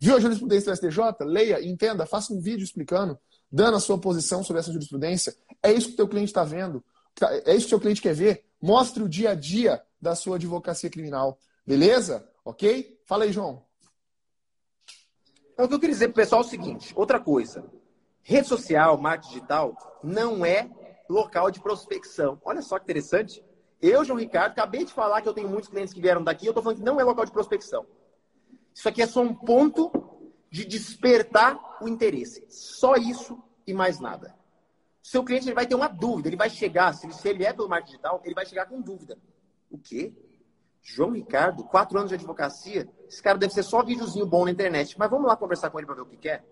Viu 0.00 0.16
a 0.16 0.20
jurisprudência 0.20 0.70
da 0.70 0.76
STJ? 0.76 1.24
Leia, 1.24 1.62
entenda, 1.64 2.06
faça 2.06 2.32
um 2.32 2.40
vídeo 2.40 2.64
explicando, 2.64 3.18
dando 3.52 3.76
a 3.76 3.80
sua 3.80 3.98
posição 3.98 4.42
sobre 4.42 4.60
essa 4.60 4.72
jurisprudência. 4.72 5.36
É 5.62 5.72
isso 5.72 5.88
que 5.88 5.94
o 5.94 5.96
teu 5.96 6.08
cliente 6.08 6.30
está 6.30 6.44
vendo. 6.44 6.82
É 7.44 7.54
isso 7.54 7.60
que 7.60 7.66
o 7.66 7.68
seu 7.70 7.80
cliente 7.80 8.00
quer 8.00 8.14
ver. 8.14 8.44
Mostre 8.60 9.02
o 9.02 9.08
dia 9.08 9.30
a 9.30 9.34
dia 9.34 9.82
da 10.00 10.14
sua 10.14 10.36
advocacia 10.36 10.88
criminal. 10.88 11.38
Beleza? 11.66 12.26
Ok? 12.44 13.00
Fala 13.04 13.24
aí, 13.24 13.32
João. 13.32 13.65
Então, 15.56 15.64
o 15.64 15.68
que 15.70 15.74
eu 15.74 15.80
queria 15.80 15.94
dizer 15.94 16.08
para 16.08 16.12
o 16.12 16.22
pessoal 16.22 16.42
é 16.42 16.44
o 16.44 16.48
seguinte: 16.48 16.92
outra 16.94 17.18
coisa. 17.18 17.64
Rede 18.22 18.46
social, 18.46 18.98
marketing 18.98 19.34
digital, 19.34 20.00
não 20.02 20.44
é 20.44 20.68
local 21.08 21.50
de 21.50 21.60
prospecção. 21.60 22.38
Olha 22.44 22.60
só 22.60 22.76
que 22.78 22.84
interessante. 22.84 23.42
Eu, 23.80 24.04
João 24.04 24.18
Ricardo, 24.18 24.52
acabei 24.52 24.84
de 24.84 24.92
falar 24.92 25.22
que 25.22 25.28
eu 25.28 25.32
tenho 25.32 25.48
muitos 25.48 25.70
clientes 25.70 25.94
que 25.94 26.00
vieram 26.00 26.22
daqui, 26.22 26.44
eu 26.44 26.50
estou 26.50 26.62
falando 26.62 26.78
que 26.78 26.84
não 26.84 27.00
é 27.00 27.04
local 27.04 27.24
de 27.24 27.32
prospecção. 27.32 27.86
Isso 28.74 28.86
aqui 28.86 29.00
é 29.00 29.06
só 29.06 29.22
um 29.22 29.34
ponto 29.34 29.90
de 30.50 30.66
despertar 30.66 31.58
o 31.80 31.88
interesse. 31.88 32.44
Só 32.50 32.96
isso 32.96 33.42
e 33.66 33.72
mais 33.72 33.98
nada. 33.98 34.34
Seu 35.02 35.24
cliente 35.24 35.46
ele 35.46 35.54
vai 35.54 35.66
ter 35.66 35.74
uma 35.74 35.88
dúvida, 35.88 36.28
ele 36.28 36.36
vai 36.36 36.50
chegar, 36.50 36.92
se 36.92 37.06
ele 37.28 37.44
é 37.44 37.52
pelo 37.52 37.68
marketing 37.68 37.92
digital, 37.92 38.20
ele 38.24 38.34
vai 38.34 38.44
chegar 38.44 38.66
com 38.66 38.80
dúvida. 38.80 39.16
O 39.70 39.78
quê? 39.78 40.12
João 40.88 41.10
Ricardo, 41.10 41.64
quatro 41.64 41.98
anos 41.98 42.10
de 42.10 42.14
advocacia, 42.14 42.88
esse 43.08 43.20
cara 43.20 43.36
deve 43.36 43.52
ser 43.52 43.64
só 43.64 43.82
videozinho 43.82 44.24
bom 44.24 44.44
na 44.44 44.52
internet. 44.52 44.96
Mas 44.96 45.10
vamos 45.10 45.26
lá 45.26 45.36
conversar 45.36 45.68
com 45.68 45.78
ele 45.78 45.86
para 45.86 45.96
ver 45.96 46.02
o 46.02 46.06
que 46.06 46.16
quer? 46.16 46.44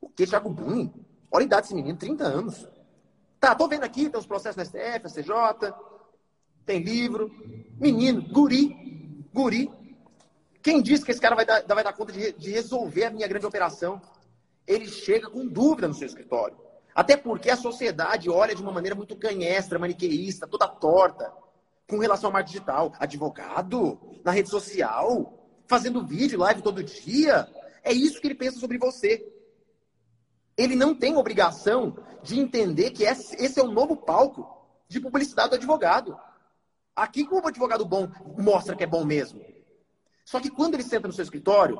O 0.00 0.08
que, 0.08 0.26
Thiago 0.26 0.50
Bruni? 0.50 0.92
Olha 1.30 1.44
a 1.44 1.46
idade 1.46 1.62
desse 1.62 1.74
menino, 1.74 1.96
30 1.96 2.24
anos. 2.24 2.68
Tá, 3.38 3.54
tô 3.54 3.68
vendo 3.68 3.84
aqui, 3.84 4.10
tem 4.10 4.18
os 4.18 4.26
processos 4.26 4.56
na 4.56 4.64
STF, 4.64 5.12
CJ, 5.12 5.72
tem 6.64 6.82
livro. 6.82 7.30
Menino, 7.78 8.20
guri, 8.32 9.24
guri. 9.32 9.70
Quem 10.60 10.82
disse 10.82 11.04
que 11.04 11.12
esse 11.12 11.20
cara 11.20 11.36
vai 11.36 11.46
dar, 11.46 11.62
vai 11.62 11.84
dar 11.84 11.92
conta 11.92 12.12
de, 12.12 12.32
de 12.32 12.50
resolver 12.50 13.04
a 13.04 13.10
minha 13.10 13.28
grande 13.28 13.46
operação? 13.46 14.02
Ele 14.66 14.88
chega 14.88 15.30
com 15.30 15.46
dúvida 15.46 15.86
no 15.86 15.94
seu 15.94 16.06
escritório. 16.06 16.58
Até 16.92 17.16
porque 17.16 17.48
a 17.48 17.56
sociedade 17.56 18.28
olha 18.28 18.56
de 18.56 18.62
uma 18.62 18.72
maneira 18.72 18.96
muito 18.96 19.14
canhestra, 19.14 19.78
maniqueísta, 19.78 20.48
toda 20.48 20.66
torta, 20.66 21.32
com 21.88 21.98
relação 21.98 22.28
ao 22.28 22.32
marketing 22.32 22.54
digital. 22.54 22.92
Advogado, 22.98 23.98
na 24.24 24.30
rede 24.30 24.48
social, 24.48 25.38
fazendo 25.66 26.04
vídeo, 26.04 26.38
live 26.38 26.62
todo 26.62 26.82
dia. 26.82 27.48
É 27.82 27.92
isso 27.92 28.20
que 28.20 28.26
ele 28.26 28.34
pensa 28.34 28.58
sobre 28.58 28.78
você. 28.78 29.26
Ele 30.56 30.74
não 30.74 30.94
tem 30.94 31.16
obrigação 31.16 31.96
de 32.22 32.40
entender 32.40 32.90
que 32.90 33.04
esse 33.04 33.60
é 33.60 33.62
o 33.62 33.70
novo 33.70 33.96
palco 33.96 34.46
de 34.88 35.00
publicidade 35.00 35.50
do 35.50 35.56
advogado. 35.56 36.18
Aqui, 36.94 37.24
como 37.24 37.42
o 37.42 37.48
advogado 37.48 37.84
bom 37.84 38.08
mostra 38.38 38.74
que 38.74 38.82
é 38.82 38.86
bom 38.86 39.04
mesmo. 39.04 39.44
Só 40.24 40.40
que 40.40 40.50
quando 40.50 40.74
ele 40.74 40.82
senta 40.82 41.06
no 41.06 41.12
seu 41.12 41.22
escritório, 41.22 41.78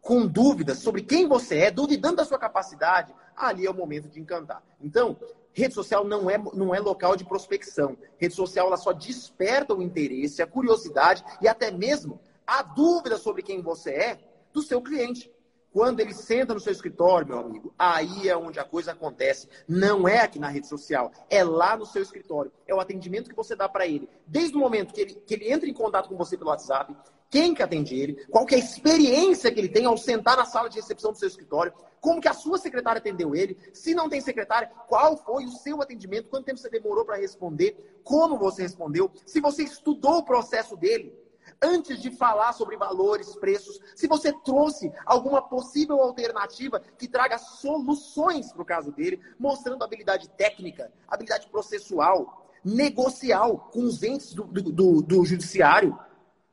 com 0.00 0.26
dúvidas 0.26 0.78
sobre 0.78 1.02
quem 1.02 1.26
você 1.26 1.58
é, 1.58 1.70
duvidando 1.70 2.16
da 2.16 2.24
sua 2.24 2.38
capacidade, 2.38 3.14
ali 3.36 3.66
é 3.66 3.70
o 3.70 3.74
momento 3.74 4.08
de 4.08 4.20
encantar. 4.20 4.62
Então, 4.80 5.18
rede 5.52 5.74
social 5.74 6.04
não 6.04 6.30
é, 6.30 6.38
não 6.54 6.74
é 6.74 6.80
local 6.80 7.16
de 7.16 7.24
prospecção. 7.24 7.96
Rede 8.16 8.34
social 8.34 8.66
ela 8.66 8.76
só 8.76 8.92
desperta 8.92 9.74
o 9.74 9.82
interesse, 9.82 10.42
a 10.42 10.46
curiosidade 10.46 11.24
e 11.40 11.48
até 11.48 11.70
mesmo 11.70 12.20
a 12.46 12.62
dúvida 12.62 13.18
sobre 13.18 13.42
quem 13.42 13.60
você 13.60 13.90
é 13.90 14.18
do 14.52 14.62
seu 14.62 14.80
cliente. 14.80 15.30
Quando 15.70 16.00
ele 16.00 16.14
senta 16.14 16.54
no 16.54 16.60
seu 16.60 16.72
escritório, 16.72 17.28
meu 17.28 17.38
amigo, 17.38 17.74
aí 17.78 18.28
é 18.28 18.36
onde 18.36 18.58
a 18.58 18.64
coisa 18.64 18.92
acontece. 18.92 19.48
Não 19.68 20.08
é 20.08 20.20
aqui 20.20 20.38
na 20.38 20.48
rede 20.48 20.66
social, 20.66 21.12
é 21.28 21.44
lá 21.44 21.76
no 21.76 21.84
seu 21.84 22.02
escritório. 22.02 22.50
É 22.66 22.74
o 22.74 22.80
atendimento 22.80 23.28
que 23.28 23.36
você 23.36 23.54
dá 23.54 23.68
para 23.68 23.86
ele. 23.86 24.08
Desde 24.26 24.56
o 24.56 24.60
momento 24.60 24.94
que 24.94 25.00
ele, 25.00 25.14
que 25.14 25.34
ele 25.34 25.52
entra 25.52 25.68
em 25.68 25.74
contato 25.74 26.08
com 26.08 26.16
você 26.16 26.38
pelo 26.38 26.50
WhatsApp, 26.50 26.96
quem 27.30 27.54
que 27.54 27.62
atende 27.62 27.94
ele, 27.94 28.26
qual 28.26 28.46
que 28.46 28.54
é 28.54 28.58
a 28.58 28.60
experiência 28.60 29.52
que 29.52 29.60
ele 29.60 29.68
tem 29.68 29.84
ao 29.84 29.96
sentar 29.96 30.36
na 30.36 30.44
sala 30.44 30.68
de 30.68 30.76
recepção 30.76 31.12
do 31.12 31.18
seu 31.18 31.28
escritório, 31.28 31.72
como 32.00 32.20
que 32.20 32.28
a 32.28 32.32
sua 32.32 32.58
secretária 32.58 32.98
atendeu 32.98 33.34
ele, 33.34 33.58
se 33.72 33.94
não 33.94 34.08
tem 34.08 34.20
secretária, 34.20 34.70
qual 34.88 35.16
foi 35.16 35.44
o 35.44 35.50
seu 35.50 35.82
atendimento, 35.82 36.28
quanto 36.28 36.46
tempo 36.46 36.58
você 36.58 36.70
demorou 36.70 37.04
para 37.04 37.16
responder, 37.16 38.00
como 38.02 38.38
você 38.38 38.62
respondeu, 38.62 39.10
se 39.26 39.40
você 39.40 39.64
estudou 39.64 40.18
o 40.18 40.24
processo 40.24 40.76
dele 40.76 41.12
antes 41.60 42.00
de 42.00 42.10
falar 42.10 42.52
sobre 42.52 42.76
valores, 42.76 43.34
preços, 43.36 43.80
se 43.94 44.06
você 44.06 44.32
trouxe 44.32 44.92
alguma 45.04 45.42
possível 45.42 46.00
alternativa 46.00 46.80
que 46.96 47.08
traga 47.08 47.38
soluções 47.38 48.52
para 48.52 48.62
o 48.62 48.66
caso 48.66 48.92
dele, 48.92 49.20
mostrando 49.38 49.82
habilidade 49.82 50.28
técnica, 50.30 50.92
habilidade 51.06 51.48
processual, 51.48 52.46
negocial 52.64 53.70
com 53.72 53.80
os 53.80 54.02
entes 54.02 54.34
do, 54.34 54.44
do, 54.44 54.62
do, 54.62 55.02
do 55.02 55.24
judiciário. 55.24 55.98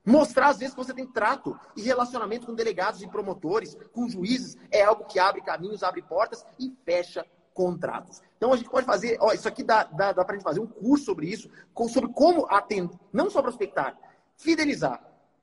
Mostrar, 0.06 0.50
às 0.50 0.60
vezes, 0.60 0.76
que 0.76 0.84
você 0.84 0.94
tem 0.94 1.08
trato 1.08 1.60
e 1.76 1.82
relacionamento 1.82 2.46
com 2.46 2.54
delegados 2.54 3.02
e 3.02 3.08
promotores, 3.08 3.76
com 3.92 4.08
juízes, 4.08 4.56
é 4.70 4.84
algo 4.84 5.06
que 5.06 5.18
abre 5.18 5.42
caminhos, 5.42 5.82
abre 5.82 6.02
portas 6.04 6.46
e 6.60 6.72
fecha 6.86 7.26
contratos. 7.54 8.22
Então, 8.38 8.54
a 8.54 8.58
gente 8.58 8.70
pode 8.70 8.86
fazer, 8.86 9.18
ó, 9.20 9.34
isso 9.34 9.48
aqui 9.48 9.64
dá, 9.64 9.84
dá, 9.86 10.12
dá 10.12 10.24
para 10.24 10.36
a 10.36 10.38
gente 10.38 10.44
fazer 10.44 10.60
um 10.60 10.68
curso 10.68 11.06
sobre 11.06 11.28
isso, 11.28 11.50
sobre 11.90 12.12
como 12.14 12.46
atender, 12.50 12.96
não 13.12 13.30
só 13.30 13.42
prospectar, 13.42 13.98
fidelizar. 14.38 15.02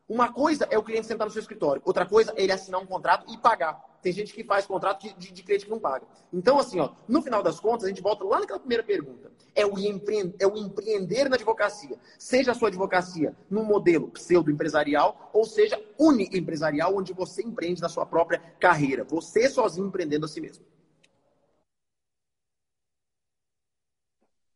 Uma 0.08 0.32
coisa 0.32 0.68
é 0.70 0.78
o 0.78 0.82
cliente 0.82 1.06
sentar 1.06 1.26
no 1.26 1.32
seu 1.32 1.40
escritório, 1.40 1.82
outra 1.84 2.06
coisa 2.06 2.32
é 2.36 2.42
ele 2.42 2.52
assinar 2.52 2.80
um 2.80 2.86
contrato 2.86 3.32
e 3.32 3.38
pagar. 3.38 3.91
Tem 4.02 4.12
gente 4.12 4.34
que 4.34 4.42
faz 4.42 4.66
contrato 4.66 5.02
de, 5.02 5.14
de, 5.14 5.32
de 5.32 5.42
cliente 5.44 5.64
que 5.64 5.70
não 5.70 5.78
paga. 5.78 6.04
Então, 6.32 6.58
assim, 6.58 6.80
ó, 6.80 6.90
no 7.06 7.22
final 7.22 7.40
das 7.40 7.60
contas, 7.60 7.84
a 7.84 7.88
gente 7.88 8.02
volta 8.02 8.24
lá 8.24 8.40
naquela 8.40 8.58
primeira 8.58 8.82
pergunta. 8.82 9.30
É 9.54 9.64
o, 9.64 9.78
empre... 9.78 10.34
é 10.40 10.46
o 10.46 10.56
empreender 10.56 11.28
na 11.28 11.36
advocacia. 11.36 11.96
Seja 12.18 12.50
a 12.50 12.54
sua 12.54 12.66
advocacia 12.68 13.36
no 13.48 13.62
modelo 13.62 14.08
pseudo-empresarial, 14.08 15.30
ou 15.32 15.44
seja, 15.44 15.80
uni-empresarial, 15.96 16.96
onde 16.96 17.12
você 17.12 17.42
empreende 17.42 17.80
na 17.80 17.88
sua 17.88 18.04
própria 18.04 18.40
carreira. 18.58 19.04
Você 19.04 19.48
sozinho 19.48 19.86
empreendendo 19.86 20.26
a 20.26 20.28
si 20.28 20.40
mesmo. 20.40 20.64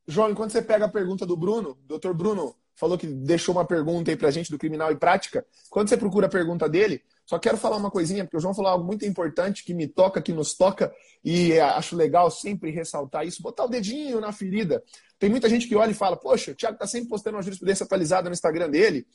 João, 0.09 0.30
enquanto 0.30 0.50
você 0.50 0.62
pega 0.62 0.87
a 0.87 0.88
pergunta 0.88 1.24
do 1.24 1.37
Bruno, 1.37 1.78
doutor 1.85 2.14
Bruno, 2.14 2.56
falou 2.74 2.98
que 2.98 3.06
deixou 3.06 3.54
uma 3.54 3.64
pergunta 3.64 4.11
aí 4.11 4.16
pra 4.16 4.30
gente 4.30 4.50
do 4.50 4.59
Criminal 4.59 4.90
e 4.90 4.96
Prática. 4.96 5.46
Quando 5.70 5.88
você 5.88 5.96
procura 5.96 6.26
a 6.26 6.30
pergunta 6.30 6.68
dele, 6.68 7.02
só 7.27 7.39
quero 7.39 7.57
falar 7.57 7.77
uma 7.77 7.91
coisinha, 7.91 8.25
porque 8.25 8.37
o 8.37 8.41
João 8.41 8.55
falou 8.55 8.71
algo 8.71 8.85
muito 8.85 9.05
importante 9.05 9.65
que 9.65 9.75
me 9.75 9.87
toca, 9.87 10.23
que 10.23 10.33
nos 10.33 10.55
toca, 10.55 10.95
e 11.25 11.59
acho 11.59 11.97
legal 11.97 12.31
sempre 12.31 12.71
ressaltar 12.71 13.27
isso, 13.27 13.43
botar 13.43 13.65
o 13.65 13.69
dedinho 13.69 14.21
na 14.21 14.33
ferida. 14.33 14.83
Tem 15.19 15.29
muita 15.29 15.49
gente 15.49 15.67
que 15.67 15.75
olha 15.75 15.91
e 15.91 15.95
fala, 15.95 16.17
poxa, 16.17 16.53
o 16.53 16.55
Thiago 16.55 16.79
tá 16.79 16.87
sempre 16.87 17.09
postando 17.09 17.37
uma 17.37 17.43
jurisprudência 17.43 17.85
atualizada 17.85 18.31
no 18.31 18.33
Instagram 18.33 18.71
dele, 18.71 19.07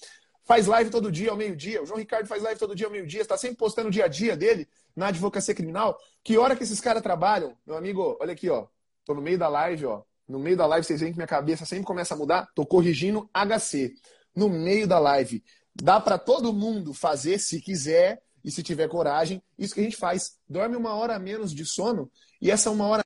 faz 0.43 0.67
live 0.67 0.89
todo 0.89 1.11
dia 1.11 1.31
ao 1.31 1.37
meio-dia, 1.37 1.81
o 1.81 1.85
João 1.85 1.99
Ricardo 1.99 2.27
faz 2.27 2.43
live 2.43 2.59
todo 2.59 2.75
dia 2.75 2.85
ao 2.85 2.91
meio-dia, 2.91 3.21
está 3.21 3.37
sempre 3.37 3.57
postando 3.57 3.87
o 3.87 3.91
dia 3.91 4.05
a 4.05 4.07
dia 4.07 4.35
dele 4.35 4.67
na 4.95 5.07
advocacia 5.07 5.55
criminal. 5.55 5.97
Que 6.23 6.37
hora 6.37 6.55
que 6.55 6.63
esses 6.63 6.81
caras 6.81 7.01
trabalham? 7.01 7.55
Meu 7.65 7.77
amigo, 7.77 8.17
olha 8.19 8.33
aqui, 8.33 8.49
ó, 8.49 8.67
tô 9.05 9.13
no 9.15 9.21
meio 9.21 9.37
da 9.37 9.47
live, 9.47 9.85
ó, 9.85 10.01
no 10.31 10.39
meio 10.39 10.55
da 10.55 10.65
live, 10.65 10.85
vocês 10.85 11.01
veem 11.01 11.11
que 11.11 11.17
minha 11.17 11.27
cabeça 11.27 11.65
sempre 11.65 11.85
começa 11.85 12.13
a 12.13 12.17
mudar. 12.17 12.49
Tô 12.55 12.65
corrigindo 12.65 13.29
HC. 13.33 13.93
No 14.33 14.47
meio 14.49 14.87
da 14.87 14.97
live. 14.97 15.43
Dá 15.75 15.99
para 15.99 16.17
todo 16.17 16.53
mundo 16.53 16.93
fazer 16.93 17.39
se 17.39 17.61
quiser 17.61 18.21
e 18.43 18.51
se 18.51 18.63
tiver 18.63 18.87
coragem. 18.87 19.41
Isso 19.57 19.73
que 19.73 19.81
a 19.81 19.83
gente 19.83 19.97
faz. 19.97 20.37
Dorme 20.47 20.75
uma 20.75 20.93
hora 20.93 21.17
menos 21.19 21.53
de 21.53 21.65
sono 21.65 22.11
e 22.41 22.49
essa 22.51 22.69
uma 22.71 22.87
hora 22.87 23.03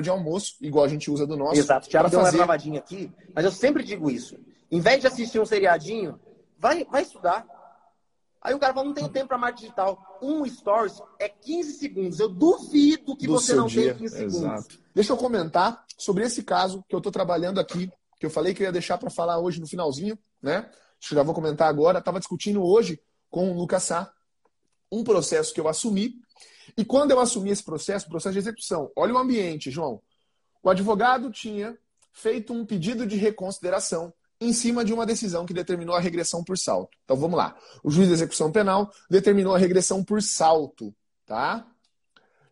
de 0.00 0.10
almoço, 0.10 0.54
igual 0.60 0.84
a 0.84 0.88
gente 0.88 1.10
usa 1.10 1.26
do 1.26 1.36
nosso. 1.36 1.58
Exato. 1.58 1.88
Tiago 1.88 2.08
deu 2.08 2.20
fazer... 2.20 2.36
uma 2.36 2.44
travadinha 2.44 2.78
aqui, 2.78 3.12
mas 3.34 3.44
eu 3.44 3.50
sempre 3.50 3.82
digo 3.82 4.10
isso. 4.10 4.38
Em 4.70 4.80
vez 4.80 5.00
de 5.00 5.06
assistir 5.06 5.40
um 5.40 5.46
seriadinho, 5.46 6.20
vai, 6.58 6.84
vai 6.84 7.02
estudar. 7.02 7.46
Aí 8.40 8.54
o 8.54 8.58
cara 8.58 8.72
fala, 8.72 8.86
não 8.86 8.94
tenho 8.94 9.08
tempo 9.08 9.28
para 9.28 9.38
marketing 9.38 9.62
digital. 9.64 10.18
Um 10.22 10.46
stories 10.46 11.02
é 11.18 11.28
15 11.28 11.72
segundos. 11.72 12.20
Eu 12.20 12.28
duvido 12.28 13.16
que 13.16 13.26
Do 13.26 13.32
você 13.32 13.54
não 13.54 13.66
dia. 13.66 13.82
tenha 13.82 13.94
15 13.94 14.16
segundos. 14.16 14.36
Exato. 14.36 14.78
Deixa 14.94 15.12
eu 15.12 15.16
comentar 15.16 15.84
sobre 15.96 16.24
esse 16.24 16.42
caso 16.44 16.84
que 16.88 16.94
eu 16.94 16.98
estou 16.98 17.10
trabalhando 17.10 17.58
aqui, 17.58 17.90
que 18.18 18.26
eu 18.26 18.30
falei 18.30 18.54
que 18.54 18.62
eu 18.62 18.66
ia 18.66 18.72
deixar 18.72 18.98
para 18.98 19.10
falar 19.10 19.38
hoje 19.38 19.60
no 19.60 19.66
finalzinho, 19.66 20.18
né? 20.42 20.70
Acho 21.00 21.10
que 21.10 21.14
já 21.14 21.22
vou 21.22 21.34
comentar 21.34 21.68
agora. 21.68 21.98
Estava 21.98 22.18
discutindo 22.18 22.62
hoje 22.64 23.00
com 23.30 23.50
o 23.50 23.56
Lucas 23.56 23.84
Sá 23.84 24.12
um 24.90 25.04
processo 25.04 25.52
que 25.52 25.60
eu 25.60 25.68
assumi. 25.68 26.14
E 26.76 26.84
quando 26.84 27.10
eu 27.10 27.20
assumi 27.20 27.50
esse 27.50 27.62
processo, 27.62 28.08
processo 28.08 28.32
de 28.32 28.38
execução, 28.38 28.90
olha 28.96 29.14
o 29.14 29.18
ambiente, 29.18 29.70
João. 29.70 30.00
O 30.62 30.70
advogado 30.70 31.30
tinha 31.30 31.76
feito 32.12 32.52
um 32.52 32.64
pedido 32.64 33.06
de 33.06 33.16
reconsideração 33.16 34.12
em 34.40 34.52
cima 34.52 34.84
de 34.84 34.92
uma 34.92 35.04
decisão 35.04 35.44
que 35.44 35.54
determinou 35.54 35.94
a 35.94 36.00
regressão 36.00 36.44
por 36.44 36.56
salto. 36.56 36.96
Então 37.04 37.16
vamos 37.16 37.36
lá. 37.36 37.56
O 37.82 37.90
juiz 37.90 38.08
de 38.08 38.14
execução 38.14 38.52
penal 38.52 38.90
determinou 39.10 39.54
a 39.54 39.58
regressão 39.58 40.04
por 40.04 40.22
salto, 40.22 40.94
tá? 41.26 41.66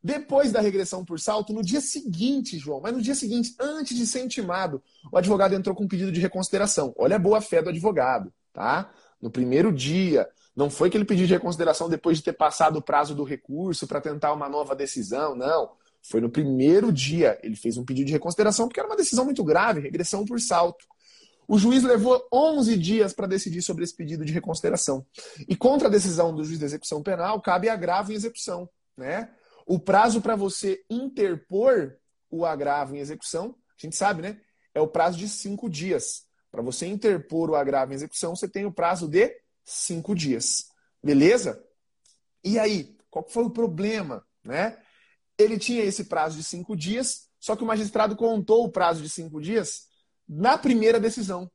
Depois 0.07 0.52
da 0.52 0.61
regressão 0.61 1.04
por 1.04 1.18
salto, 1.18 1.52
no 1.52 1.64
dia 1.64 1.80
seguinte, 1.80 2.57
João, 2.61 2.80
mas 2.80 2.92
no 2.92 3.02
dia 3.02 3.14
seguinte, 3.16 3.57
antes 3.59 3.96
de 3.96 4.07
ser 4.07 4.24
intimado, 4.24 4.80
o 5.11 5.18
advogado 5.18 5.52
entrou 5.52 5.74
com 5.74 5.82
um 5.82 5.88
pedido 5.88 6.12
de 6.12 6.20
reconsideração. 6.20 6.94
Olha 6.96 7.16
a 7.16 7.18
boa 7.18 7.40
fé 7.40 7.61
do 7.61 7.70
advogado, 7.70 8.32
tá? 8.52 8.88
No 9.20 9.32
primeiro 9.32 9.72
dia, 9.72 10.28
não 10.54 10.70
foi 10.70 10.90
que 10.90 10.96
ele 10.96 11.04
pediu 11.04 11.26
de 11.26 11.32
reconsideração 11.32 11.88
depois 11.88 12.18
de 12.18 12.22
ter 12.22 12.34
passado 12.34 12.76
o 12.76 12.82
prazo 12.82 13.16
do 13.16 13.24
recurso 13.24 13.84
para 13.84 14.00
tentar 14.00 14.32
uma 14.32 14.48
nova 14.48 14.76
decisão, 14.76 15.34
não. 15.34 15.70
Foi 16.00 16.20
no 16.20 16.30
primeiro 16.30 16.92
dia. 16.92 17.36
Ele 17.42 17.57
fez 17.57 17.76
um 17.76 17.84
pedido 17.84 18.07
de 18.07 18.12
reconsideração 18.12 18.68
porque 18.68 18.78
era 18.78 18.88
uma 18.88 18.96
decisão 18.96 19.24
muito 19.24 19.42
grave, 19.42 19.80
regressão 19.80 20.24
por 20.24 20.40
salto. 20.40 20.86
O 21.48 21.59
juiz 21.59 21.82
levou 21.82 22.24
11 22.32 22.76
dias 22.76 23.12
para 23.12 23.26
decidir 23.26 23.61
sobre 23.61 23.82
esse 23.82 23.96
pedido 23.96 24.24
de 24.24 24.32
reconsideração. 24.32 25.04
E 25.48 25.57
contra 25.57 25.88
a 25.88 25.90
decisão 25.90 26.32
do 26.32 26.44
juiz 26.44 26.61
de 26.61 26.64
execução 26.64 27.02
penal, 27.02 27.40
cabe 27.40 27.68
agravo 27.68 28.12
em 28.12 28.14
execução. 28.14 28.68
Né? 28.96 29.28
O 29.66 29.78
prazo 29.78 30.22
para 30.22 30.36
você 30.36 30.82
interpor 30.88 31.98
o 32.30 32.46
agravo 32.46 32.94
em 32.94 33.00
execução, 33.00 33.54
a 33.70 33.84
gente 33.84 33.96
sabe, 33.96 34.22
né? 34.22 34.40
É 34.72 34.80
o 34.80 34.88
prazo 34.88 35.18
de 35.18 35.28
cinco 35.28 35.68
dias. 35.68 36.24
Para 36.50 36.62
você 36.62 36.86
interpor 36.86 37.50
o 37.50 37.56
agravo 37.56 37.92
em 37.92 37.96
execução, 37.96 38.34
você 38.34 38.48
tem 38.48 38.64
o 38.64 38.72
prazo 38.72 39.08
de 39.08 39.36
cinco 39.64 40.14
dias. 40.14 40.68
Beleza? 41.02 41.62
E 42.44 42.58
aí, 42.58 42.96
Qual 43.16 43.26
foi 43.26 43.44
o 43.44 43.50
problema? 43.50 44.22
Né? 44.44 44.76
Ele 45.38 45.58
tinha 45.58 45.82
esse 45.82 46.04
prazo 46.04 46.36
de 46.36 46.44
cinco 46.44 46.76
dias, 46.76 47.30
só 47.40 47.56
que 47.56 47.64
o 47.64 47.66
magistrado 47.66 48.14
contou 48.14 48.62
o 48.62 48.70
prazo 48.70 49.02
de 49.02 49.08
cinco 49.08 49.40
dias 49.40 49.86
na 50.28 50.58
primeira 50.58 51.00
decisão, 51.00 51.50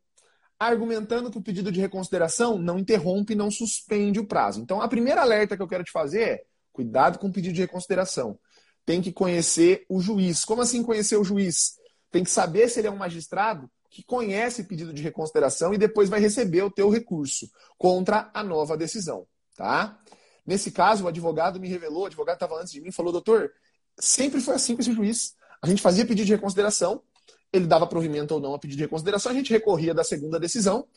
argumentando 0.57 1.29
que 1.29 1.37
o 1.37 1.41
pedido 1.41 1.71
de 1.71 1.79
reconsideração 1.79 2.57
não 2.57 2.79
interrompe, 2.79 3.35
não 3.35 3.51
suspende 3.51 4.19
o 4.19 4.25
prazo. 4.25 4.59
Então, 4.59 4.81
a 4.81 4.87
primeira 4.87 5.21
alerta 5.21 5.55
que 5.55 5.61
eu 5.61 5.67
quero 5.67 5.83
te 5.83 5.91
fazer 5.91 6.21
é 6.21 6.43
cuidado 6.71 7.19
com 7.19 7.27
o 7.27 7.31
pedido 7.31 7.53
de 7.53 7.61
reconsideração. 7.61 8.39
Tem 8.85 9.01
que 9.01 9.11
conhecer 9.11 9.85
o 9.89 10.01
juiz. 10.01 10.43
Como 10.43 10.61
assim 10.61 10.83
conhecer 10.83 11.17
o 11.17 11.23
juiz? 11.23 11.77
Tem 12.09 12.23
que 12.23 12.29
saber 12.29 12.69
se 12.69 12.79
ele 12.79 12.87
é 12.87 12.91
um 12.91 12.97
magistrado 12.97 13.69
que 13.89 14.03
conhece 14.03 14.63
pedido 14.63 14.93
de 14.93 15.01
reconsideração 15.01 15.73
e 15.73 15.77
depois 15.77 16.09
vai 16.09 16.19
receber 16.19 16.63
o 16.63 16.71
teu 16.71 16.89
recurso 16.89 17.49
contra 17.77 18.31
a 18.33 18.41
nova 18.41 18.77
decisão, 18.77 19.27
tá? 19.55 19.99
Nesse 20.45 20.71
caso, 20.71 21.03
o 21.03 21.07
advogado 21.07 21.59
me 21.59 21.67
revelou, 21.67 22.03
o 22.03 22.05
advogado 22.05 22.35
estava 22.35 22.59
antes 22.59 22.71
de 22.71 22.79
mim, 22.79 22.89
falou, 22.89 23.11
doutor, 23.11 23.51
sempre 23.99 24.39
foi 24.39 24.55
assim 24.55 24.75
com 24.75 24.81
esse 24.81 24.93
juiz. 24.93 25.35
A 25.61 25.67
gente 25.67 25.81
fazia 25.81 26.05
pedido 26.05 26.25
de 26.25 26.31
reconsideração, 26.31 27.03
ele 27.51 27.67
dava 27.67 27.85
provimento 27.85 28.33
ou 28.33 28.39
não 28.39 28.53
a 28.53 28.59
pedido 28.59 28.77
de 28.77 28.83
reconsideração, 28.83 29.31
a 29.31 29.35
gente 29.35 29.51
recorria 29.51 29.93
da 29.93 30.05
segunda 30.05 30.39
decisão 30.39 30.87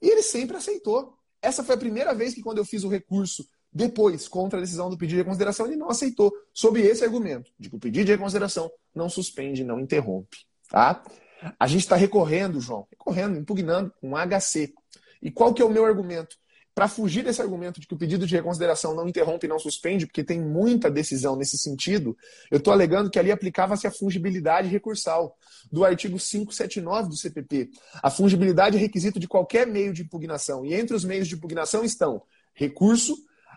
e 0.00 0.08
ele 0.08 0.22
sempre 0.22 0.56
aceitou. 0.56 1.16
Essa 1.40 1.64
foi 1.64 1.74
a 1.74 1.78
primeira 1.78 2.14
vez 2.14 2.34
que 2.34 2.42
quando 2.42 2.58
eu 2.58 2.64
fiz 2.66 2.84
o 2.84 2.88
recurso 2.88 3.46
depois, 3.72 4.28
contra 4.28 4.58
a 4.58 4.62
decisão 4.62 4.90
do 4.90 4.98
pedido 4.98 5.16
de 5.16 5.22
reconsideração, 5.22 5.66
ele 5.66 5.76
não 5.76 5.88
aceitou, 5.88 6.30
sob 6.52 6.80
esse 6.80 7.02
argumento, 7.02 7.50
de 7.58 7.70
que 7.70 7.76
o 7.76 7.78
pedido 7.78 8.04
de 8.04 8.12
reconsideração 8.12 8.70
não 8.94 9.08
suspende, 9.08 9.64
não 9.64 9.80
interrompe. 9.80 10.38
Tá? 10.68 11.02
A 11.58 11.66
gente 11.66 11.80
está 11.80 11.96
recorrendo, 11.96 12.60
João, 12.60 12.86
recorrendo, 12.90 13.38
impugnando 13.38 13.92
um 14.02 14.12
HC. 14.14 14.74
E 15.22 15.30
qual 15.30 15.54
que 15.54 15.62
é 15.62 15.64
o 15.64 15.70
meu 15.70 15.86
argumento? 15.86 16.36
Para 16.74 16.88
fugir 16.88 17.22
desse 17.22 17.40
argumento 17.40 17.80
de 17.80 17.86
que 17.86 17.94
o 17.94 17.98
pedido 17.98 18.26
de 18.26 18.34
reconsideração 18.34 18.94
não 18.94 19.08
interrompe 19.08 19.46
e 19.46 19.48
não 19.48 19.58
suspende, 19.58 20.06
porque 20.06 20.24
tem 20.24 20.40
muita 20.40 20.90
decisão 20.90 21.36
nesse 21.36 21.58
sentido, 21.58 22.16
eu 22.50 22.58
estou 22.58 22.72
alegando 22.72 23.10
que 23.10 23.18
ali 23.18 23.30
aplicava-se 23.30 23.86
a 23.86 23.90
fungibilidade 23.90 24.68
recursal 24.68 25.36
do 25.70 25.84
artigo 25.84 26.18
579 26.18 27.08
do 27.08 27.16
CPP. 27.16 27.70
A 28.02 28.10
fungibilidade 28.10 28.76
é 28.76 28.80
requisito 28.80 29.20
de 29.20 29.28
qualquer 29.28 29.66
meio 29.66 29.92
de 29.92 30.02
impugnação. 30.02 30.64
E 30.64 30.74
entre 30.74 30.96
os 30.96 31.04
meios 31.04 31.28
de 31.28 31.34
impugnação 31.34 31.84
estão 31.84 32.22
recurso, 32.54 33.16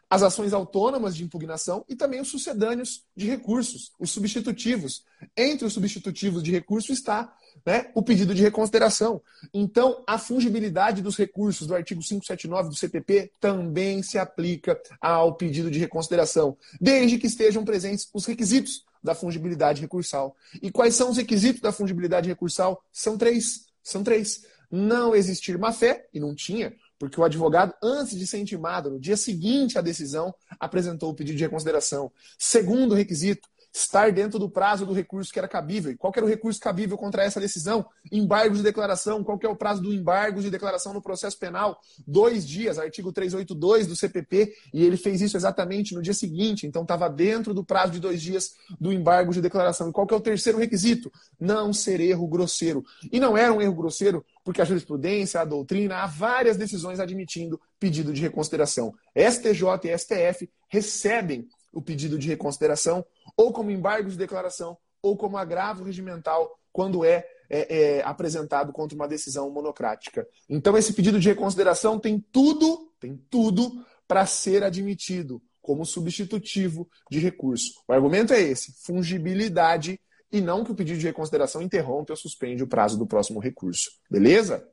as 0.10 0.24
ações 0.24 0.54
autônomas 0.54 1.16
de 1.16 1.24
impugnação 1.24 1.84
e 1.90 1.96
também 1.96 2.22
os 2.22 2.28
sucedâneos 2.28 3.04
de 3.16 3.28
recursos, 3.28 3.92
os 4.00 4.12
substitutivos. 4.12 5.04
Entre 5.36 5.66
os 5.66 5.74
substitutivos 5.74 6.44
de 6.44 6.52
recurso 6.52 6.92
está 6.92 7.34
né, 7.66 7.90
o 7.94 8.02
pedido 8.02 8.34
de 8.34 8.42
reconsideração. 8.42 9.22
Então, 9.54 10.04
a 10.06 10.18
fungibilidade 10.18 11.02
dos 11.02 11.18
recursos 11.18 11.66
do 11.66 11.76
artigo 11.76 12.02
579 12.02 12.70
do 12.70 12.76
CPP 12.76 13.32
também 13.40 14.04
se 14.04 14.18
aplica 14.18 14.80
ao 15.02 15.36
pedido 15.36 15.72
de 15.72 15.80
reconsideração, 15.80 16.58
desde 16.80 17.18
que 17.18 17.28
estejam 17.28 17.64
presentes 17.64 18.08
os 18.14 18.26
requisitos 18.26 18.84
da 19.04 19.16
fungibilidade 19.16 19.82
recursal. 19.82 20.36
E 20.62 20.72
quais 20.72 20.96
são 20.96 21.10
os 21.10 21.18
requisitos 21.18 21.62
da 21.62 21.72
fungibilidade 21.72 22.28
recursal? 22.28 22.84
São 22.92 23.18
três. 23.18 23.66
São 23.84 24.04
três. 24.04 24.46
Não 24.70 25.16
existir 25.16 25.58
má 25.58 25.72
fé, 25.72 26.08
e 26.14 26.20
não 26.20 26.34
tinha, 26.34 26.74
porque 26.98 27.20
o 27.20 27.24
advogado, 27.24 27.74
antes 27.84 28.18
de 28.18 28.26
ser 28.26 28.40
intimado, 28.40 28.90
no 28.90 29.00
dia 29.00 29.18
seguinte 29.18 29.78
à 29.78 29.82
decisão, 29.82 30.34
apresentou 30.60 31.10
o 31.10 31.16
pedido 31.16 31.38
de 31.38 31.44
reconsideração. 31.44 32.12
Segundo 32.38 32.96
requisito, 32.96 33.48
estar 33.78 34.10
dentro 34.12 34.40
do 34.40 34.50
prazo 34.50 34.86
do 34.86 34.94
recurso 34.94 35.32
que 35.34 35.38
era 35.38 35.48
cabível. 35.48 35.92
E 35.92 35.98
qual 35.98 36.14
era 36.16 36.26
o 36.26 36.30
recurso 36.30 36.60
cabível 36.60 36.98
contra 36.98 37.24
essa 37.24 37.42
decisão? 37.42 37.86
Embargo 38.10 38.56
de 38.56 38.64
declaração. 38.64 39.24
Qual 39.24 39.38
é 39.42 39.48
o 39.48 39.56
prazo 39.56 39.82
do 39.82 39.94
embargo 39.94 40.42
de 40.42 40.50
declaração 40.50 40.94
no 40.94 41.02
processo 41.02 41.38
penal? 41.38 41.80
Dois 42.08 42.48
dias, 42.48 42.80
artigo 42.80 43.12
382 43.12 43.88
do 43.88 43.96
CPP, 43.96 44.54
e 44.74 44.86
ele 44.86 44.96
fez 44.96 45.22
isso 45.22 45.36
exatamente 45.36 45.94
no 45.94 46.02
dia 46.02 46.14
seguinte. 46.14 46.66
Então 46.66 46.84
estava 46.84 47.10
dentro 47.10 47.54
do 47.54 47.66
prazo 47.66 47.92
de 47.92 48.00
dois 48.00 48.22
dias 48.22 48.54
do 48.80 48.94
embargo 48.94 49.34
de 49.34 49.42
declaração. 49.42 49.90
E 49.90 49.92
qual 49.92 50.08
é 50.10 50.16
o 50.16 50.22
terceiro 50.22 50.58
requisito? 50.58 51.12
Não 51.38 51.74
ser 51.74 52.00
erro 52.00 52.28
grosseiro. 52.28 52.84
E 53.12 53.20
não 53.20 53.38
era 53.38 53.52
um 53.52 53.62
erro 53.62 53.76
grosseiro 53.76 54.26
porque 54.46 54.62
a 54.62 54.66
jurisprudência, 54.66 55.42
a 55.42 55.46
doutrina, 55.46 55.98
há 55.98 56.06
várias 56.06 56.56
decisões 56.56 57.00
admitindo 57.00 57.60
pedido 57.80 58.14
de 58.14 58.22
reconsideração. 58.22 58.94
STJ 59.16 59.64
e 59.86 59.98
STF 59.98 60.50
recebem 60.70 61.48
o 61.74 61.82
pedido 61.82 62.18
de 62.18 62.28
reconsideração, 62.28 63.04
ou 63.36 63.52
como 63.52 63.72
embargo 63.72 64.08
de 64.08 64.16
declaração, 64.16 64.78
ou 65.02 65.18
como 65.18 65.36
agravo 65.36 65.84
regimental, 65.84 66.60
quando 66.72 67.04
é, 67.04 67.26
é, 67.50 67.98
é 67.98 68.04
apresentado 68.04 68.72
contra 68.72 68.96
uma 68.96 69.08
decisão 69.08 69.50
monocrática. 69.50 70.28
Então, 70.48 70.78
esse 70.78 70.94
pedido 70.94 71.20
de 71.20 71.28
reconsideração 71.28 72.00
tem 72.00 72.24
tudo, 72.32 72.94
tem 73.00 73.18
tudo 73.30 73.84
para 74.08 74.28
ser 74.28 74.64
admitido 74.64 75.42
como 75.60 75.84
substitutivo 75.84 76.88
de 77.10 77.18
recurso. 77.18 77.82
O 77.88 77.94
argumento 77.94 78.32
é 78.32 78.40
esse: 78.40 78.76
fungibilidade 78.84 80.00
e 80.36 80.42
não 80.42 80.66
que 80.66 80.72
o 80.72 80.76
pedido 80.76 81.00
de 81.00 81.06
reconsideração 81.06 81.62
interrompe 81.62 82.12
ou 82.12 82.18
suspende 82.18 82.62
o 82.62 82.68
prazo 82.68 82.98
do 82.98 83.08
próximo 83.08 83.40
recurso. 83.40 83.90
Beleza? 84.12 84.68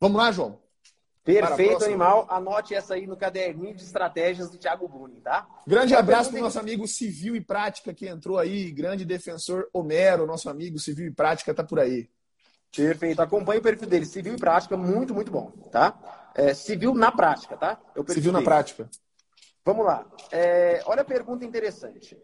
Vamos 0.00 0.16
lá, 0.16 0.30
João. 0.30 0.60
Perfeito, 1.24 1.84
animal. 1.84 2.26
Anote 2.30 2.72
essa 2.72 2.94
aí 2.94 3.04
no 3.04 3.16
caderninho 3.16 3.74
de 3.74 3.82
estratégias 3.82 4.48
do 4.48 4.56
Thiago 4.56 4.88
Bruni, 4.88 5.20
tá? 5.20 5.46
Grande 5.66 5.94
abraço 5.94 6.30
para 6.30 6.38
o 6.38 6.42
nosso 6.42 6.58
amigo 6.58 6.86
Civil 6.86 7.34
e 7.34 7.40
Prática 7.40 7.92
que 7.92 8.06
entrou 8.06 8.38
aí. 8.38 8.70
Grande 8.70 9.04
defensor 9.04 9.68
Homero, 9.72 10.24
nosso 10.24 10.48
amigo 10.48 10.78
Civil 10.78 11.08
e 11.08 11.10
Prática, 11.10 11.52
tá 11.52 11.64
por 11.64 11.80
aí. 11.80 12.08
Perfeito. 12.74 13.20
Acompanhe 13.20 13.58
o 13.58 13.62
perfil 13.62 13.88
dele. 13.88 14.06
Civil 14.06 14.34
e 14.34 14.38
Prática, 14.38 14.76
muito, 14.76 15.12
muito 15.12 15.32
bom, 15.32 15.50
tá? 15.72 16.30
É, 16.34 16.54
civil 16.54 16.94
na 16.94 17.10
prática, 17.10 17.56
tá? 17.56 17.78
É 17.94 18.12
civil 18.12 18.30
na 18.30 18.40
prática. 18.40 18.88
Vamos 19.64 19.84
lá. 19.84 20.06
É, 20.30 20.80
olha 20.86 21.02
a 21.02 21.04
pergunta 21.04 21.44
interessante. 21.44 22.16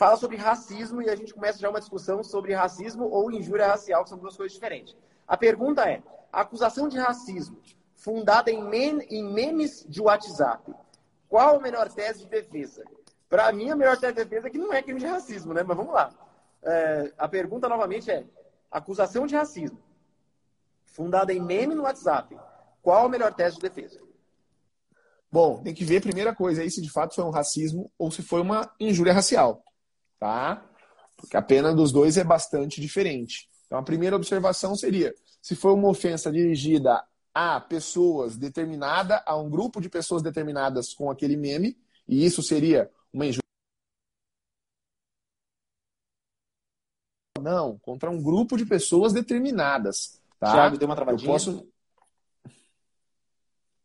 Fala 0.00 0.16
sobre 0.16 0.38
racismo 0.38 1.02
e 1.02 1.10
a 1.10 1.14
gente 1.14 1.34
começa 1.34 1.58
já 1.58 1.68
uma 1.68 1.78
discussão 1.78 2.24
sobre 2.24 2.54
racismo 2.54 3.04
ou 3.10 3.30
injúria 3.30 3.66
racial, 3.66 4.02
que 4.02 4.08
são 4.08 4.16
duas 4.16 4.34
coisas 4.34 4.54
diferentes. 4.54 4.96
A 5.28 5.36
pergunta 5.36 5.86
é: 5.86 6.02
a 6.32 6.40
acusação 6.40 6.88
de 6.88 6.98
racismo 6.98 7.60
fundada 7.96 8.50
em, 8.50 8.64
men 8.64 9.06
em 9.10 9.22
memes 9.22 9.84
de 9.86 10.00
WhatsApp. 10.00 10.74
Qual 11.28 11.56
a 11.56 11.60
melhor 11.60 11.92
tese 11.92 12.20
de 12.20 12.30
defesa? 12.30 12.82
Para 13.28 13.52
mim, 13.52 13.68
a 13.68 13.76
melhor 13.76 13.98
tese 13.98 14.14
de 14.14 14.24
defesa 14.24 14.48
é 14.48 14.50
que 14.50 14.56
não 14.56 14.72
é 14.72 14.82
crime 14.82 15.00
de 15.00 15.04
racismo, 15.04 15.52
né? 15.52 15.62
Mas 15.62 15.76
vamos 15.76 15.92
lá. 15.92 16.10
É, 16.62 17.12
a 17.18 17.28
pergunta 17.28 17.68
novamente 17.68 18.10
é: 18.10 18.24
acusação 18.70 19.26
de 19.26 19.36
racismo 19.36 19.78
fundada 20.86 21.30
em 21.30 21.40
meme 21.42 21.74
no 21.74 21.82
WhatsApp. 21.82 22.34
Qual 22.80 23.04
a 23.04 23.08
melhor 23.10 23.34
tese 23.34 23.56
de 23.56 23.68
defesa? 23.68 24.00
Bom, 25.30 25.62
tem 25.62 25.74
que 25.74 25.84
ver 25.84 26.00
primeira 26.00 26.34
coisa 26.34 26.62
aí 26.62 26.70
se 26.70 26.80
de 26.80 26.90
fato 26.90 27.14
foi 27.14 27.24
um 27.24 27.30
racismo 27.30 27.92
ou 27.98 28.10
se 28.10 28.22
foi 28.22 28.40
uma 28.40 28.74
injúria 28.80 29.12
racial, 29.12 29.62
tá? 30.20 30.64
Porque 31.16 31.36
a 31.36 31.42
pena 31.42 31.74
dos 31.74 31.90
dois 31.90 32.16
é 32.16 32.22
bastante 32.22 32.80
diferente. 32.80 33.48
Então 33.66 33.78
a 33.78 33.82
primeira 33.82 34.14
observação 34.14 34.76
seria 34.76 35.14
se 35.40 35.56
foi 35.56 35.72
uma 35.72 35.88
ofensa 35.88 36.30
dirigida 36.30 37.02
a 37.34 37.60
pessoas 37.60 38.36
determinadas, 38.36 39.20
a 39.24 39.36
um 39.36 39.48
grupo 39.48 39.80
de 39.80 39.88
pessoas 39.88 40.22
determinadas 40.22 40.92
com 40.92 41.10
aquele 41.10 41.36
meme, 41.36 41.78
e 42.06 42.24
isso 42.24 42.42
seria 42.42 42.90
uma 43.12 43.24
injustiça. 43.24 43.40
Não, 47.40 47.78
contra 47.78 48.10
um 48.10 48.22
grupo 48.22 48.56
de 48.56 48.66
pessoas 48.66 49.12
determinadas. 49.12 50.20
Tá? 50.38 50.50
Tiago, 50.50 50.76
deu 50.76 50.86
uma 50.88 50.96
travadinha. 50.96 51.28
Eu 51.28 51.32
posso... 51.32 51.72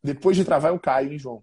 Depois 0.02 0.36
de 0.36 0.44
travar, 0.44 0.72
eu 0.72 0.78
caio, 0.78 1.12
hein, 1.12 1.18
João? 1.18 1.42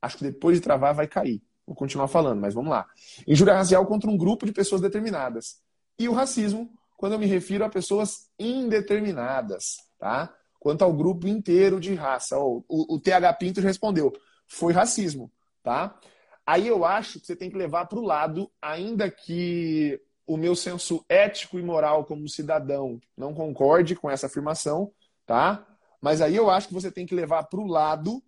Acho 0.00 0.18
que 0.18 0.24
depois 0.24 0.56
de 0.56 0.62
travar 0.62 0.94
vai 0.94 1.06
cair. 1.06 1.40
Vou 1.66 1.76
continuar 1.76 2.08
falando, 2.08 2.40
mas 2.40 2.54
vamos 2.54 2.70
lá. 2.70 2.86
Injúria 3.26 3.54
racial 3.54 3.86
contra 3.86 4.10
um 4.10 4.16
grupo 4.16 4.46
de 4.46 4.52
pessoas 4.52 4.80
determinadas. 4.80 5.60
E 5.98 6.08
o 6.08 6.12
racismo, 6.12 6.70
quando 6.96 7.12
eu 7.12 7.18
me 7.18 7.26
refiro 7.26 7.64
a 7.64 7.68
pessoas 7.68 8.28
indeterminadas, 8.38 9.76
tá? 9.98 10.34
quanto 10.62 10.82
ao 10.82 10.92
grupo 10.92 11.26
inteiro 11.26 11.80
de 11.80 11.92
raça. 11.92 12.38
O, 12.38 12.62
o, 12.68 13.00
TH 13.00 13.32
Pinto 13.32 13.60
respondeu, 13.60 14.12
foi 14.46 14.72
racismo, 14.72 15.28
tá? 15.60 15.98
Aí 16.46 16.68
eu 16.68 16.84
acho 16.84 17.18
que 17.18 17.26
você 17.26 17.34
tem 17.34 17.50
que 17.50 17.56
levar 17.56 17.86
para 17.86 17.98
o 17.98 18.04
lado, 18.04 18.48
ainda 18.62 19.10
que 19.10 20.00
o 20.24 20.36
meu 20.36 20.54
senso 20.54 21.04
ético 21.08 21.58
e 21.58 21.62
moral 21.62 22.04
como 22.04 22.28
cidadão 22.28 23.00
não 23.16 23.34
concorde 23.34 23.96
com 23.96 24.08
essa 24.08 24.26
afirmação, 24.26 24.92
tá? 25.26 25.66
Mas 26.00 26.20
aí 26.20 26.36
eu 26.36 26.48
acho 26.48 26.68
que 26.68 26.74
você 26.74 26.92
tem 26.92 27.06
que 27.06 27.14
levar 27.14 27.42
para 27.42 27.58
o 27.58 27.66
lado 27.66 28.22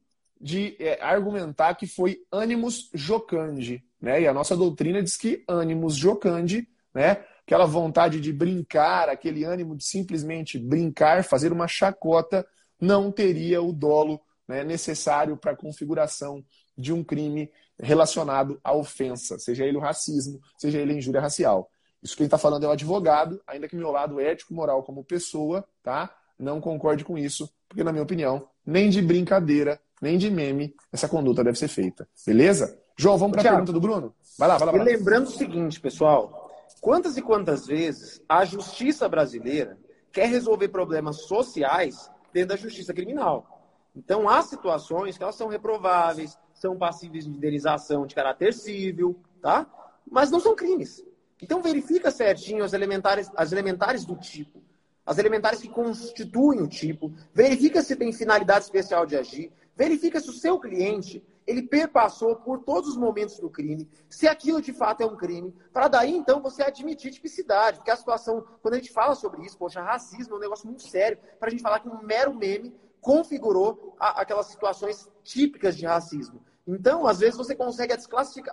de 0.44 0.76
é, 0.78 1.02
argumentar 1.02 1.74
que 1.74 1.86
foi 1.86 2.18
animus 2.30 2.90
jocandi, 2.92 3.82
né? 3.98 4.20
E 4.20 4.28
a 4.28 4.34
nossa 4.34 4.54
doutrina 4.54 5.02
diz 5.02 5.16
que 5.16 5.42
animus 5.48 5.96
jocandi, 5.96 6.68
né? 6.92 7.24
aquela 7.46 7.64
vontade 7.64 8.20
de 8.20 8.30
brincar, 8.30 9.08
aquele 9.08 9.42
ânimo 9.42 9.74
de 9.74 9.84
simplesmente 9.84 10.58
brincar, 10.58 11.24
fazer 11.24 11.50
uma 11.50 11.66
chacota, 11.66 12.46
não 12.78 13.10
teria 13.10 13.62
o 13.62 13.72
dolo 13.72 14.20
né, 14.46 14.62
necessário 14.62 15.34
para 15.34 15.52
a 15.52 15.56
configuração 15.56 16.44
de 16.76 16.92
um 16.92 17.02
crime 17.02 17.50
relacionado 17.80 18.60
à 18.62 18.74
ofensa, 18.74 19.38
seja 19.38 19.64
ele 19.64 19.78
o 19.78 19.80
racismo, 19.80 20.38
seja 20.58 20.78
ele 20.78 20.92
a 20.92 20.96
injúria 20.96 21.22
racial. 21.22 21.70
Isso 22.02 22.16
quem 22.16 22.26
está 22.26 22.36
falando 22.36 22.64
é 22.64 22.68
o 22.68 22.72
advogado, 22.72 23.40
ainda 23.46 23.66
que 23.66 23.76
meu 23.76 23.90
lado 23.90 24.20
ético 24.20 24.52
e 24.52 24.56
moral 24.56 24.82
como 24.82 25.02
pessoa, 25.02 25.66
tá? 25.82 26.14
Não 26.38 26.60
concorde 26.60 27.02
com 27.02 27.16
isso, 27.16 27.48
porque, 27.66 27.82
na 27.82 27.92
minha 27.92 28.04
opinião, 28.04 28.46
nem 28.66 28.90
de 28.90 29.00
brincadeira, 29.00 29.80
nem 30.04 30.18
de 30.18 30.30
meme, 30.30 30.74
essa 30.92 31.08
conduta 31.08 31.42
deve 31.42 31.58
ser 31.58 31.68
feita. 31.68 32.06
Beleza? 32.26 32.78
João, 32.96 33.16
vamos 33.16 33.32
para 33.32 33.48
a 33.48 33.52
pergunta 33.52 33.72
do 33.72 33.80
Bruno? 33.80 34.14
Vai 34.38 34.48
lá, 34.48 34.58
vai 34.58 34.66
lá. 34.66 34.72
Vai 34.72 34.84
lá. 34.84 34.90
E 34.90 34.96
lembrando 34.96 35.26
o 35.26 35.30
seguinte, 35.30 35.80
pessoal: 35.80 36.50
quantas 36.80 37.16
e 37.16 37.22
quantas 37.22 37.66
vezes 37.66 38.20
a 38.28 38.44
justiça 38.44 39.08
brasileira 39.08 39.78
quer 40.12 40.28
resolver 40.28 40.68
problemas 40.68 41.22
sociais 41.22 42.10
dentro 42.32 42.50
da 42.50 42.56
justiça 42.56 42.92
criminal? 42.92 43.50
Então, 43.96 44.28
há 44.28 44.42
situações 44.42 45.16
que 45.16 45.22
elas 45.22 45.36
são 45.36 45.48
reprováveis, 45.48 46.36
são 46.52 46.76
passíveis 46.76 47.24
de 47.24 47.30
indenização 47.30 48.06
de 48.06 48.14
caráter 48.14 48.52
civil, 48.52 49.18
tá? 49.40 49.66
Mas 50.08 50.30
não 50.30 50.40
são 50.40 50.54
crimes. 50.54 51.02
Então, 51.40 51.62
verifica 51.62 52.10
certinho 52.10 52.64
as 52.64 52.72
elementares, 52.72 53.30
as 53.36 53.52
elementares 53.52 54.04
do 54.04 54.16
tipo, 54.16 54.62
as 55.06 55.18
elementares 55.18 55.60
que 55.60 55.68
constituem 55.68 56.60
o 56.60 56.66
tipo, 56.66 57.12
verifica 57.32 57.82
se 57.82 57.94
tem 57.94 58.12
finalidade 58.12 58.64
especial 58.64 59.06
de 59.06 59.16
agir, 59.16 59.52
verifica 59.76 60.20
se 60.20 60.30
o 60.30 60.32
seu 60.32 60.58
cliente 60.58 61.24
ele 61.46 61.62
perpassou 61.62 62.36
por 62.36 62.60
todos 62.60 62.90
os 62.90 62.96
momentos 62.96 63.38
do 63.38 63.50
crime, 63.50 63.88
se 64.08 64.26
aquilo 64.26 64.62
de 64.62 64.72
fato 64.72 65.02
é 65.02 65.06
um 65.06 65.16
crime, 65.16 65.54
para 65.72 65.88
daí 65.88 66.16
então 66.16 66.40
você 66.40 66.62
admitir 66.62 67.12
tipicidade, 67.12 67.78
porque 67.78 67.90
a 67.90 67.96
situação, 67.96 68.44
quando 68.62 68.74
a 68.74 68.76
gente 68.78 68.92
fala 68.92 69.14
sobre 69.14 69.44
isso, 69.44 69.58
poxa, 69.58 69.82
racismo 69.82 70.34
é 70.34 70.38
um 70.38 70.40
negócio 70.40 70.66
muito 70.66 70.82
sério, 70.82 71.18
para 71.38 71.48
a 71.48 71.50
gente 71.50 71.62
falar 71.62 71.80
que 71.80 71.88
um 71.88 72.02
mero 72.02 72.34
meme 72.34 72.74
configurou 73.00 73.94
a, 74.00 74.22
aquelas 74.22 74.46
situações 74.46 75.08
típicas 75.22 75.76
de 75.76 75.84
racismo. 75.84 76.42
Então, 76.66 77.06
às 77.06 77.18
vezes, 77.18 77.36
você 77.36 77.54
consegue 77.54 77.92
a, 77.92 77.98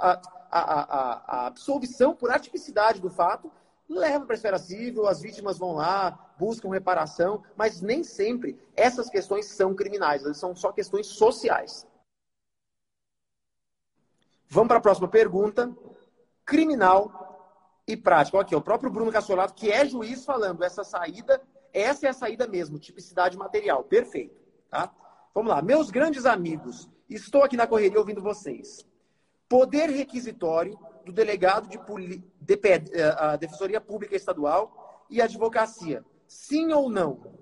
a, 0.03 0.21
a, 0.51 1.23
a 1.25 1.47
absolvição 1.47 2.13
por 2.13 2.29
atipicidade 2.29 2.99
do 2.99 3.09
fato, 3.09 3.49
leva 3.91 4.25
para 4.25 4.33
a 4.33 4.37
esfera 4.37 4.57
civil, 4.57 5.07
as 5.07 5.21
vítimas 5.21 5.57
vão 5.57 5.73
lá, 5.73 6.33
buscam 6.39 6.69
reparação, 6.69 7.43
mas 7.55 7.81
nem 7.81 8.03
sempre 8.03 8.57
essas 8.75 9.09
questões 9.09 9.45
são 9.47 9.75
criminais, 9.75 10.23
elas 10.23 10.37
são 10.37 10.55
só 10.55 10.71
questões 10.71 11.07
sociais. 11.07 11.85
Vamos 14.47 14.67
para 14.67 14.77
a 14.77 14.81
próxima 14.81 15.07
pergunta. 15.07 15.73
Criminal 16.43 17.81
e 17.87 17.95
prático. 17.95 18.37
Aqui, 18.37 18.53
o 18.53 18.61
próprio 18.61 18.91
Bruno 18.91 19.11
Cassolato, 19.11 19.53
que 19.53 19.71
é 19.71 19.85
juiz, 19.85 20.25
falando 20.25 20.63
essa 20.63 20.83
saída, 20.83 21.41
essa 21.73 22.07
é 22.07 22.09
a 22.09 22.13
saída 22.13 22.45
mesmo, 22.47 22.77
tipicidade 22.77 23.37
material. 23.37 23.83
Perfeito. 23.83 24.35
Tá? 24.69 24.93
Vamos 25.33 25.51
lá. 25.51 25.61
Meus 25.61 25.89
grandes 25.89 26.25
amigos, 26.25 26.89
estou 27.09 27.43
aqui 27.43 27.55
na 27.55 27.65
correria 27.65 27.97
ouvindo 27.97 28.21
vocês. 28.21 28.85
Poder 29.47 29.89
requisitório 29.89 30.77
do 31.05 31.11
delegado 31.11 31.67
de, 31.67 31.77
de... 32.39 32.59
Eh, 32.63 33.15
a 33.17 33.35
Defensoria 33.35 33.81
Pública 33.81 34.15
Estadual 34.15 35.05
e 35.09 35.21
Advocacia. 35.21 36.03
Sim 36.27 36.71
ou 36.73 36.89
não? 36.89 37.39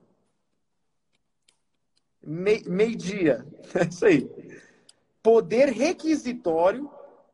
Me... 2.21 2.63
Meio-dia. 2.65 3.45
É 3.75 3.85
isso 3.89 4.05
aí. 4.05 4.29
Poder 5.21 5.69
requisitório 5.69 6.89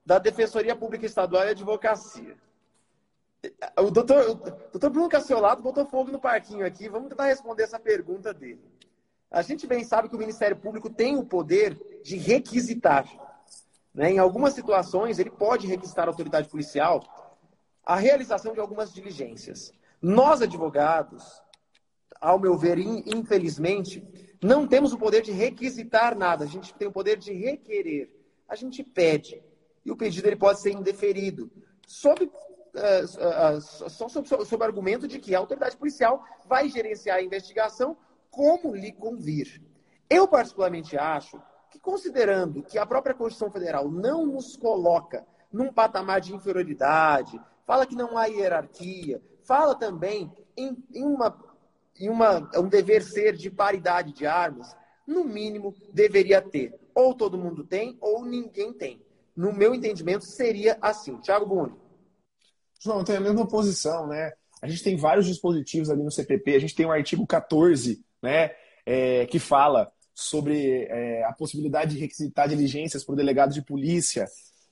da 0.06 0.20
Defensoria 0.20 0.76
Pública 0.76 1.06
Estadual 1.06 1.46
e 1.46 1.50
Advocacia. 1.50 2.38
O 3.78 3.92
doutor, 3.92 4.32
o 4.32 4.36
doutor 4.72 4.90
Bruno 4.90 5.10
Cassiolato 5.10 5.62
botou 5.62 5.86
fogo 5.86 6.12
no 6.12 6.20
parquinho 6.20 6.66
aqui. 6.66 6.90
Vamos 6.90 7.10
tentar 7.10 7.26
responder 7.26 7.64
essa 7.64 7.80
pergunta 7.80 8.34
dele. 8.34 8.62
A 9.30 9.42
gente 9.42 9.68
bem 9.68 9.84
sabe 9.84 10.10
que 10.10 10.16
o 10.16 10.20
Ministério 10.20 10.56
Público 10.56 10.90
tem 10.90 11.18
o 11.18 11.26
poder 11.26 11.78
de 12.04 12.18
requisitar. 12.18 13.06
Né? 13.96 14.12
Em 14.12 14.20
algumas 14.20 14.54
situações, 14.54 15.18
ele 15.18 15.32
pode 15.32 15.66
requisitar 15.66 16.06
a 16.06 16.10
autoridade 16.12 16.50
policial 16.50 17.02
a 17.84 17.96
realização 17.96 18.54
de 18.54 18.60
algumas 18.60 18.92
diligências. 18.94 19.72
Nós, 20.02 20.42
advogados, 20.42 21.42
ao 22.20 22.40
meu 22.40 22.58
ver, 22.58 22.78
infelizmente, 22.80 24.06
não 24.44 24.68
temos 24.68 24.92
o 24.92 24.98
poder 24.98 25.22
de 25.22 25.32
requisitar 25.32 26.18
nada. 26.18 26.44
A 26.44 26.48
gente 26.48 26.74
tem 26.74 26.88
o 26.88 26.92
poder 26.92 27.18
de 27.18 27.32
requerer. 27.32 28.12
A 28.50 28.56
gente 28.56 28.84
pede 28.84 29.42
e 29.86 29.92
o 29.92 29.96
pedido 29.96 30.28
ele 30.28 30.36
pode 30.36 30.60
ser 30.60 30.72
indeferido. 30.72 31.52
Sob, 31.88 32.26
uh, 32.26 32.28
uh, 32.28 33.62
só 33.62 34.10
sob, 34.10 34.28
sob 34.28 34.64
argumento 34.64 35.08
de 35.08 35.20
que 35.20 35.36
a 35.36 35.40
autoridade 35.40 35.78
policial 35.78 36.24
vai 36.48 36.68
gerenciar 36.70 37.18
a 37.18 37.24
investigação 37.24 37.96
como 38.32 38.76
lhe 38.76 38.92
convir. 38.92 39.62
Eu, 40.10 40.28
particularmente, 40.28 40.98
acho 40.98 41.40
que, 41.76 41.80
considerando 41.80 42.64
que 42.64 42.78
a 42.78 42.86
própria 42.86 43.14
Constituição 43.14 43.52
Federal 43.52 43.90
não 43.90 44.26
nos 44.26 44.56
coloca 44.56 45.26
num 45.52 45.72
patamar 45.72 46.22
de 46.22 46.34
inferioridade, 46.34 47.40
fala 47.66 47.86
que 47.86 47.96
não 47.96 48.18
há 48.18 48.26
hierarquia, 48.26 49.22
fala 49.44 49.76
também 49.76 50.32
em, 50.56 50.78
em, 50.94 51.04
uma, 51.04 51.38
em 52.00 52.10
uma, 52.10 52.50
um 52.58 52.68
dever 52.68 53.04
ser 53.04 53.36
de 53.36 53.50
paridade 53.52 54.14
de 54.14 54.26
armas, 54.26 54.76
no 55.06 55.24
mínimo 55.24 55.76
deveria 55.94 56.42
ter. 56.42 56.74
Ou 56.94 57.14
todo 57.14 57.38
mundo 57.38 57.64
tem, 57.64 57.98
ou 58.00 58.26
ninguém 58.26 58.74
tem 58.74 59.02
no 59.36 59.52
meu 59.52 59.76
entendimento, 59.76 60.26
seria 60.26 60.78
assim. 60.82 61.18
Tiago 61.18 61.46
Buni. 61.46 61.74
João, 62.80 63.04
tem 63.04 63.18
a 63.18 63.22
mesma 63.22 63.46
posição, 63.46 64.08
né? 64.08 64.32
A 64.62 64.68
gente 64.68 64.82
tem 64.82 64.96
vários 64.96 65.26
dispositivos 65.26 65.90
ali 65.90 66.02
no 66.02 66.12
CPP, 66.12 66.56
a 66.56 66.60
gente 66.60 66.74
tem 66.74 66.86
o 66.86 66.92
artigo 66.92 67.28
14, 67.28 68.02
né, 68.22 68.52
é, 68.86 69.26
que 69.26 69.38
fala 69.38 69.92
sobre 70.16 70.88
é, 70.90 71.26
a 71.26 71.34
possibilidade 71.34 71.94
de 71.94 72.00
requisitar 72.00 72.48
diligências 72.48 73.04
para 73.04 73.14
o 73.14 73.18
delegado 73.18 73.54
de 73.54 73.62
polícia. 73.62 74.26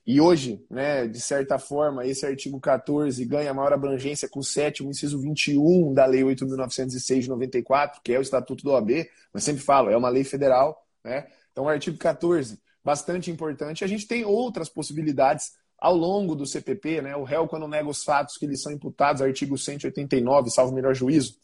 E 0.07 0.19
hoje, 0.19 0.65
né, 0.69 1.05
de 1.05 1.19
certa 1.19 1.59
forma, 1.59 2.05
esse 2.05 2.25
artigo 2.25 2.59
14 2.59 3.23
ganha 3.25 3.53
maior 3.53 3.73
abrangência 3.73 4.27
com 4.29 4.39
o 4.39 4.43
sétimo 4.43 4.89
inciso 4.89 5.19
21 5.19 5.93
da 5.93 6.05
Lei 6.05 6.23
8.906 6.23 7.21
de 7.21 7.29
94, 7.29 8.01
que 8.01 8.13
é 8.13 8.19
o 8.19 8.21
Estatuto 8.21 8.63
do 8.63 8.71
OAB, 8.71 9.05
mas 9.33 9.43
sempre 9.43 9.61
falo, 9.61 9.89
é 9.89 9.97
uma 9.97 10.09
lei 10.09 10.23
federal, 10.23 10.81
né? 11.03 11.27
Então, 11.51 11.65
o 11.65 11.69
artigo 11.69 11.97
14 11.97 12.57
bastante 12.83 13.31
importante. 13.31 13.83
A 13.83 13.87
gente 13.87 14.07
tem 14.07 14.25
outras 14.25 14.67
possibilidades 14.69 15.53
ao 15.77 15.95
longo 15.95 16.35
do 16.35 16.45
CPP, 16.45 17.01
né? 17.01 17.15
O 17.15 17.23
réu, 17.23 17.47
quando 17.47 17.67
nega 17.67 17.89
os 17.89 18.03
fatos 18.03 18.37
que 18.37 18.47
lhe 18.47 18.57
são 18.57 18.71
imputados, 18.71 19.21
artigo 19.21 19.57
189, 19.57 20.49
salvo 20.49 20.73
melhor 20.73 20.93
juízo, 20.93 21.37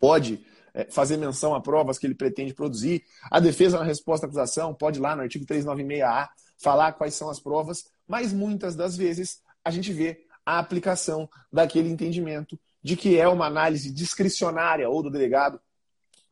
pode 0.00 0.44
fazer 0.90 1.16
menção 1.16 1.54
a 1.54 1.60
provas 1.60 1.98
que 1.98 2.06
ele 2.06 2.14
pretende 2.14 2.54
produzir. 2.54 3.04
A 3.30 3.38
defesa, 3.40 3.78
na 3.78 3.84
resposta 3.84 4.26
à 4.26 4.28
acusação, 4.28 4.74
pode 4.74 4.98
lá 4.98 5.14
no 5.14 5.22
artigo 5.22 5.44
396A 5.46 6.28
falar 6.58 6.92
quais 6.92 7.14
são 7.14 7.30
as 7.30 7.38
provas, 7.38 7.84
mas 8.06 8.32
muitas 8.32 8.74
das 8.74 8.96
vezes 8.96 9.40
a 9.64 9.70
gente 9.70 9.92
vê 9.92 10.24
a 10.44 10.58
aplicação 10.58 11.28
daquele 11.52 11.88
entendimento 11.88 12.58
de 12.82 12.96
que 12.96 13.18
é 13.18 13.26
uma 13.26 13.46
análise 13.46 13.90
discricionária 13.90 14.88
ou 14.88 15.02
do 15.02 15.10
delegado 15.10 15.60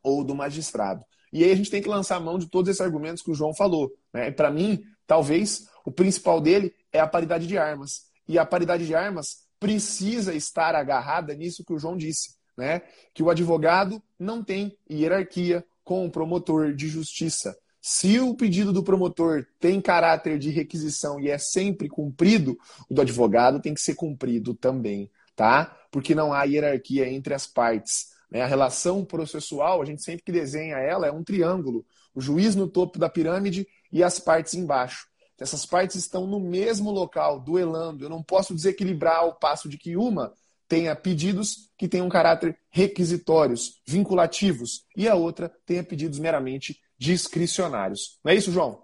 ou 0.03 0.23
do 0.23 0.35
magistrado. 0.35 1.03
E 1.31 1.43
aí 1.43 1.51
a 1.51 1.55
gente 1.55 1.71
tem 1.71 1.81
que 1.81 1.89
lançar 1.89 2.17
a 2.17 2.19
mão 2.19 2.37
de 2.37 2.47
todos 2.47 2.69
esses 2.69 2.81
argumentos 2.81 3.23
que 3.23 3.31
o 3.31 3.35
João 3.35 3.55
falou. 3.55 3.91
Né? 4.13 4.29
Para 4.29 4.51
mim, 4.51 4.83
talvez 5.07 5.67
o 5.83 5.91
principal 5.91 6.39
dele 6.39 6.75
é 6.91 6.99
a 6.99 7.07
paridade 7.07 7.47
de 7.47 7.57
armas. 7.57 8.03
E 8.27 8.37
a 8.37 8.45
paridade 8.45 8.85
de 8.85 8.93
armas 8.93 9.47
precisa 9.59 10.35
estar 10.35 10.75
agarrada 10.75 11.33
nisso 11.33 11.63
que 11.65 11.73
o 11.73 11.79
João 11.79 11.97
disse, 11.97 12.35
né? 12.57 12.81
Que 13.13 13.23
o 13.23 13.29
advogado 13.29 14.01
não 14.19 14.43
tem 14.43 14.77
hierarquia 14.89 15.65
com 15.83 16.05
o 16.05 16.11
promotor 16.11 16.73
de 16.73 16.87
justiça. 16.87 17.57
Se 17.81 18.19
o 18.19 18.33
pedido 18.33 18.71
do 18.71 18.83
promotor 18.83 19.45
tem 19.59 19.81
caráter 19.81 20.39
de 20.39 20.49
requisição 20.49 21.19
e 21.19 21.29
é 21.29 21.37
sempre 21.37 21.89
cumprido, 21.89 22.57
o 22.89 22.93
do 22.93 23.01
advogado 23.01 23.59
tem 23.59 23.73
que 23.73 23.81
ser 23.81 23.95
cumprido 23.95 24.53
também, 24.53 25.11
tá? 25.35 25.77
Porque 25.91 26.15
não 26.15 26.31
há 26.31 26.43
hierarquia 26.43 27.09
entre 27.09 27.33
as 27.33 27.45
partes. 27.45 28.13
Né? 28.31 28.41
A 28.41 28.47
relação 28.47 29.03
processual, 29.03 29.81
a 29.81 29.85
gente 29.85 30.01
sempre 30.01 30.23
que 30.23 30.31
desenha 30.31 30.77
ela, 30.77 31.07
é 31.07 31.11
um 31.11 31.23
triângulo. 31.23 31.85
O 32.15 32.21
juiz 32.21 32.55
no 32.55 32.69
topo 32.69 32.97
da 32.97 33.09
pirâmide 33.09 33.67
e 33.91 34.01
as 34.01 34.17
partes 34.17 34.53
embaixo. 34.53 35.07
Essas 35.37 35.65
partes 35.65 35.97
estão 35.97 36.25
no 36.25 36.39
mesmo 36.39 36.89
local, 36.89 37.37
duelando. 37.37 38.05
Eu 38.05 38.09
não 38.09 38.23
posso 38.23 38.55
desequilibrar 38.55 39.17
ao 39.17 39.35
passo 39.35 39.67
de 39.67 39.77
que 39.77 39.97
uma 39.97 40.33
tenha 40.73 40.95
pedidos 40.95 41.71
que 41.77 41.87
tenham 41.87 42.09
caráter 42.09 42.57
requisitórios, 42.71 43.79
vinculativos, 43.87 44.87
e 44.97 45.07
a 45.07 45.13
outra 45.13 45.53
tenha 45.67 45.83
pedidos 45.83 46.17
meramente 46.17 46.81
discricionários. 46.97 48.19
Não 48.23 48.31
é 48.31 48.35
isso, 48.35 48.51
João? 48.51 48.81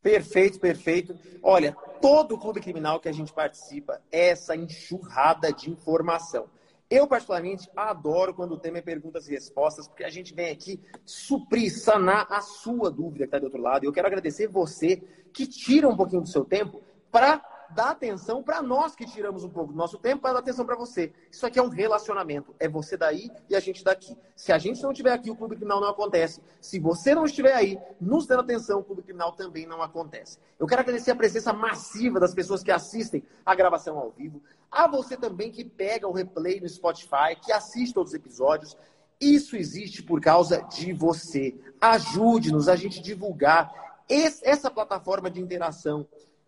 Perfeito, 0.00 0.58
perfeito. 0.58 1.14
Olha, 1.42 1.76
todo 2.00 2.38
clube 2.38 2.62
criminal 2.62 2.98
que 2.98 3.10
a 3.10 3.12
gente 3.12 3.30
participa 3.30 4.00
é 4.10 4.28
essa 4.28 4.56
enxurrada 4.56 5.52
de 5.52 5.70
informação. 5.70 6.48
Eu, 6.88 7.06
particularmente, 7.06 7.68
adoro 7.76 8.32
quando 8.32 8.52
o 8.52 8.58
tema 8.58 8.78
é 8.78 8.80
perguntas 8.80 9.28
e 9.28 9.32
respostas, 9.32 9.86
porque 9.86 10.04
a 10.04 10.08
gente 10.08 10.32
vem 10.32 10.50
aqui 10.50 10.80
suprir, 11.04 11.70
sanar 11.70 12.26
a 12.30 12.40
sua 12.40 12.90
dúvida 12.90 13.18
que 13.18 13.24
está 13.24 13.38
do 13.38 13.44
outro 13.44 13.60
lado. 13.60 13.84
E 13.84 13.86
eu 13.86 13.92
quero 13.92 14.06
agradecer 14.06 14.46
você 14.46 15.02
que 15.30 15.46
tira 15.46 15.86
um 15.86 15.96
pouquinho 15.96 16.22
do 16.22 16.28
seu 16.28 16.42
tempo 16.42 16.80
para 17.12 17.44
dar 17.70 17.90
atenção 17.90 18.42
para 18.42 18.62
nós 18.62 18.94
que 18.94 19.06
tiramos 19.06 19.44
um 19.44 19.48
pouco 19.48 19.72
do 19.72 19.78
nosso 19.78 19.98
tempo 19.98 20.22
para 20.22 20.34
dar 20.34 20.38
atenção 20.40 20.64
para 20.64 20.76
você. 20.76 21.12
Isso 21.30 21.46
aqui 21.46 21.58
é 21.58 21.62
um 21.62 21.68
relacionamento. 21.68 22.54
É 22.58 22.68
você 22.68 22.96
daí 22.96 23.30
e 23.48 23.56
a 23.56 23.60
gente 23.60 23.82
daqui. 23.82 24.16
Se 24.34 24.52
a 24.52 24.58
gente 24.58 24.82
não 24.82 24.92
estiver 24.92 25.12
aqui, 25.12 25.30
o 25.30 25.36
Clube 25.36 25.56
Criminal 25.56 25.80
não 25.80 25.88
acontece. 25.88 26.40
Se 26.60 26.78
você 26.78 27.14
não 27.14 27.24
estiver 27.24 27.54
aí, 27.54 27.78
nos 28.00 28.26
dando 28.26 28.40
atenção, 28.40 28.80
o 28.80 28.84
Clube 28.84 29.02
Criminal 29.02 29.32
também 29.32 29.66
não 29.66 29.82
acontece. 29.82 30.38
Eu 30.58 30.66
quero 30.66 30.80
agradecer 30.80 31.10
a 31.10 31.16
presença 31.16 31.52
massiva 31.52 32.20
das 32.20 32.34
pessoas 32.34 32.62
que 32.62 32.70
assistem 32.70 33.22
a 33.44 33.54
gravação 33.54 33.98
ao 33.98 34.10
vivo. 34.10 34.42
A 34.70 34.86
você 34.86 35.16
também 35.16 35.50
que 35.50 35.64
pega 35.64 36.08
o 36.08 36.12
replay 36.12 36.60
no 36.60 36.68
Spotify, 36.68 37.36
que 37.44 37.52
assiste 37.52 37.94
todos 37.94 38.12
os 38.12 38.16
episódios. 38.16 38.76
Isso 39.20 39.56
existe 39.56 40.02
por 40.02 40.20
causa 40.20 40.62
de 40.62 40.92
você. 40.92 41.54
Ajude-nos 41.80 42.68
a 42.68 42.76
gente 42.76 43.00
divulgar 43.00 43.86
essa 44.08 44.70
plataforma 44.70 45.30
de 45.30 45.40
interação 45.40 46.06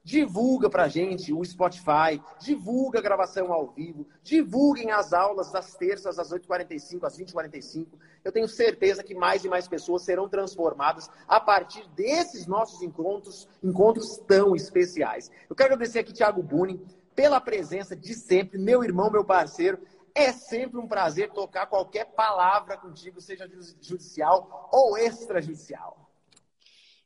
Divulga 0.09 0.71
pra 0.71 0.89
gente 0.89 1.35
o 1.35 1.45
Spotify, 1.45 2.19
divulga 2.41 2.99
a 2.99 3.03
gravação 3.03 3.53
ao 3.53 3.67
vivo, 3.67 4.07
divulguem 4.23 4.91
as 4.91 5.13
aulas 5.13 5.53
das 5.53 5.75
terças 5.75 6.19
às 6.19 6.33
8h45, 6.33 7.05
às 7.05 7.19
20h45. 7.19 7.89
Eu 8.25 8.33
tenho 8.33 8.49
certeza 8.49 9.05
que 9.05 9.15
mais 9.15 9.45
e 9.45 9.51
mais 9.51 9.69
pessoas 9.69 10.07
serão 10.07 10.27
transformadas 10.27 11.11
a 11.29 11.39
partir 11.39 11.87
desses 11.91 12.47
nossos 12.47 12.81
encontros, 12.81 13.47
encontros 13.63 14.17
tão 14.27 14.57
especiais. 14.57 15.31
Eu 15.47 15.55
quero 15.55 15.75
agradecer 15.75 15.99
aqui 15.99 16.15
Thiago 16.15 16.43
Buni 16.43 16.81
pela 17.15 17.39
presença 17.39 17.95
de 17.95 18.15
sempre, 18.15 18.57
meu 18.57 18.83
irmão, 18.83 19.11
meu 19.11 19.27
parceiro. 19.27 19.79
É 20.15 20.33
sempre 20.33 20.79
um 20.81 20.89
prazer 20.89 21.33
tocar 21.33 21.67
qualquer 21.67 22.07
palavra 22.07 22.79
contigo, 22.79 23.21
seja 23.21 23.47
judicial 23.79 24.71
ou 24.73 24.97
extrajudicial. 24.97 26.08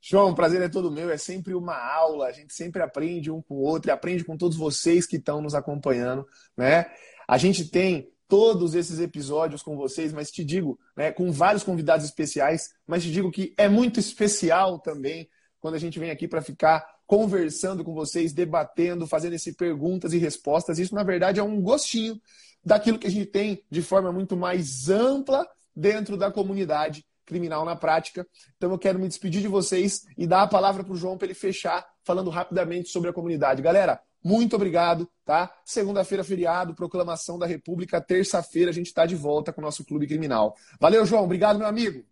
João, 0.05 0.30
o 0.30 0.34
prazer 0.34 0.61
é 0.61 0.68
todo 0.68 0.90
meu, 0.90 1.11
é 1.11 1.16
sempre 1.16 1.55
uma 1.55 1.76
aula, 1.76 2.26
a 2.26 2.32
gente 2.32 2.53
sempre 2.53 2.82
aprende 2.82 3.30
um 3.30 3.40
com 3.40 3.55
o 3.55 3.61
outro 3.62 3.88
e 3.88 3.92
aprende 3.92 4.24
com 4.24 4.36
todos 4.36 4.59
vocês 4.59 5.07
que 5.07 5.16
estão 5.16 5.40
nos 5.40 5.55
acompanhando, 5.55 6.26
né? 6.57 6.86
A 7.28 7.38
gente 7.38 7.68
tem 7.68 8.11
todos 8.26 8.74
esses 8.74 8.98
episódios 8.98 9.62
com 9.62 9.76
vocês, 9.76 10.12
mas 10.12 10.30
te 10.30 10.42
digo, 10.42 10.76
né, 10.96 11.12
com 11.12 11.30
vários 11.30 11.62
convidados 11.62 12.05
especiais, 12.05 12.74
mas 12.84 13.05
te 13.05 13.12
digo 13.12 13.30
que 13.30 13.55
é 13.57 13.68
muito 13.68 14.00
especial 14.00 14.80
também 14.80 15.28
quando 15.61 15.74
a 15.74 15.78
gente 15.78 16.00
vem 16.00 16.11
aqui 16.11 16.26
para 16.26 16.42
ficar 16.42 16.84
conversando 17.07 17.84
com 17.84 17.94
vocês, 17.94 18.32
debatendo, 18.32 19.07
fazendo 19.07 19.34
essas 19.34 19.55
perguntas 19.55 20.12
e 20.12 20.18
respostas. 20.18 20.80
Isso, 20.80 20.94
na 20.96 21.05
verdade, 21.05 21.38
é 21.38 21.42
um 21.42 21.61
gostinho 21.61 22.20
daquilo 22.64 22.98
que 22.98 23.07
a 23.07 23.11
gente 23.11 23.26
tem 23.26 23.62
de 23.70 23.82
forma 23.82 24.11
muito 24.11 24.36
mais 24.36 24.88
ampla 24.88 25.46
dentro 25.76 26.16
da 26.16 26.32
comunidade 26.32 27.05
criminal 27.24 27.64
na 27.64 27.76
prática. 27.76 28.26
Então 28.56 28.70
eu 28.70 28.78
quero 28.78 28.98
me 28.98 29.08
despedir 29.08 29.40
de 29.40 29.48
vocês 29.48 30.04
e 30.16 30.26
dar 30.26 30.42
a 30.42 30.46
palavra 30.46 30.84
para 30.84 30.92
o 30.92 30.96
João 30.96 31.16
para 31.16 31.26
ele 31.26 31.34
fechar 31.34 31.86
falando 32.04 32.30
rapidamente 32.30 32.88
sobre 32.88 33.10
a 33.10 33.12
comunidade. 33.12 33.62
Galera, 33.62 34.00
muito 34.22 34.56
obrigado, 34.56 35.10
tá? 35.24 35.52
Segunda-feira, 35.64 36.22
feriado, 36.22 36.74
proclamação 36.74 37.38
da 37.38 37.46
República. 37.46 38.00
Terça-feira 38.00 38.70
a 38.70 38.74
gente 38.74 38.86
está 38.86 39.04
de 39.04 39.16
volta 39.16 39.52
com 39.52 39.60
o 39.60 39.64
nosso 39.64 39.84
clube 39.84 40.06
criminal. 40.06 40.54
Valeu, 40.80 41.04
João. 41.04 41.24
Obrigado, 41.24 41.58
meu 41.58 41.66
amigo. 41.66 42.04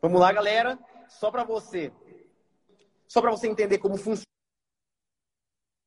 Vamos 0.00 0.20
lá, 0.20 0.32
galera. 0.32 0.78
Só 1.08 1.30
para 1.30 1.44
você, 1.44 1.92
só 3.06 3.20
para 3.20 3.30
você 3.30 3.48
entender 3.48 3.78
como 3.78 3.96
funciona 3.96 4.24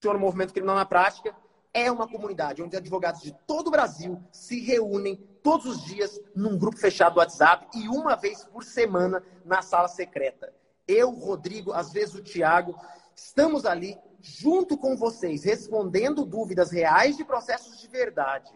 o 0.03 0.19
movimento 0.19 0.53
criminal 0.53 0.75
na 0.75 0.85
prática 0.85 1.35
é 1.74 1.91
uma 1.91 2.07
comunidade 2.07 2.61
onde 2.61 2.76
advogados 2.76 3.22
de 3.22 3.32
todo 3.45 3.67
o 3.67 3.72
Brasil 3.72 4.22
se 4.32 4.59
reúnem 4.59 5.15
todos 5.43 5.65
os 5.65 5.86
dias 5.86 6.20
num 6.36 6.57
grupo 6.57 6.78
fechado 6.78 7.13
do 7.13 7.20
WhatsApp 7.20 7.67
e 7.78 7.88
uma 7.88 8.15
vez 8.15 8.43
por 8.45 8.63
semana 8.63 9.24
na 9.45 9.61
sala 9.61 9.88
secreta. 9.88 10.53
Eu, 10.88 11.11
Rodrigo, 11.11 11.72
às 11.72 11.91
vezes 11.91 12.15
o 12.15 12.24
Tiago, 12.24 12.76
estamos 13.15 13.65
ali 13.65 13.97
junto 14.22 14.78
com 14.78 14.97
vocês, 14.97 15.43
respondendo 15.43 16.26
dúvidas 16.26 16.72
reais 16.72 17.15
de 17.15 17.24
processos 17.24 17.80
de 17.80 17.88
verdade. 17.88 18.51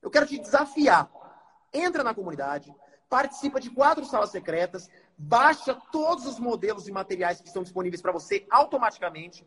Eu 0.00 0.10
quero 0.10 0.26
te 0.26 0.38
desafiar. 0.38 1.10
Entra 1.72 2.04
na 2.04 2.14
comunidade, 2.14 2.72
participa 3.08 3.58
de 3.58 3.70
quatro 3.70 4.04
salas 4.04 4.30
secretas, 4.30 4.88
baixa 5.18 5.74
todos 5.90 6.24
os 6.26 6.38
modelos 6.38 6.86
e 6.86 6.92
materiais 6.92 7.40
que 7.40 7.48
estão 7.48 7.62
disponíveis 7.62 8.00
para 8.00 8.12
você 8.12 8.46
automaticamente. 8.50 9.44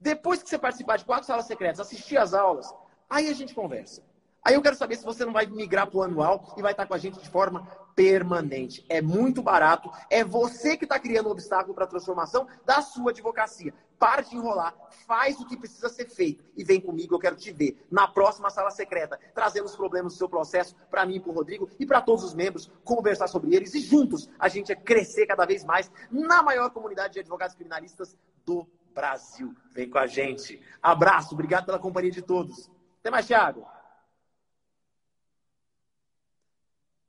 Depois 0.00 0.42
que 0.42 0.48
você 0.48 0.58
participar 0.58 0.96
de 0.98 1.04
quatro 1.04 1.26
salas 1.26 1.46
secretas, 1.46 1.80
assistir 1.80 2.16
às 2.16 2.32
aulas, 2.32 2.72
aí 3.10 3.28
a 3.28 3.34
gente 3.34 3.54
conversa. 3.54 4.02
Aí 4.44 4.54
eu 4.54 4.62
quero 4.62 4.76
saber 4.76 4.96
se 4.96 5.04
você 5.04 5.24
não 5.24 5.32
vai 5.32 5.46
migrar 5.46 5.86
para 5.86 5.98
o 5.98 6.02
anual 6.02 6.54
e 6.56 6.60
vai 6.60 6.72
estar 6.72 6.86
com 6.86 6.92
a 6.92 6.98
gente 6.98 7.18
de 7.18 7.30
forma 7.30 7.66
permanente. 7.96 8.84
É 8.90 9.00
muito 9.00 9.42
barato. 9.42 9.90
É 10.10 10.22
você 10.22 10.76
que 10.76 10.84
está 10.84 10.98
criando 10.98 11.28
um 11.28 11.32
obstáculo 11.32 11.74
para 11.74 11.84
a 11.84 11.88
transformação 11.88 12.46
da 12.66 12.82
sua 12.82 13.10
advocacia. 13.10 13.72
Para 13.98 14.20
de 14.20 14.36
enrolar, 14.36 14.74
faz 15.06 15.40
o 15.40 15.46
que 15.46 15.56
precisa 15.56 15.88
ser 15.88 16.10
feito 16.10 16.44
e 16.54 16.62
vem 16.62 16.78
comigo. 16.78 17.14
Eu 17.14 17.18
quero 17.18 17.36
te 17.36 17.50
ver 17.52 17.86
na 17.90 18.06
próxima 18.06 18.50
sala 18.50 18.70
secreta, 18.70 19.18
trazendo 19.34 19.64
os 19.64 19.76
problemas 19.76 20.12
do 20.12 20.18
seu 20.18 20.28
processo 20.28 20.76
para 20.90 21.06
mim, 21.06 21.20
para 21.20 21.30
o 21.30 21.34
Rodrigo 21.34 21.70
e 21.78 21.86
para 21.86 22.02
todos 22.02 22.22
os 22.22 22.34
membros, 22.34 22.70
conversar 22.84 23.28
sobre 23.28 23.54
eles 23.54 23.72
e 23.74 23.80
juntos 23.80 24.28
a 24.38 24.48
gente 24.48 24.70
é 24.70 24.76
crescer 24.76 25.26
cada 25.26 25.46
vez 25.46 25.64
mais 25.64 25.90
na 26.10 26.42
maior 26.42 26.68
comunidade 26.70 27.14
de 27.14 27.20
advogados 27.20 27.54
criminalistas 27.54 28.18
do 28.44 28.68
Brasil. 28.92 29.54
Vem 29.72 29.88
com 29.88 29.98
a 29.98 30.06
gente. 30.06 30.60
Abraço, 30.82 31.32
obrigado 31.32 31.64
pela 31.64 31.78
companhia 31.78 32.10
de 32.10 32.20
todos. 32.20 32.70
Até 33.00 33.10
mais, 33.10 33.26
Thiago. 33.26 33.66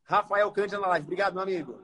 Rafael 0.05 0.51
Cândido 0.51 0.81
na 0.81 0.87
live. 0.87 1.05
Obrigado, 1.05 1.33
meu 1.33 1.43
amigo. 1.43 1.79